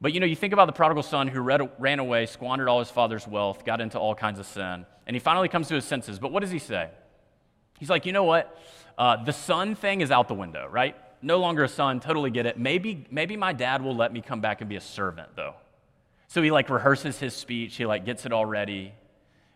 But 0.00 0.14
you 0.14 0.20
know, 0.20 0.26
you 0.26 0.36
think 0.36 0.52
about 0.52 0.66
the 0.66 0.72
prodigal 0.72 1.02
son 1.02 1.28
who 1.28 1.40
read, 1.40 1.60
ran 1.78 1.98
away, 1.98 2.26
squandered 2.26 2.68
all 2.68 2.78
his 2.78 2.90
father's 2.90 3.26
wealth, 3.26 3.64
got 3.64 3.80
into 3.80 3.98
all 3.98 4.14
kinds 4.14 4.38
of 4.38 4.46
sin, 4.46 4.86
and 5.06 5.14
he 5.14 5.20
finally 5.20 5.48
comes 5.48 5.68
to 5.68 5.74
his 5.74 5.84
senses. 5.84 6.18
But 6.18 6.32
what 6.32 6.40
does 6.40 6.50
he 6.50 6.58
say? 6.58 6.88
He's 7.78 7.90
like, 7.90 8.06
you 8.06 8.12
know 8.12 8.24
what? 8.24 8.58
Uh, 8.96 9.22
the 9.22 9.32
son 9.32 9.74
thing 9.74 10.00
is 10.00 10.10
out 10.10 10.28
the 10.28 10.34
window, 10.34 10.66
right? 10.70 10.96
No 11.22 11.38
longer 11.38 11.64
a 11.64 11.68
son, 11.68 12.00
totally 12.00 12.30
get 12.30 12.46
it. 12.46 12.58
Maybe, 12.58 13.06
maybe 13.10 13.36
my 13.36 13.52
dad 13.52 13.82
will 13.82 13.96
let 13.96 14.12
me 14.12 14.22
come 14.22 14.40
back 14.40 14.60
and 14.60 14.68
be 14.68 14.76
a 14.76 14.80
servant, 14.80 15.30
though. 15.36 15.54
So 16.28 16.42
he 16.42 16.50
like 16.50 16.68
rehearses 16.68 17.18
his 17.18 17.34
speech, 17.34 17.76
he 17.76 17.84
like 17.84 18.04
gets 18.04 18.24
it 18.24 18.32
all 18.32 18.46
ready. 18.46 18.94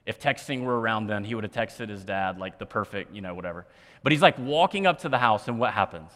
If 0.06 0.20
texting 0.20 0.64
were 0.64 0.78
around 0.78 1.06
then, 1.06 1.24
he 1.24 1.34
would 1.34 1.44
have 1.44 1.52
texted 1.52 1.88
his 1.88 2.04
dad, 2.04 2.38
like 2.38 2.58
the 2.58 2.66
perfect, 2.66 3.14
you 3.14 3.22
know, 3.22 3.34
whatever. 3.34 3.66
But 4.02 4.12
he's 4.12 4.20
like 4.20 4.38
walking 4.38 4.86
up 4.86 4.98
to 5.00 5.08
the 5.08 5.18
house, 5.18 5.48
and 5.48 5.58
what 5.58 5.72
happens? 5.72 6.10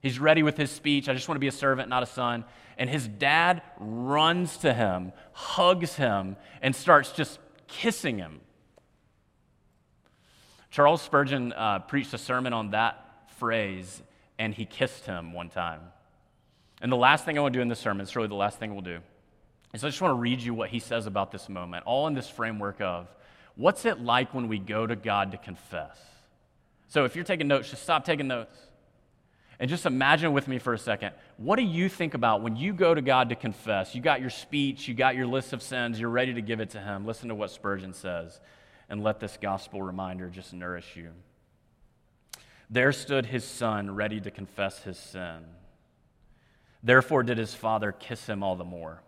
He's 0.00 0.18
ready 0.18 0.42
with 0.42 0.56
his 0.56 0.70
speech. 0.70 1.08
I 1.08 1.14
just 1.14 1.28
want 1.28 1.36
to 1.36 1.40
be 1.40 1.48
a 1.48 1.52
servant, 1.52 1.88
not 1.88 2.02
a 2.02 2.06
son. 2.06 2.44
And 2.78 2.90
his 2.90 3.08
dad 3.08 3.62
runs 3.78 4.58
to 4.58 4.72
him, 4.72 5.12
hugs 5.32 5.96
him, 5.96 6.36
and 6.62 6.76
starts 6.76 7.12
just 7.12 7.38
kissing 7.66 8.18
him. 8.18 8.40
Charles 10.70 11.00
Spurgeon 11.00 11.52
uh, 11.54 11.78
preached 11.80 12.12
a 12.12 12.18
sermon 12.18 12.52
on 12.52 12.70
that 12.70 13.30
phrase, 13.38 14.02
and 14.38 14.52
he 14.52 14.66
kissed 14.66 15.06
him 15.06 15.32
one 15.32 15.48
time. 15.48 15.80
And 16.82 16.92
the 16.92 16.96
last 16.96 17.24
thing 17.24 17.38
I 17.38 17.40
want 17.40 17.54
to 17.54 17.58
do 17.58 17.62
in 17.62 17.68
this 17.68 17.78
sermon, 17.78 18.02
it's 18.02 18.14
really 18.14 18.28
the 18.28 18.34
last 18.34 18.58
thing 18.58 18.72
we'll 18.72 18.82
do, 18.82 18.98
is 19.72 19.82
I 19.82 19.88
just 19.88 20.02
want 20.02 20.12
to 20.12 20.20
read 20.20 20.40
you 20.40 20.52
what 20.52 20.68
he 20.68 20.78
says 20.78 21.06
about 21.06 21.32
this 21.32 21.48
moment, 21.48 21.84
all 21.86 22.06
in 22.06 22.14
this 22.14 22.28
framework 22.28 22.80
of 22.82 23.08
what's 23.54 23.86
it 23.86 24.00
like 24.00 24.34
when 24.34 24.48
we 24.48 24.58
go 24.58 24.86
to 24.86 24.94
God 24.94 25.32
to 25.32 25.38
confess? 25.38 25.98
So 26.88 27.04
if 27.04 27.16
you're 27.16 27.24
taking 27.24 27.48
notes, 27.48 27.70
just 27.70 27.82
stop 27.82 28.04
taking 28.04 28.28
notes. 28.28 28.54
And 29.58 29.70
just 29.70 29.86
imagine 29.86 30.32
with 30.32 30.48
me 30.48 30.58
for 30.58 30.74
a 30.74 30.78
second. 30.78 31.12
What 31.38 31.56
do 31.56 31.62
you 31.62 31.88
think 31.88 32.14
about 32.14 32.42
when 32.42 32.56
you 32.56 32.72
go 32.74 32.94
to 32.94 33.00
God 33.00 33.30
to 33.30 33.34
confess? 33.34 33.94
You 33.94 34.02
got 34.02 34.20
your 34.20 34.30
speech, 34.30 34.86
you 34.86 34.94
got 34.94 35.16
your 35.16 35.26
list 35.26 35.52
of 35.52 35.62
sins, 35.62 35.98
you're 35.98 36.10
ready 36.10 36.34
to 36.34 36.42
give 36.42 36.60
it 36.60 36.70
to 36.70 36.80
Him. 36.80 37.06
Listen 37.06 37.28
to 37.30 37.34
what 37.34 37.50
Spurgeon 37.50 37.94
says, 37.94 38.40
and 38.88 39.02
let 39.02 39.18
this 39.20 39.38
gospel 39.40 39.80
reminder 39.80 40.28
just 40.28 40.52
nourish 40.52 40.96
you. 40.96 41.10
There 42.68 42.92
stood 42.92 43.26
his 43.26 43.44
son, 43.44 43.94
ready 43.94 44.20
to 44.20 44.30
confess 44.30 44.82
his 44.82 44.98
sin. 44.98 45.44
Therefore, 46.82 47.22
did 47.22 47.38
his 47.38 47.54
father 47.54 47.92
kiss 47.92 48.26
him 48.26 48.42
all 48.42 48.56
the 48.56 48.64
more. 48.64 49.02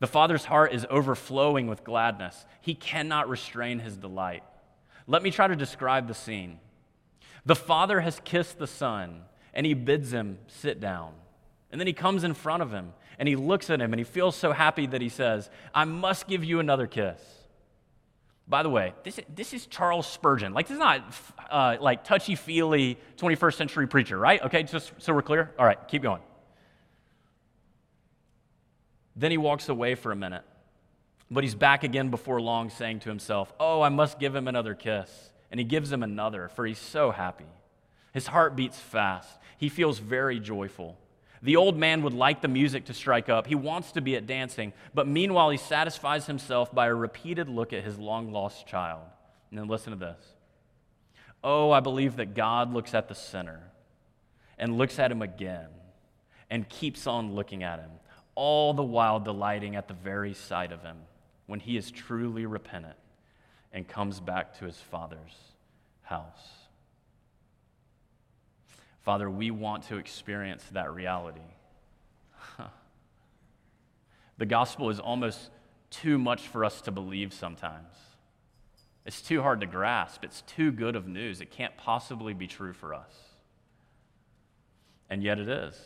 The 0.00 0.06
father's 0.06 0.44
heart 0.44 0.72
is 0.72 0.86
overflowing 0.90 1.66
with 1.66 1.84
gladness. 1.84 2.44
He 2.60 2.74
cannot 2.74 3.28
restrain 3.28 3.78
his 3.78 3.96
delight. 3.96 4.42
Let 5.06 5.22
me 5.22 5.30
try 5.30 5.48
to 5.48 5.56
describe 5.56 6.08
the 6.08 6.14
scene. 6.14 6.58
The 7.46 7.56
father 7.56 8.00
has 8.00 8.20
kissed 8.24 8.58
the 8.58 8.66
son, 8.66 9.22
and 9.52 9.66
he 9.66 9.74
bids 9.74 10.12
him 10.12 10.38
sit 10.46 10.80
down. 10.80 11.12
And 11.70 11.80
then 11.80 11.86
he 11.86 11.92
comes 11.92 12.24
in 12.24 12.34
front 12.34 12.62
of 12.62 12.72
him, 12.72 12.92
and 13.18 13.28
he 13.28 13.36
looks 13.36 13.68
at 13.70 13.80
him, 13.80 13.92
and 13.92 14.00
he 14.00 14.04
feels 14.04 14.36
so 14.36 14.52
happy 14.52 14.86
that 14.86 15.00
he 15.00 15.08
says, 15.08 15.50
I 15.74 15.84
must 15.84 16.26
give 16.26 16.44
you 16.44 16.60
another 16.60 16.86
kiss. 16.86 17.20
By 18.46 18.62
the 18.62 18.70
way, 18.70 18.92
this, 19.04 19.18
this 19.34 19.54
is 19.54 19.66
Charles 19.66 20.06
Spurgeon. 20.06 20.52
Like, 20.52 20.68
this 20.68 20.74
is 20.74 20.78
not 20.78 21.14
uh, 21.50 21.76
like 21.80 22.04
touchy 22.04 22.34
feely 22.34 22.98
21st 23.16 23.54
century 23.54 23.86
preacher, 23.86 24.18
right? 24.18 24.42
Okay, 24.42 24.62
just 24.64 24.92
so 24.98 25.14
we're 25.14 25.22
clear? 25.22 25.50
All 25.58 25.64
right, 25.64 25.78
keep 25.88 26.02
going. 26.02 26.20
Then 29.16 29.30
he 29.30 29.38
walks 29.38 29.68
away 29.68 29.94
for 29.94 30.12
a 30.12 30.16
minute. 30.16 30.42
But 31.30 31.42
he's 31.42 31.54
back 31.54 31.84
again 31.84 32.10
before 32.10 32.40
long, 32.40 32.68
saying 32.68 33.00
to 33.00 33.08
himself, 33.08 33.52
Oh, 33.58 33.80
I 33.80 33.88
must 33.88 34.18
give 34.18 34.34
him 34.34 34.46
another 34.46 34.74
kiss. 34.74 35.30
And 35.54 35.60
he 35.60 35.64
gives 35.64 35.92
him 35.92 36.02
another, 36.02 36.48
for 36.48 36.66
he's 36.66 36.80
so 36.80 37.12
happy. 37.12 37.46
His 38.12 38.26
heart 38.26 38.56
beats 38.56 38.80
fast. 38.80 39.38
He 39.56 39.68
feels 39.68 40.00
very 40.00 40.40
joyful. 40.40 40.98
The 41.42 41.54
old 41.54 41.76
man 41.76 42.02
would 42.02 42.12
like 42.12 42.42
the 42.42 42.48
music 42.48 42.86
to 42.86 42.92
strike 42.92 43.28
up. 43.28 43.46
He 43.46 43.54
wants 43.54 43.92
to 43.92 44.00
be 44.00 44.16
at 44.16 44.26
dancing, 44.26 44.72
but 44.94 45.06
meanwhile, 45.06 45.50
he 45.50 45.56
satisfies 45.56 46.26
himself 46.26 46.74
by 46.74 46.88
a 46.88 46.94
repeated 46.96 47.48
look 47.48 47.72
at 47.72 47.84
his 47.84 48.00
long 48.00 48.32
lost 48.32 48.66
child. 48.66 49.04
And 49.50 49.60
then 49.60 49.68
listen 49.68 49.92
to 49.92 49.96
this 49.96 50.34
Oh, 51.44 51.70
I 51.70 51.78
believe 51.78 52.16
that 52.16 52.34
God 52.34 52.74
looks 52.74 52.92
at 52.92 53.06
the 53.06 53.14
sinner 53.14 53.60
and 54.58 54.76
looks 54.76 54.98
at 54.98 55.12
him 55.12 55.22
again 55.22 55.68
and 56.50 56.68
keeps 56.68 57.06
on 57.06 57.36
looking 57.36 57.62
at 57.62 57.78
him, 57.78 57.92
all 58.34 58.74
the 58.74 58.82
while 58.82 59.20
delighting 59.20 59.76
at 59.76 59.86
the 59.86 59.94
very 59.94 60.34
sight 60.34 60.72
of 60.72 60.82
him 60.82 60.96
when 61.46 61.60
he 61.60 61.76
is 61.76 61.92
truly 61.92 62.44
repentant 62.44 62.96
and 63.74 63.86
comes 63.86 64.20
back 64.20 64.56
to 64.58 64.64
his 64.64 64.78
father's 64.78 65.36
house. 66.02 66.48
Father, 69.02 69.28
we 69.28 69.50
want 69.50 69.82
to 69.88 69.98
experience 69.98 70.64
that 70.72 70.94
reality. 70.94 71.40
the 74.38 74.46
gospel 74.46 74.88
is 74.88 74.98
almost 74.98 75.50
too 75.90 76.16
much 76.16 76.48
for 76.48 76.64
us 76.64 76.80
to 76.82 76.90
believe 76.90 77.34
sometimes. 77.34 77.94
It's 79.04 79.20
too 79.20 79.42
hard 79.42 79.60
to 79.60 79.66
grasp. 79.66 80.24
It's 80.24 80.40
too 80.42 80.72
good 80.72 80.96
of 80.96 81.06
news. 81.06 81.42
It 81.42 81.50
can't 81.50 81.76
possibly 81.76 82.32
be 82.32 82.46
true 82.46 82.72
for 82.72 82.94
us. 82.94 83.12
And 85.10 85.22
yet 85.22 85.38
it 85.38 85.48
is. 85.48 85.78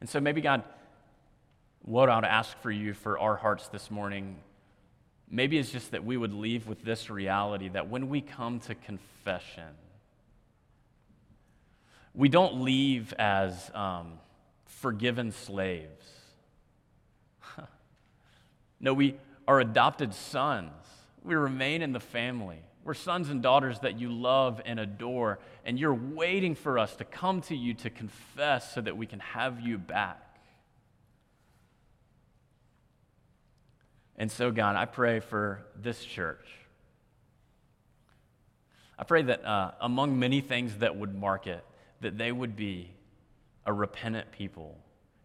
And 0.00 0.08
so 0.08 0.18
maybe 0.20 0.40
God 0.40 0.62
what 1.82 2.08
I 2.08 2.16
would 2.16 2.24
ask 2.24 2.56
for 2.58 2.70
you 2.70 2.92
for 2.92 3.18
our 3.18 3.36
hearts 3.36 3.68
this 3.68 3.90
morning, 3.90 4.36
maybe 5.30 5.58
it's 5.58 5.70
just 5.70 5.92
that 5.92 6.04
we 6.04 6.16
would 6.16 6.34
leave 6.34 6.66
with 6.66 6.84
this 6.84 7.08
reality 7.08 7.68
that 7.68 7.88
when 7.88 8.08
we 8.08 8.20
come 8.20 8.58
to 8.60 8.74
confession, 8.74 9.68
we 12.14 12.28
don't 12.28 12.62
leave 12.62 13.12
as 13.14 13.70
um, 13.74 14.18
forgiven 14.66 15.30
slaves. 15.30 16.06
no, 18.80 18.92
we 18.92 19.16
are 19.46 19.60
adopted 19.60 20.12
sons. 20.12 20.72
We 21.22 21.34
remain 21.34 21.82
in 21.82 21.92
the 21.92 22.00
family. 22.00 22.58
We're 22.82 22.94
sons 22.94 23.28
and 23.28 23.42
daughters 23.42 23.80
that 23.80 24.00
you 24.00 24.10
love 24.10 24.60
and 24.64 24.80
adore, 24.80 25.38
and 25.64 25.78
you're 25.78 25.94
waiting 25.94 26.54
for 26.54 26.78
us 26.78 26.96
to 26.96 27.04
come 27.04 27.42
to 27.42 27.56
you 27.56 27.74
to 27.74 27.90
confess 27.90 28.74
so 28.74 28.80
that 28.80 28.96
we 28.96 29.06
can 29.06 29.20
have 29.20 29.60
you 29.60 29.78
back. 29.78 30.29
And 34.20 34.30
so, 34.30 34.50
God, 34.50 34.76
I 34.76 34.84
pray 34.84 35.20
for 35.20 35.62
this 35.74 36.04
church. 36.04 36.46
I 38.98 39.04
pray 39.04 39.22
that 39.22 39.42
uh, 39.46 39.70
among 39.80 40.18
many 40.18 40.42
things 40.42 40.76
that 40.76 40.94
would 40.94 41.14
mark 41.14 41.46
it, 41.46 41.64
that 42.02 42.18
they 42.18 42.30
would 42.30 42.54
be 42.54 42.90
a 43.64 43.72
repentant 43.72 44.30
people 44.30 44.76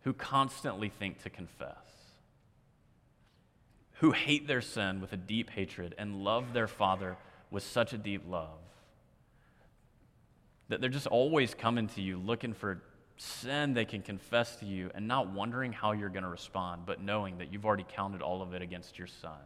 who 0.04 0.14
constantly 0.14 0.88
think 0.88 1.22
to 1.24 1.30
confess, 1.30 1.76
who 3.96 4.12
hate 4.12 4.48
their 4.48 4.62
sin 4.62 5.02
with 5.02 5.12
a 5.12 5.18
deep 5.18 5.50
hatred 5.50 5.94
and 5.98 6.24
love 6.24 6.54
their 6.54 6.68
Father 6.68 7.18
with 7.52 7.64
such 7.64 7.92
a 7.92 7.98
deep 7.98 8.24
love, 8.30 8.60
that 10.70 10.80
they're 10.80 10.90
just 10.90 11.08
always 11.08 11.54
coming 11.54 11.90
to 11.90 12.02
you 12.02 12.18
looking 12.18 12.54
for 12.54 12.82
sin 13.18 13.74
they 13.74 13.86
can 13.86 14.02
confess 14.02 14.56
to 14.58 14.66
you 14.66 14.92
and 14.94 15.08
not 15.08 15.32
wondering 15.32 15.72
how 15.72 15.94
you're 15.94 16.10
going 16.10 16.24
to 16.24 16.30
respond, 16.30 16.84
but 16.86 17.02
knowing 17.02 17.38
that 17.38 17.52
you've 17.52 17.66
already 17.66 17.86
counted 17.96 18.22
all 18.22 18.42
of 18.42 18.54
it 18.54 18.62
against 18.62 18.98
your 18.98 19.08
son 19.08 19.40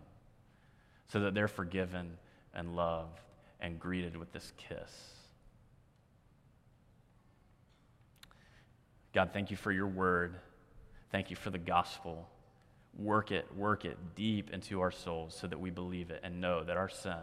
so 1.07 1.19
that 1.21 1.33
they're 1.33 1.47
forgiven 1.47 2.17
and 2.53 2.75
loved 2.75 3.19
and 3.59 3.79
greeted 3.79 4.15
with 4.15 4.31
this 4.31 4.53
kiss. 4.57 4.91
God, 9.13 9.31
thank 9.33 9.51
you 9.51 9.57
for 9.57 9.71
your 9.71 9.87
word. 9.87 10.35
Thank 11.11 11.29
you 11.29 11.35
for 11.35 11.49
the 11.49 11.57
gospel. 11.57 12.27
Work 12.97 13.31
it, 13.31 13.47
work 13.55 13.85
it 13.85 13.97
deep 14.15 14.51
into 14.51 14.81
our 14.81 14.91
souls 14.91 15.35
so 15.39 15.47
that 15.47 15.59
we 15.59 15.69
believe 15.69 16.11
it 16.11 16.21
and 16.23 16.39
know 16.39 16.63
that 16.63 16.77
our 16.77 16.89
sin 16.89 17.13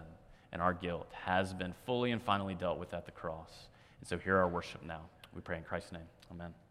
and 0.52 0.60
our 0.60 0.74
guilt 0.74 1.10
has 1.12 1.52
been 1.52 1.74
fully 1.84 2.12
and 2.12 2.22
finally 2.22 2.54
dealt 2.54 2.78
with 2.78 2.94
at 2.94 3.04
the 3.04 3.12
cross. 3.12 3.68
And 4.00 4.08
so 4.08 4.18
hear 4.18 4.36
our 4.36 4.48
worship 4.48 4.84
now. 4.84 5.02
We 5.34 5.40
pray 5.42 5.58
in 5.58 5.64
Christ's 5.64 5.92
name. 5.92 6.02
Amen. 6.30 6.65